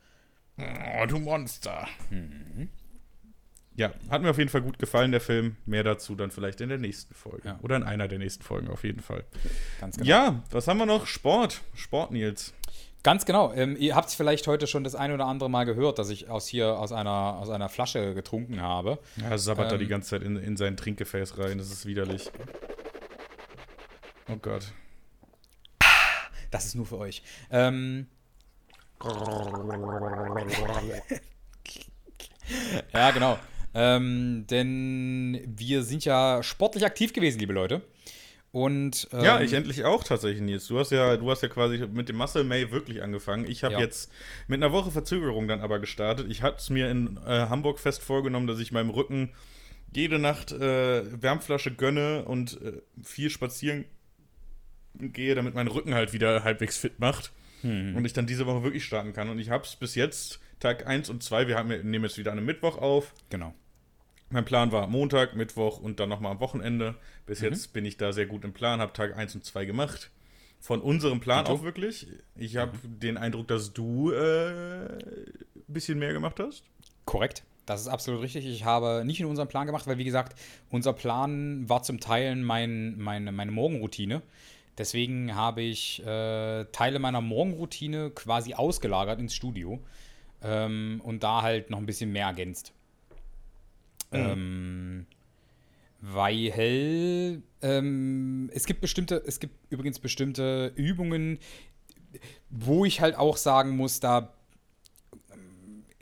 [0.58, 1.88] Oh, du Monster.
[2.10, 2.70] Mhm.
[3.80, 5.56] Ja, hat mir auf jeden Fall gut gefallen, der Film.
[5.66, 7.48] Mehr dazu dann vielleicht in der nächsten Folge.
[7.48, 7.60] Ja.
[7.62, 9.24] Oder in einer der nächsten Folgen auf jeden Fall.
[9.80, 10.10] Ganz genau.
[10.10, 11.08] Ja, was haben wir noch?
[11.08, 11.62] Sport.
[11.76, 12.54] Sport, Nils.
[13.04, 13.54] Ganz genau.
[13.54, 16.30] Ähm, ihr habt es vielleicht heute schon das ein oder andere Mal gehört, dass ich
[16.30, 19.00] aus hier aus einer, aus einer Flasche getrunken habe.
[19.16, 21.58] Ja, sabbert ähm, da die ganze Zeit in, in sein Trinkgefäß rein.
[21.58, 22.30] Das ist widerlich.
[24.30, 24.74] Oh Gott.
[26.52, 27.24] Das ist nur für euch.
[27.50, 28.08] Ähm.
[32.94, 33.40] ja, genau.
[33.82, 37.82] Ähm, denn wir sind ja sportlich aktiv gewesen, liebe Leute.
[38.52, 40.68] Und, ähm, ja, ich endlich auch tatsächlich, Nils.
[40.68, 43.46] Du hast ja, du hast ja quasi mit dem Muscle May wirklich angefangen.
[43.50, 43.80] Ich habe ja.
[43.80, 44.12] jetzt
[44.48, 46.30] mit einer Woche Verzögerung dann aber gestartet.
[46.30, 49.30] Ich hatte es mir in äh, Hamburg fest vorgenommen, dass ich meinem Rücken
[49.96, 53.86] jede Nacht äh, Wärmflasche gönne und äh, viel spazieren
[54.96, 57.32] gehe, damit mein Rücken halt wieder halbwegs fit macht.
[57.62, 57.96] Hm.
[57.96, 59.30] Und ich dann diese Woche wirklich starten kann.
[59.30, 61.48] Und ich habe es bis jetzt Tag 1 und 2.
[61.48, 63.14] Wir, haben, nehmen jetzt wieder an einem Mittwoch auf.
[63.30, 63.54] Genau.
[64.32, 66.96] Mein Plan war Montag, Mittwoch und dann nochmal am Wochenende.
[67.26, 67.48] Bis mhm.
[67.48, 70.12] jetzt bin ich da sehr gut im Plan, habe Tag 1 und 2 gemacht.
[70.60, 72.08] Von unserem Plan auch wirklich.
[72.36, 73.00] Ich habe mhm.
[73.00, 76.64] den Eindruck, dass du äh, ein bisschen mehr gemacht hast.
[77.06, 77.44] Korrekt.
[77.66, 78.46] Das ist absolut richtig.
[78.46, 80.38] Ich habe nicht nur unseren Plan gemacht, weil, wie gesagt,
[80.70, 84.22] unser Plan war zum Teil mein, meine, meine Morgenroutine.
[84.78, 89.80] Deswegen habe ich äh, Teile meiner Morgenroutine quasi ausgelagert ins Studio
[90.42, 92.74] ähm, und da halt noch ein bisschen mehr ergänzt.
[94.12, 94.18] Mhm.
[94.20, 95.06] Ähm,
[96.02, 101.40] weil ähm, es gibt bestimmte, es gibt übrigens bestimmte Übungen,
[102.50, 104.34] wo ich halt auch sagen muss, da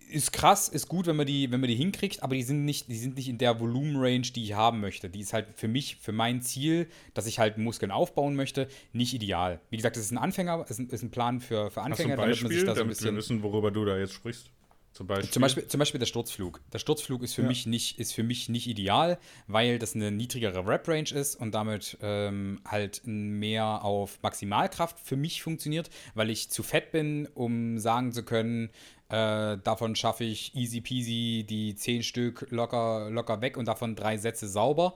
[0.09, 2.89] ist krass, ist gut, wenn man die, wenn man die hinkriegt, aber die sind nicht,
[2.89, 5.09] die sind nicht in der Volumenrange, die ich haben möchte.
[5.09, 9.13] Die ist halt für mich, für mein Ziel, dass ich halt Muskeln aufbauen möchte, nicht
[9.13, 9.59] ideal.
[9.69, 12.17] Wie gesagt, das ist ein Anfänger, ist ein, ist ein Plan für, für Anfänger, Hast
[12.17, 13.11] du ein Beispiel, damit man sich da so ein bisschen.
[13.11, 14.49] Wir wissen, worüber du da jetzt sprichst.
[14.97, 15.29] Zum Beispiel?
[15.29, 16.61] Zum Beispiel, zum Beispiel der Sturzflug.
[16.73, 17.47] Der Sturzflug ist für, ja.
[17.47, 21.97] mich nicht, ist für mich nicht ideal, weil das eine niedrigere Rep-Range ist und damit
[22.01, 28.11] ähm, halt mehr auf Maximalkraft für mich funktioniert, weil ich zu fett bin, um sagen
[28.11, 28.69] zu können,
[29.09, 34.17] äh, davon schaffe ich easy peasy die zehn Stück locker, locker weg und davon drei
[34.17, 34.95] Sätze sauber.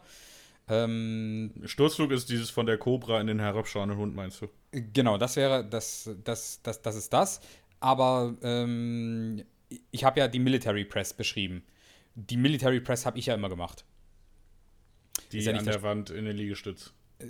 [0.67, 4.47] Ähm, Sturzflug ist dieses von der Cobra in den herabschauenden Hund, meinst du?
[4.71, 7.41] Genau, das wäre, das, das, das, das ist das.
[7.79, 9.43] Aber ähm,
[9.91, 11.63] ich habe ja die Military Press beschrieben.
[12.15, 13.85] Die Military Press habe ich ja immer gemacht.
[15.31, 16.93] Die ja an der Wand in den Liegestütz.
[17.19, 17.25] Äh,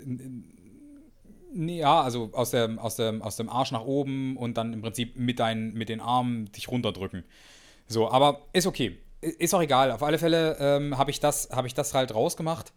[1.53, 5.17] ja, also aus dem, aus, dem, aus dem Arsch nach oben und dann im Prinzip
[5.17, 7.23] mit, dein, mit den Armen dich runterdrücken.
[7.87, 8.97] So, aber ist okay.
[9.19, 9.91] Ist auch egal.
[9.91, 12.73] Auf alle Fälle ähm, habe ich, das, hab ich das halt rausgemacht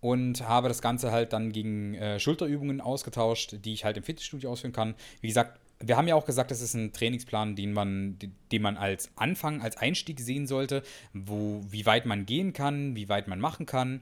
[0.00, 4.50] und habe das Ganze halt dann gegen äh, Schulterübungen ausgetauscht, die ich halt im Fitnessstudio
[4.50, 4.94] ausführen kann.
[5.20, 8.18] Wie gesagt, wir haben ja auch gesagt, das ist ein Trainingsplan, den man,
[8.50, 13.08] den man als Anfang, als Einstieg sehen sollte, wo, wie weit man gehen kann, wie
[13.08, 14.00] weit man machen kann.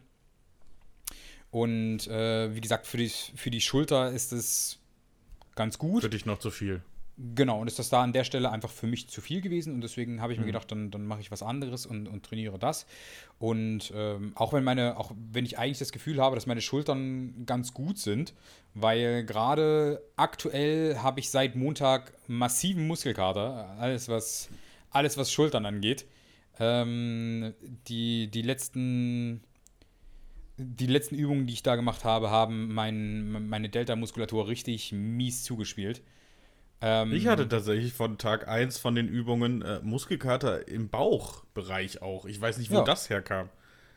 [1.51, 4.79] Und äh, wie gesagt, für die, für die Schulter ist es
[5.57, 6.03] ganz gut.
[6.03, 6.83] Für dich noch zu viel.
[7.35, 9.83] Genau, und ist das da an der Stelle einfach für mich zu viel gewesen und
[9.83, 10.47] deswegen habe ich mhm.
[10.47, 12.87] mir gedacht, dann, dann mache ich was anderes und, und trainiere das.
[13.39, 17.45] Und ähm, auch wenn meine, auch wenn ich eigentlich das Gefühl habe, dass meine Schultern
[17.45, 18.33] ganz gut sind,
[18.73, 24.49] weil gerade aktuell habe ich seit Montag massiven Muskelkater, alles was,
[24.89, 26.07] alles was Schultern angeht.
[26.59, 27.53] Ähm,
[27.87, 29.43] die, die letzten
[30.57, 36.03] die letzten Übungen, die ich da gemacht habe, haben mein, meine Delta-Muskulatur richtig mies zugespielt.
[36.83, 42.25] Ähm, ich hatte tatsächlich von Tag 1 von den Übungen äh, Muskelkater im Bauchbereich auch.
[42.25, 42.85] Ich weiß nicht, wo ja.
[42.85, 43.49] das herkam.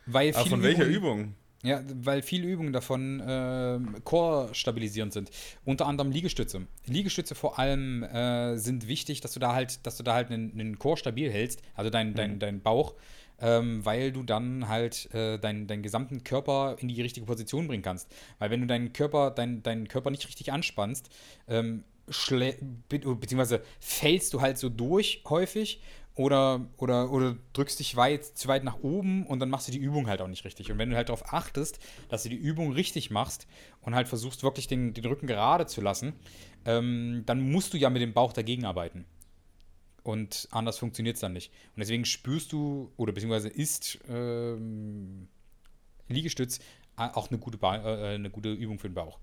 [0.06, 1.36] Weil Aber von welcher Übung?
[1.64, 5.32] Ja, weil viele Übungen davon äh, Core-stabilisierend sind.
[5.64, 6.68] Unter anderem Liegestütze.
[6.86, 10.52] Liegestütze vor allem äh, sind wichtig, dass du da halt, dass du da halt einen,
[10.52, 12.16] einen Core stabil hältst, also dein, mhm.
[12.16, 12.96] dein, dein Bauch,
[13.40, 17.84] ähm, weil du dann halt äh, deinen dein gesamten Körper in die richtige Position bringen
[17.84, 18.14] kannst.
[18.40, 21.10] Weil wenn du deinen Körper, dein, deinen Körper nicht richtig anspannst,
[21.48, 25.82] ähm, beziehungsweise fällst du halt so durch häufig
[26.16, 29.80] oder, oder, oder drückst dich weit, zu weit nach oben und dann machst du die
[29.80, 30.72] Übung halt auch nicht richtig.
[30.72, 31.80] Und wenn du halt darauf achtest,
[32.10, 33.48] dass du die Übung richtig machst
[33.82, 36.14] und halt versuchst wirklich den, den Rücken gerade zu lassen,
[36.66, 39.06] ähm, dann musst du ja mit dem Bauch dagegen arbeiten.
[40.04, 41.52] Und anders funktioniert es dann nicht.
[41.76, 45.30] Und deswegen spürst du, oder beziehungsweise ist ähm,
[46.10, 46.60] Liegestütz
[46.96, 49.18] auch eine gute, ba äh, eine gute Übung für den Bauch.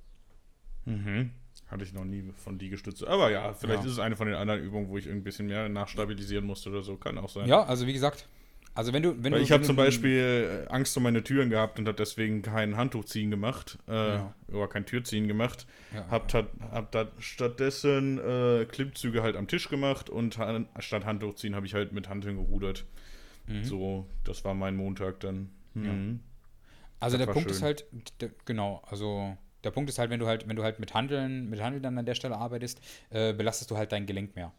[0.87, 1.31] Mhm.
[1.69, 3.07] Hatte ich noch nie von Liegestütze.
[3.09, 3.87] Aber ja, vielleicht Ja.
[3.87, 6.83] ist es eine von den anderen Übungen, wo ich ein bisschen mehr nachstabilisieren musste oder
[6.83, 6.97] so.
[6.97, 7.47] Kann auch sein.
[7.49, 8.27] Ja, also wie gesagt,
[8.75, 11.49] also wenn du, wenn Weil du ich habe zum Beispiel äh, Angst um meine Türen
[11.51, 13.79] gehabt und habe deswegen kein Handtuchziehen gemacht.
[13.89, 14.35] Äh, Ja.
[14.49, 15.67] Oder kein Türziehen gemacht.
[15.95, 16.07] Ja.
[16.11, 21.55] Hab, tat, hab da stattdessen äh, Klimmzüge halt am Tisch gemacht und han- statt Handtuchziehen
[21.55, 22.85] habe ich halt mit Hanteln gerudert.
[23.47, 23.65] Mhm.
[23.65, 25.51] So, das war mein Montag dann.
[25.75, 26.21] Mhm.
[27.01, 27.67] Also Das der Punkt ist schön.
[27.67, 27.87] halt,
[28.21, 31.49] der, genau, also der Punkt ist halt, wenn du halt, wenn du halt mit Handeln,
[31.51, 32.81] mit Handeln dann an der Stelle arbeitest,
[33.11, 34.53] äh, belastest du halt dein Gelenk mehr.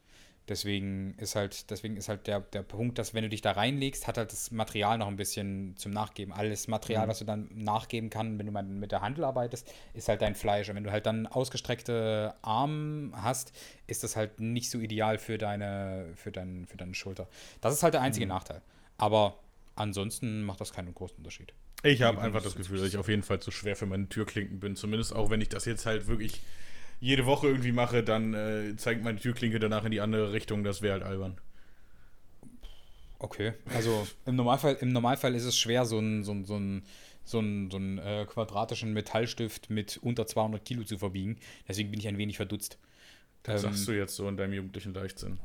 [0.47, 4.07] Deswegen ist halt, deswegen ist halt der, der Punkt, dass wenn du dich da reinlegst,
[4.07, 6.33] hat halt das Material noch ein bisschen zum Nachgeben.
[6.33, 7.09] Alles Material, Mhm.
[7.09, 10.33] was du dann nachgeben kann, wenn du mal mit der Handel arbeitest, ist halt dein
[10.35, 10.67] Fleisch.
[10.69, 13.53] Und wenn du halt dann ausgestreckte Arme hast,
[13.87, 17.27] ist das halt nicht so ideal für deine, für dein, für deine Schulter.
[17.61, 18.07] Das ist halt der Mhm.
[18.07, 18.61] einzige Nachteil.
[18.97, 19.37] Aber
[19.75, 21.53] ansonsten macht das keinen großen Unterschied.
[21.83, 24.59] Ich habe einfach das Gefühl, dass ich auf jeden Fall zu schwer für meine Türklinken
[24.59, 24.75] bin.
[24.75, 26.41] Zumindest auch wenn ich das jetzt halt wirklich
[26.99, 30.63] jede Woche irgendwie mache, dann äh, zeigt meine Türklinke danach in die andere Richtung.
[30.63, 31.37] Das wäre halt albern.
[33.19, 36.83] Okay, also im Normalfall, im Normalfall ist es schwer, so einen so so einen-
[37.23, 41.37] so einen- so einen, äh, quadratischen Metallstift mit unter 200 Kilo zu verbiegen.
[41.67, 42.79] Deswegen bin ich ein wenig verdutzt.
[43.43, 45.39] Das Ähm, sagst du jetzt so in deinem jugendlichen Leichtsinn.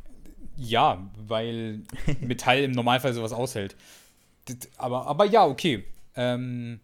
[0.57, 1.80] Ja, weil
[2.20, 3.76] Metall im Normalfall sowas aushält.
[4.78, 5.84] Aber, aber ja, okay.
[6.17, 6.81] Ähm,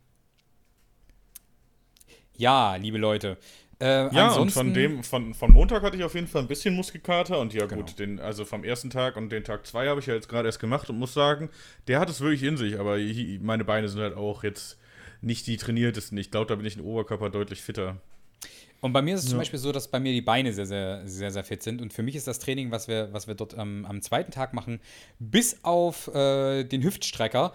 [2.37, 3.39] ja, liebe Leute.
[3.81, 6.75] Äh, Ja, und von dem, von, von Montag hatte ich auf jeden Fall ein bisschen
[6.75, 7.83] Muskelkater und ja Genau.
[7.83, 10.49] gut, den, also vom ersten Tag und den Tag zwei habe ich ja jetzt gerade
[10.49, 11.51] erst gemacht und muss sagen,
[11.89, 14.79] der hat es wirklich in sich, aber hi- meine Beine sind halt auch jetzt
[15.21, 16.17] nicht die trainiertesten.
[16.19, 17.97] Ich glaube, da bin ich im Oberkörper deutlich fitter.
[18.81, 19.41] Und bei mir ist es zum Ja.
[19.43, 21.81] Beispiel so, dass bei mir die Beine sehr, sehr, sehr, sehr fit sind.
[21.81, 24.55] Und für mich ist das Training, was wir, was wir dort am, am zweiten Tag
[24.55, 24.81] machen,
[25.21, 27.53] bis auf äh, den Hüftstrecker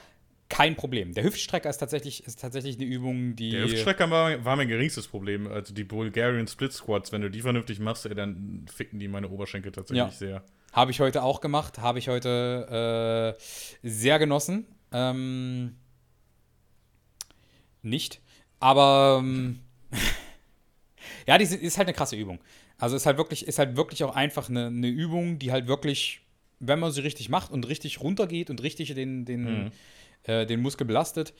[0.49, 1.13] kein Problem.
[1.13, 3.51] Der Hüftstrecker ist tatsächlich, ist tatsächlich eine Übung, die.
[3.51, 5.47] Der Hüftstrecker war, war mein geringstes Problem.
[5.47, 9.29] Also die Bulgarian Split Squats, wenn du die vernünftig machst, ey, dann ficken die meine
[9.29, 10.09] Oberschenkel tatsächlich Ja.
[10.11, 10.43] sehr.
[10.73, 13.35] Habe ich heute auch gemacht, habe ich heute
[13.83, 14.65] äh, sehr genossen.
[14.91, 15.75] Ähm,
[17.81, 18.21] nicht.
[18.59, 19.59] Aber ähm,
[21.27, 22.39] ja, die ist halt eine krasse Übung.
[22.77, 26.21] Also ist halt wirklich, ist halt wirklich auch einfach eine, eine Übung, die halt wirklich,
[26.59, 29.71] wenn man sie richtig macht und richtig runtergeht und richtig den, den, Mhm.
[30.23, 31.33] Äh, den Muskel belastet,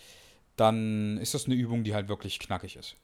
[0.56, 2.96] dann ist das eine Übung, die halt wirklich knackig ist.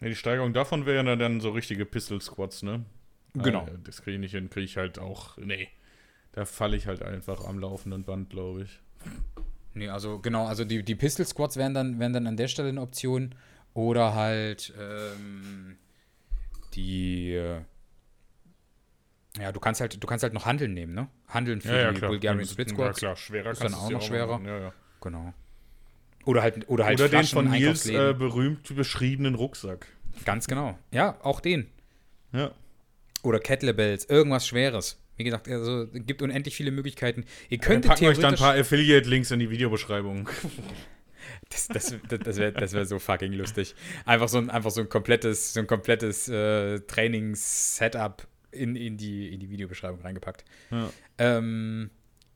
[0.00, 2.84] Ja, die Steigerung davon wären dann, dann so richtige Pistol Squats, ne?
[3.34, 3.66] Genau.
[3.66, 5.36] Äh, das kriege ich nicht hin, kriege ich halt auch.
[5.36, 5.68] Nee.
[6.32, 8.80] Da falle ich halt einfach am laufenden Band, glaube ich.
[9.74, 12.70] Nee, also genau, also die, die Pistol Squats wären dann, wären dann an der Stelle
[12.70, 13.34] eine Option.
[13.74, 15.76] Oder halt ähm,
[16.74, 17.60] die äh,
[19.38, 21.08] ja, du kannst halt, du kannst halt noch Handeln nehmen, ne?
[21.28, 22.98] Handeln für die Bulgarian Split Ja, Squats.
[22.98, 24.38] klar, schwerer Ist dann auch noch schwerer.
[24.38, 24.46] machen.
[24.46, 24.72] Ja, ja.
[25.00, 25.32] Genau.
[26.24, 29.86] Oder halt, oder halt Oder den von Nils äh, berühmt beschriebenen Rucksack.
[30.24, 30.78] Ganz genau.
[30.90, 31.68] Ja, auch den.
[32.32, 32.50] Ja.
[33.22, 35.00] Oder Kettlebells, irgendwas Schweres.
[35.16, 37.24] Wie gesagt, also es gibt unendlich viele Möglichkeiten.
[37.48, 40.28] Ihr könntet packen euch dann ein paar Affiliate-Links in die Videobeschreibung.
[41.48, 43.74] Das, das, das, das wäre das wär so fucking lustig.
[44.04, 49.32] Einfach so ein, einfach so ein komplettes, so ein komplettes äh, Trainings-Setup in, in, die,
[49.32, 50.44] in die Videobeschreibung reingepackt.
[50.70, 50.90] Ja.
[51.18, 51.90] Ähm,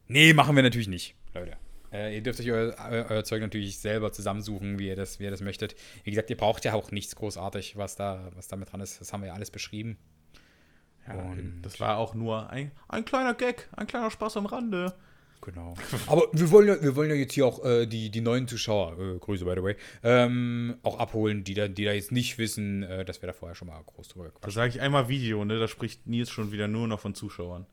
[0.06, 1.56] nee, machen wir natürlich nicht, Leute.
[1.92, 2.74] Äh, ihr dürft euch euer,
[3.08, 5.74] euer, Zeug natürlich selber zusammensuchen, wie ihr, das, wie ihr das möchtet.
[6.04, 9.00] Wie gesagt, ihr braucht ja auch nichts großartig, was da, was da mit dran ist.
[9.00, 9.98] Das haben wir ja alles beschrieben.
[11.06, 14.94] Ja, Und- das war auch nur ein, ein kleiner Gag, ein kleiner Spaß am Rande.
[15.42, 15.74] Genau.
[16.06, 18.98] Aber wir wollen ja, wir wollen ja jetzt hier auch äh, die, die neuen Zuschauer,
[18.98, 22.82] äh, Grüße by the way, ähm, auch abholen, die da, die da jetzt nicht wissen,
[22.82, 25.42] äh, dass wir da vorher schon mal groß drüber Da gequatscht sage ich einmal Video,
[25.46, 25.58] ne?
[25.58, 27.66] Da spricht Nils schon wieder nur noch von Zuschauern.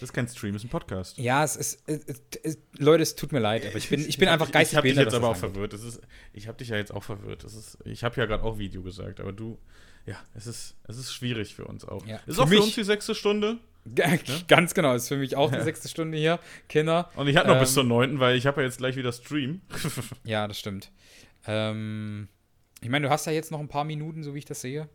[0.00, 1.18] Das ist kein Stream, das ist ein Podcast.
[1.18, 4.28] Ja, es ist, es, es, Leute, es tut mir leid, aber ich bin, ich bin
[4.28, 5.52] einfach Ich geistig habe dich jetzt aber auch angeht.
[5.52, 5.74] verwirrt.
[5.74, 6.00] Ist,
[6.32, 7.44] ich habe dich ja jetzt auch verwirrt.
[7.44, 9.58] Ist, ich habe ja gerade auch Video gesagt, aber du,
[10.06, 12.04] ja, es ist, es ist schwierig für uns auch.
[12.06, 12.16] Ja.
[12.26, 13.58] Ist Für auch für mich- uns die sechste Stunde.
[14.48, 16.38] Ganz genau, ist für mich auch die sechste Stunde hier,
[16.68, 17.10] Kinder.
[17.16, 19.12] Und ich hatte noch bis Ähm, zur neunten, weil ich habe ja jetzt gleich wieder
[19.12, 19.60] Stream.
[20.24, 20.92] Ja, das stimmt.
[21.46, 22.28] Ähm,
[22.80, 24.88] ich meine, du hast ja jetzt noch ein paar Minuten, so wie ich das sehe.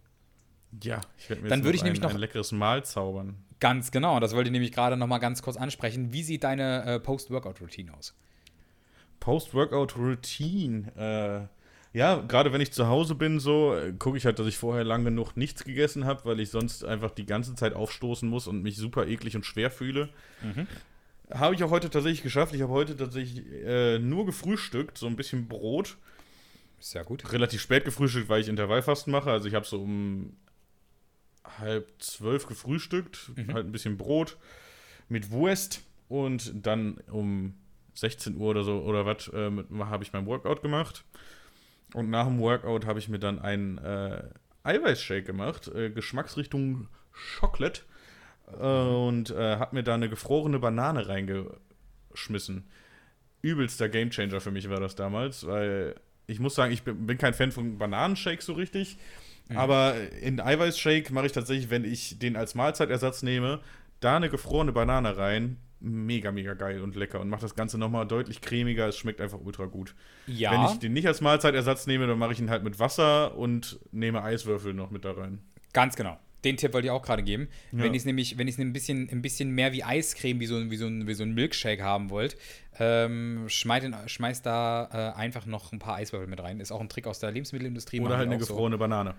[0.83, 3.35] Ja, ich werde mir Dann jetzt würde ich ein, nämlich noch- ein leckeres Mahl zaubern.
[3.59, 6.13] Ganz genau, das wollte ich nämlich gerade noch mal ganz kurz ansprechen.
[6.13, 8.15] Wie sieht deine äh, Post-Workout-Routine aus?
[9.19, 11.49] Post-Workout-Routine.
[11.93, 14.83] Äh, ja, gerade wenn ich zu Hause bin, so gucke ich halt, dass ich vorher
[14.83, 18.61] lang genug nichts gegessen habe, weil ich sonst einfach die ganze Zeit aufstoßen muss und
[18.61, 20.09] mich super eklig und schwer fühle.
[21.31, 22.53] Habe ich auch heute tatsächlich geschafft.
[22.53, 25.97] Ich habe heute tatsächlich äh, nur gefrühstückt, so ein bisschen Brot.
[26.79, 27.31] Sehr gut.
[27.33, 29.31] Relativ spät gefrühstückt, weil ich Intervallfasten mache.
[29.31, 30.33] Also ich habe so um
[31.59, 33.53] halb zwölf gefrühstückt, mhm.
[33.53, 34.37] halt ein bisschen Brot
[35.09, 37.55] mit Wurst und dann um
[37.93, 41.03] 16 Uhr oder so oder was äh, habe ich mein Workout gemacht.
[41.93, 44.23] Und nach dem Workout habe ich mir dann einen äh,
[44.63, 46.89] Eiweißshake gemacht, äh, Geschmacksrichtung
[47.39, 47.81] Chocolate.
[48.51, 52.67] Äh, und äh, habe mir da eine gefrorene Banane reingeschmissen.
[53.41, 55.95] Übelster Gamechanger für mich war das damals, weil
[56.27, 58.97] ich muss sagen, ich bin, bin kein Fan von Bananenshakes so richtig.
[59.49, 59.57] Mhm.
[59.57, 63.61] Aber in Eiweißshake mache ich tatsächlich, wenn ich den als Mahlzeitersatz nehme,
[63.99, 65.57] da eine gefrorene Banane rein.
[65.79, 68.87] Mega, mega geil und lecker und macht das Ganze nochmal deutlich cremiger.
[68.87, 69.93] Es schmeckt einfach ultra gut.
[70.25, 70.51] Ja.
[70.51, 73.79] Wenn ich den nicht als Mahlzeitersatz nehme, dann mache ich ihn halt mit Wasser und
[73.91, 75.39] nehme Eiswürfel noch mit da rein.
[75.73, 76.17] Ganz genau.
[76.43, 77.47] Den Tipp wollte ich auch gerade geben.
[77.71, 77.83] Ja.
[77.83, 80.45] Wenn ich es nämlich, wenn ich es ein bisschen, ein bisschen mehr wie Eiscreme, wie
[80.45, 82.37] so, wie so, ein, wie so ein Milkshake haben wollt,
[82.79, 86.59] ähm, schmeißt, schmeißt da äh, einfach noch ein paar Eiswürfel mit rein.
[86.59, 87.99] Ist auch ein Trick aus der Lebensmittelindustrie.
[88.01, 88.79] Oder halt eine gefrorene so.
[88.79, 89.15] Banane.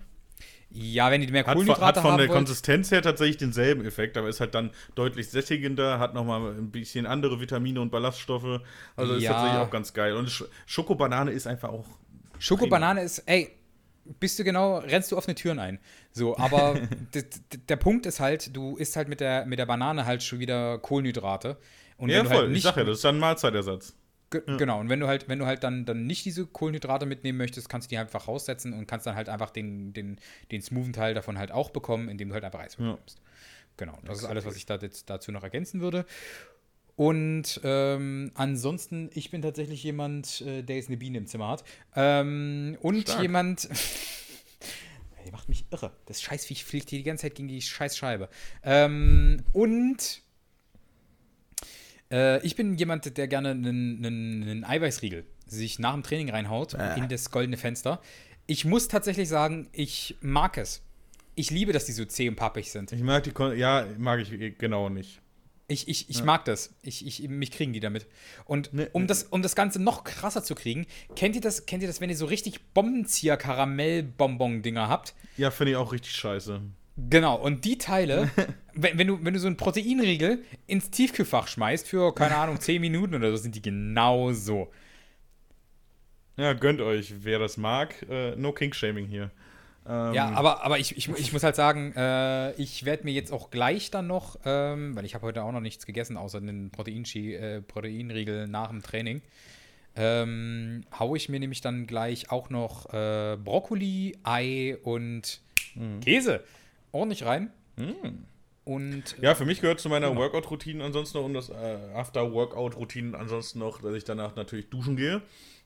[0.71, 2.37] Ja, wenn die mehr Kohlenhydrate hat, hat von der wollt.
[2.37, 7.07] Konsistenz her tatsächlich denselben Effekt, aber ist halt dann deutlich sättigender, hat nochmal ein bisschen
[7.07, 8.61] andere Vitamine und Ballaststoffe.
[8.95, 10.13] Also ist tatsächlich auch ganz geil.
[10.13, 11.85] Und Schokobanane ist einfach auch.
[12.37, 13.51] Schokobanane ist, ey,
[14.19, 15.79] bist du genau, rennst du offene Türen ein.
[16.11, 16.79] So, aber
[17.69, 20.77] der Punkt ist halt, du isst halt mit der, mit der Banane halt schon wieder
[20.77, 21.57] Kohlenhydrate.
[21.97, 23.95] Und ja, voll, halt nicht, ich sag ja, das ist dann ein Mahlzeitersatz.
[24.31, 24.57] Ge ja.
[24.57, 27.67] Genau, und wenn du halt, wenn du halt dann, dann nicht diese Kohlenhydrate mitnehmen möchtest,
[27.67, 30.17] kannst du die einfach raussetzen und kannst dann halt einfach den, den,
[30.51, 33.17] den smoothen Teil davon halt auch bekommen, indem du halt einfach Eis bekommst.
[33.17, 33.23] Ja.
[33.77, 34.19] Genau, das Exakt.
[34.19, 36.05] ist alles, was ich da jetzt dazu noch ergänzen würde.
[36.95, 41.63] Und ähm, ansonsten, ich bin tatsächlich jemand, äh, der jetzt eine Biene im Zimmer hat.
[41.95, 43.21] Ähm, und Stark.
[43.21, 43.69] jemand.
[45.25, 45.93] die macht mich irre.
[46.07, 48.27] Das Scheißviech fliegt hier die ganze Zeit gegen die Scheißscheibe.
[48.63, 50.21] Ähm, und
[52.11, 56.73] äh, ich bin jemand, der gerne einen, einen, einen Eiweißriegel sich nach dem Training reinhaut
[56.73, 56.97] äh.
[56.97, 58.01] in das goldene Fenster.
[58.47, 60.81] Ich muss tatsächlich sagen, ich mag es.
[61.35, 62.91] Ich liebe, dass die so zäh und pappig sind.
[62.91, 65.21] Ich mag die, Kon ja, mag ich genau nicht.
[65.67, 66.25] Ich, ich, ich ja.
[66.25, 66.73] mag das.
[66.81, 68.07] Ich, ich, mich kriegen die damit.
[68.45, 71.83] Und ne, um, das, um das Ganze noch krasser zu kriegen, kennt ihr das, kennt
[71.83, 75.13] ihr das, wenn ihr so richtig Bombenzieher-Karamell-Bonbon-Dinger habt?
[75.37, 76.61] Ja, finde ich auch richtig scheiße.
[77.09, 78.29] Genau, und die Teile,
[78.73, 82.81] wenn, wenn, du, wenn du so einen Proteinriegel ins Tiefkühlfach schmeißt für, keine Ahnung, 10
[82.81, 84.71] Minuten oder so, sind die genau so.
[86.35, 87.95] Ja, gönnt euch, wer das mag.
[88.09, 89.31] Äh, no King-Shaming hier.
[89.87, 93.31] Ähm, ja, aber, aber ich, ich, ich muss halt sagen, äh, ich werde mir jetzt
[93.31, 96.69] auch gleich dann noch, ähm, weil ich habe heute auch noch nichts gegessen, außer einen
[96.69, 99.21] Protein äh, Proteinriegel nach dem Training,
[99.95, 105.41] ähm, haue ich mir nämlich dann gleich auch noch äh, Brokkoli, Ei und
[105.75, 105.99] mhm.
[106.01, 106.43] Käse
[106.91, 107.51] ordentlich rein.
[107.75, 108.25] Mm.
[108.65, 110.21] Und, ja, für mich gehört zu meiner genau.
[110.21, 111.53] Workout-Routine ansonsten noch, um das äh,
[111.95, 115.21] After-Workout-Routine ansonsten noch, dass ich danach natürlich duschen gehe.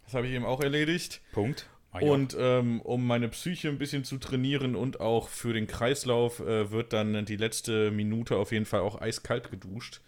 [0.06, 1.22] Das habe ich eben auch erledigt.
[1.34, 1.68] Punkt.
[1.92, 6.40] Ah, und ähm, um meine Psyche ein bisschen zu trainieren und auch für den Kreislauf
[6.40, 10.02] äh, wird dann die letzte Minute auf jeden Fall auch eiskalt geduscht.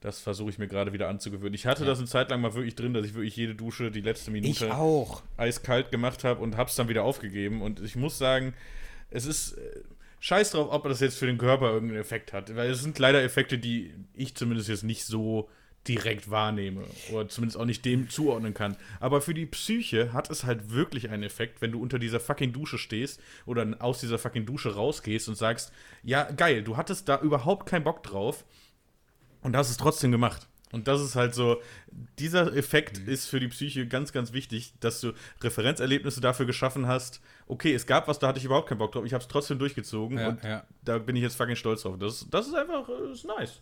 [0.00, 1.54] Das versuche ich mir gerade wieder anzugewöhnen.
[1.54, 1.88] Ich hatte ja.
[1.88, 4.70] das eine Zeit lang mal wirklich drin, dass ich wirklich jede Dusche die letzte Minute
[5.36, 7.62] eiskalt gemacht habe und habe es dann wieder aufgegeben.
[7.62, 8.52] Und ich muss sagen,
[9.10, 9.80] es ist äh,
[10.22, 12.54] scheiß drauf, ob das jetzt für den Körper irgendeinen Effekt hat.
[12.54, 15.50] Weil es sind leider Effekte, die ich zumindest jetzt nicht so
[15.88, 18.76] direkt wahrnehme oder zumindest auch nicht dem zuordnen kann.
[19.00, 22.52] Aber für die Psyche hat es halt wirklich einen Effekt, wenn du unter dieser fucking
[22.52, 25.72] Dusche stehst oder aus dieser fucking Dusche rausgehst und sagst,
[26.04, 28.44] ja, geil, du hattest da überhaupt keinen Bock drauf
[29.40, 30.46] und hast es trotzdem gemacht.
[30.72, 31.60] Und das ist halt so,
[32.18, 33.08] dieser Effekt mhm.
[33.08, 35.12] ist für die Psyche ganz, ganz wichtig, dass du
[35.42, 37.20] Referenzerlebnisse dafür geschaffen hast.
[37.52, 39.04] Okay, es gab was, da hatte ich überhaupt keinen Bock drauf.
[39.04, 40.64] Ich habe es trotzdem durchgezogen ja, und ja.
[40.82, 41.98] da bin ich jetzt fucking stolz drauf.
[41.98, 43.60] Das, das ist einfach, äh, ist nice.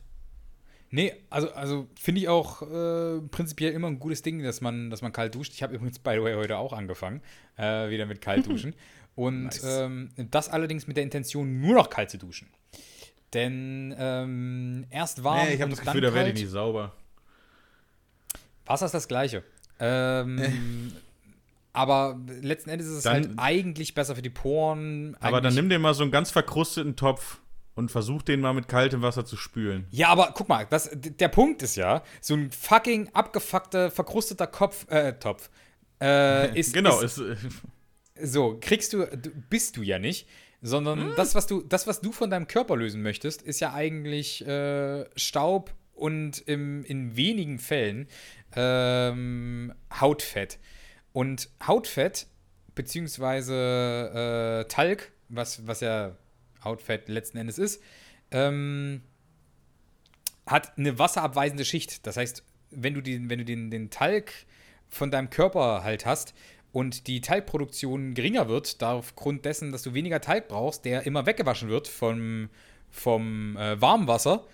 [0.90, 5.02] Nee, also, also finde ich auch äh, prinzipiell immer ein gutes Ding, dass man, dass
[5.02, 5.54] man kalt duscht.
[5.54, 7.20] Ich habe übrigens, by the way, heute auch angefangen,
[7.56, 8.76] äh, wieder mit kalt duschen.
[9.16, 9.64] und nice.
[9.64, 12.48] ähm, das allerdings mit der Intention, nur noch kalt zu duschen.
[13.34, 15.48] Denn ähm, erst warm.
[15.48, 16.94] Nee, ich habe das Gefühl, da werde ich nicht sauber.
[18.66, 19.42] Wasser ist das Gleiche.
[19.80, 20.92] Ähm,
[21.72, 25.16] aber letzten Endes ist es dann, halt eigentlich besser für die Poren.
[25.20, 27.40] Aber dann nimm dir mal so einen ganz verkrusteten Topf
[27.74, 29.86] und versuch den mal mit kaltem Wasser zu spülen.
[29.90, 34.90] Ja, aber guck mal, das, der Punkt ist ja, so ein fucking abgefuckter, verkrusteter Kopf,
[34.90, 35.50] äh, Topf
[36.00, 36.74] äh, ist.
[36.74, 37.38] genau, ist, ist
[38.22, 39.06] so, kriegst du,
[39.48, 40.28] bist du ja nicht,
[40.60, 41.12] sondern hm.
[41.16, 45.04] das, was du, das, was du von deinem Körper lösen möchtest, ist ja eigentlich äh,
[45.16, 48.08] Staub und im, in wenigen Fällen
[48.56, 50.58] ähm, Hautfett.
[51.12, 52.26] Und Hautfett,
[52.74, 56.16] beziehungsweise äh, Talg, was, was ja
[56.64, 57.82] Hautfett letzten Endes ist,
[58.30, 59.02] ähm,
[60.46, 62.06] hat eine wasserabweisende Schicht.
[62.06, 64.32] Das heißt, wenn du, den, wenn du den, den Talg
[64.88, 66.34] von deinem Körper halt hast
[66.72, 71.68] und die Talgproduktion geringer wird, aufgrund dessen, dass du weniger Talg brauchst, der immer weggewaschen
[71.68, 72.50] wird vom,
[72.90, 74.46] vom äh, Warmwasser,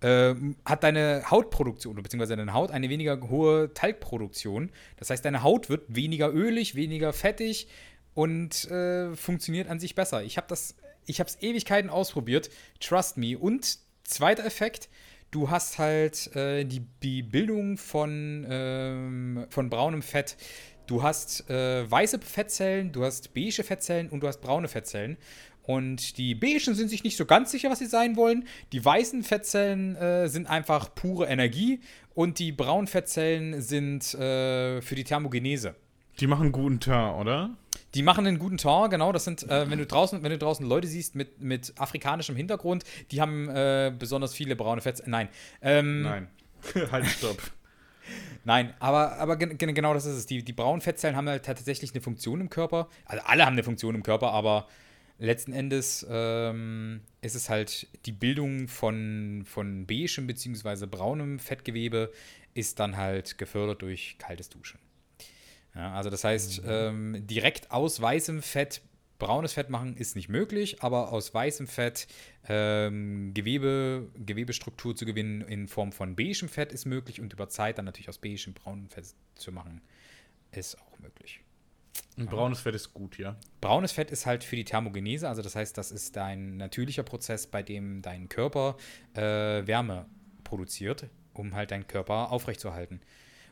[0.00, 0.34] äh,
[0.64, 4.70] hat deine Hautproduktion, beziehungsweise deine Haut eine weniger hohe Talgproduktion.
[4.96, 7.68] Das heißt, deine Haut wird weniger ölig, weniger fettig
[8.14, 10.22] und äh, funktioniert an sich besser.
[10.22, 10.76] Ich habe das,
[11.06, 12.50] ich habe es Ewigkeiten ausprobiert,
[12.80, 13.38] trust me.
[13.38, 14.88] Und zweiter Effekt,
[15.30, 20.36] du hast halt äh, die, die Bildung von, ähm, von braunem Fett.
[20.86, 25.16] Du hast äh, weiße Fettzellen, du hast beige Fettzellen und du hast braune Fettzellen.
[25.66, 28.46] Und die beigen sind sich nicht so ganz sicher, was sie sein wollen.
[28.72, 31.80] Die weißen Fettzellen äh, sind einfach pure Energie
[32.14, 35.74] und die braunen Fettzellen sind äh, für die Thermogenese.
[36.20, 37.50] Die machen guten Teint, oder?
[37.94, 39.10] Die machen einen guten Tor, genau.
[39.12, 42.84] Das sind, äh, wenn du draußen, wenn du draußen Leute siehst mit, mit afrikanischem Hintergrund,
[43.10, 45.10] die haben äh, besonders viele braune Fettzellen.
[45.10, 45.28] Nein.
[45.62, 46.28] Ähm, Nein.
[46.92, 47.38] halt, stopp.
[48.44, 50.26] Nein, aber, aber gen genau das ist es.
[50.26, 52.88] Die, die braunen Fettzellen haben halt tatsächlich eine Funktion im Körper.
[53.06, 54.68] Also alle haben eine Funktion im Körper, aber
[55.18, 60.86] letzten Endes ähm, ist es halt die Bildung von, von beigem bzw.
[60.86, 62.12] braunem Fettgewebe
[62.54, 64.78] ist dann halt gefördert durch kaltes Duschen.
[65.74, 66.68] Ja, also das heißt, mhm.
[66.70, 68.80] ähm, direkt aus weißem Fett
[69.18, 72.06] braunes Fett machen ist nicht möglich, aber aus weißem Fett
[72.48, 77.78] ähm, Gewebe, Gewebestruktur zu gewinnen in Form von beigem Fett ist möglich und über Zeit
[77.78, 79.80] dann natürlich aus beigem braunem Fett zu machen,
[80.52, 81.40] ist auch möglich.
[82.16, 83.36] Und braunes Fett ist gut, ja.
[83.60, 87.46] Braunes Fett ist halt für die Thermogenese, also das heißt, das ist dein natürlicher Prozess,
[87.46, 88.76] bei dem dein Körper
[89.14, 90.06] äh, Wärme
[90.44, 93.00] produziert, um halt deinen Körper aufrechtzuerhalten.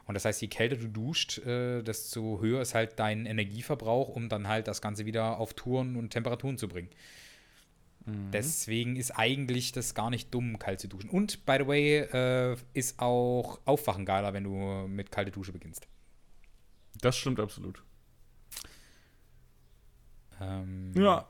[0.06, 4.28] Und das heißt, je kälter du duscht, äh, desto höher ist halt dein Energieverbrauch, um
[4.28, 6.90] dann halt das Ganze wieder auf Touren und Temperaturen zu bringen.
[8.04, 8.30] Mhm.
[8.32, 11.10] Deswegen ist eigentlich das gar nicht dumm, kalt zu duschen.
[11.10, 15.86] Und, by the way, äh, ist auch Aufwachen geiler, wenn du mit kalte Dusche beginnst.
[17.00, 17.82] Das stimmt absolut.
[20.42, 21.26] Ähm, ja.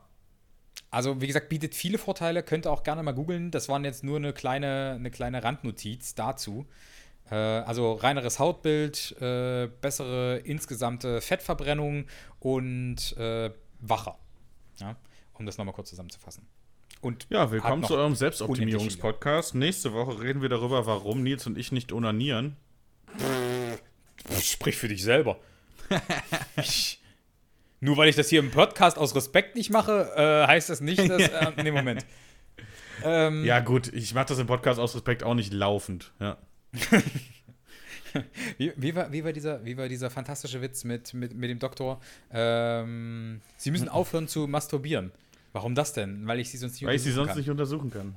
[0.89, 2.43] Also, wie gesagt, bietet viele Vorteile.
[2.43, 3.51] Könnt ihr auch gerne mal googeln.
[3.51, 6.67] Das waren jetzt nur eine kleine, eine kleine Randnotiz dazu.
[7.31, 12.05] Äh, also reineres Hautbild, äh, bessere insgesamte Fettverbrennung
[12.39, 14.17] und äh, wacher.
[14.77, 14.95] Ja?
[15.33, 16.45] Um das nochmal kurz zusammenzufassen.
[17.01, 19.55] Und ja, willkommen zu eurem Selbstoptimierungspodcast.
[19.55, 22.55] Nächste Woche reden wir darüber, warum Nils und ich nicht onanieren.
[24.41, 25.37] Sprich für dich selber.
[27.83, 31.09] nur weil ich das hier im Podcast aus Respekt nicht mache, äh, heißt das nicht,
[31.09, 31.21] dass.
[31.33, 32.05] Äh, nee, Moment.
[33.03, 36.11] Ähm, ja, gut, ich mache das im Podcast aus Respekt auch nicht laufend.
[36.19, 36.37] Ja.
[38.57, 41.59] wie, wie, war, wie, war dieser, wie war dieser fantastische Witz mit, mit, mit dem
[41.59, 41.99] Doktor?
[42.31, 45.11] Ähm, sie müssen aufhören zu masturbieren.
[45.51, 46.25] Warum das denn?
[46.27, 47.37] Weil ich sie sonst nicht Weil ich sie sonst kann.
[47.37, 48.15] nicht untersuchen kann.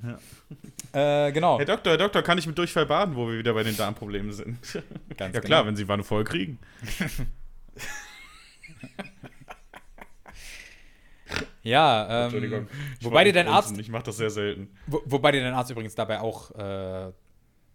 [0.92, 1.26] Ja.
[1.26, 1.58] Äh, genau.
[1.58, 4.32] Herr Doktor, Herr Doktor, kann ich mit Durchfall baden, wo wir wieder bei den Darmproblemen
[4.32, 4.58] sind?
[5.16, 5.66] Ganz ja klar, genau.
[5.66, 6.58] wenn Sie Wanne voll kriegen.
[11.66, 12.68] ja, ähm, Entschuldigung.
[13.00, 13.76] Wobei dir dein Arzt.
[13.78, 14.68] Ich mache das sehr selten.
[14.86, 17.12] Wo, wobei dir dein Arzt übrigens dabei auch äh,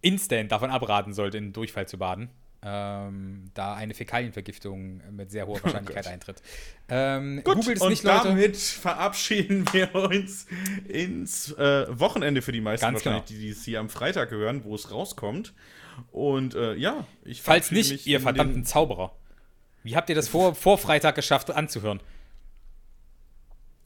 [0.01, 2.29] instant davon abraten sollte, in Durchfall zu baden.
[2.63, 6.41] Ähm, da eine Fäkalienvergiftung mit sehr hoher oh Wahrscheinlichkeit oh eintritt.
[6.89, 8.29] Ähm, Gut, googelt es nicht, Leute.
[8.29, 10.45] Und damit verabschieden wir uns
[10.87, 13.41] ins äh, Wochenende für die meisten Ganz wahrscheinlich, genau.
[13.41, 15.53] die es hier am Freitag hören, wo es rauskommt.
[16.11, 19.11] Und äh, ja, ich Falls nicht, ihr verdammten Zauberer.
[19.83, 21.99] Wie habt ihr das vor, vor Freitag geschafft anzuhören?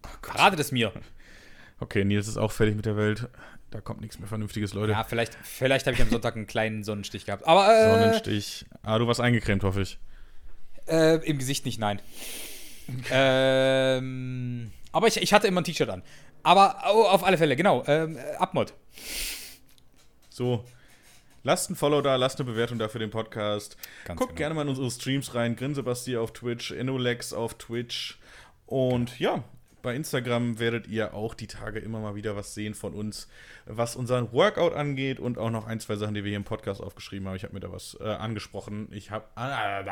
[0.06, 0.92] Oh Ratet es mir.
[1.80, 3.28] Okay, Nils ist auch fertig mit der Welt.
[3.72, 4.94] Da kommt nichts mehr Vernünftiges, Leute.
[4.94, 7.46] Ja, vielleicht, vielleicht habe ich am Sonntag einen kleinen Sonnenstich gehabt.
[7.46, 8.66] Aber, äh, Sonnenstich.
[8.84, 9.98] Ah, du warst eingecremt, hoffe ich.
[10.88, 12.00] Äh, Im Gesicht nicht, nein.
[13.12, 16.04] ähm, aber ich, ich hatte immer ein T-Shirt an.
[16.44, 17.84] Aber oh, auf alle Fälle, genau.
[17.88, 18.74] Ähm, Abmod.
[20.30, 20.64] So.
[21.44, 23.78] Lasst ein Follow da, lasst eine Bewertung da für den Podcast.
[24.06, 24.38] Ganz Guckt genau.
[24.38, 25.56] gerne mal in unsere Streams rein.
[25.56, 28.20] Grinsebasti auf Twitch, Enolex auf Twitch.
[28.68, 29.44] Und ja,
[29.86, 33.30] bei Instagram werdet ihr auch die Tage immer mal wieder was sehen von uns,
[33.66, 36.82] was unseren Workout angeht und auch noch ein, zwei Sachen, die wir hier im Podcast
[36.82, 37.36] aufgeschrieben haben.
[37.36, 38.88] Ich habe mir da was äh, angesprochen.
[38.92, 39.86] Ich habe äh,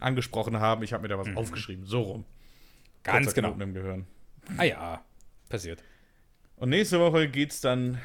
[0.00, 0.82] angesprochen haben.
[0.82, 1.36] Ich habe mir da was mhm.
[1.36, 1.84] aufgeschrieben.
[1.84, 2.24] So rum.
[3.02, 3.62] Ganz Kurzer genau.
[3.62, 4.06] im Gehirn.
[4.56, 5.04] Ah ja,
[5.50, 5.84] passiert.
[6.56, 8.00] Und nächste Woche geht es dann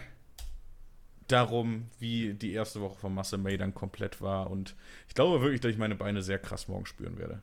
[1.29, 4.51] darum, wie die erste Woche von Masse May dann komplett war.
[4.51, 4.75] Und
[5.07, 7.41] ich glaube wirklich, dass ich meine Beine sehr krass morgen spüren werde.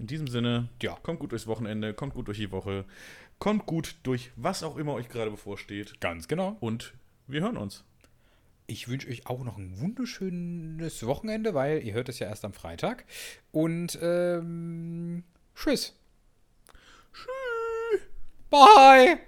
[0.00, 2.86] In diesem Sinne, ja, kommt gut durchs Wochenende, kommt gut durch die Woche,
[3.38, 6.00] kommt gut durch was auch immer euch gerade bevorsteht.
[6.00, 6.56] Ganz genau.
[6.60, 6.94] Und
[7.26, 7.84] wir hören uns.
[8.66, 12.54] Ich wünsche euch auch noch ein wunderschönes Wochenende, weil ihr hört es ja erst am
[12.54, 13.04] Freitag.
[13.52, 15.22] Und ähm,
[15.54, 15.94] tschüss.
[17.12, 18.00] Tschüss.
[18.48, 19.20] Bye.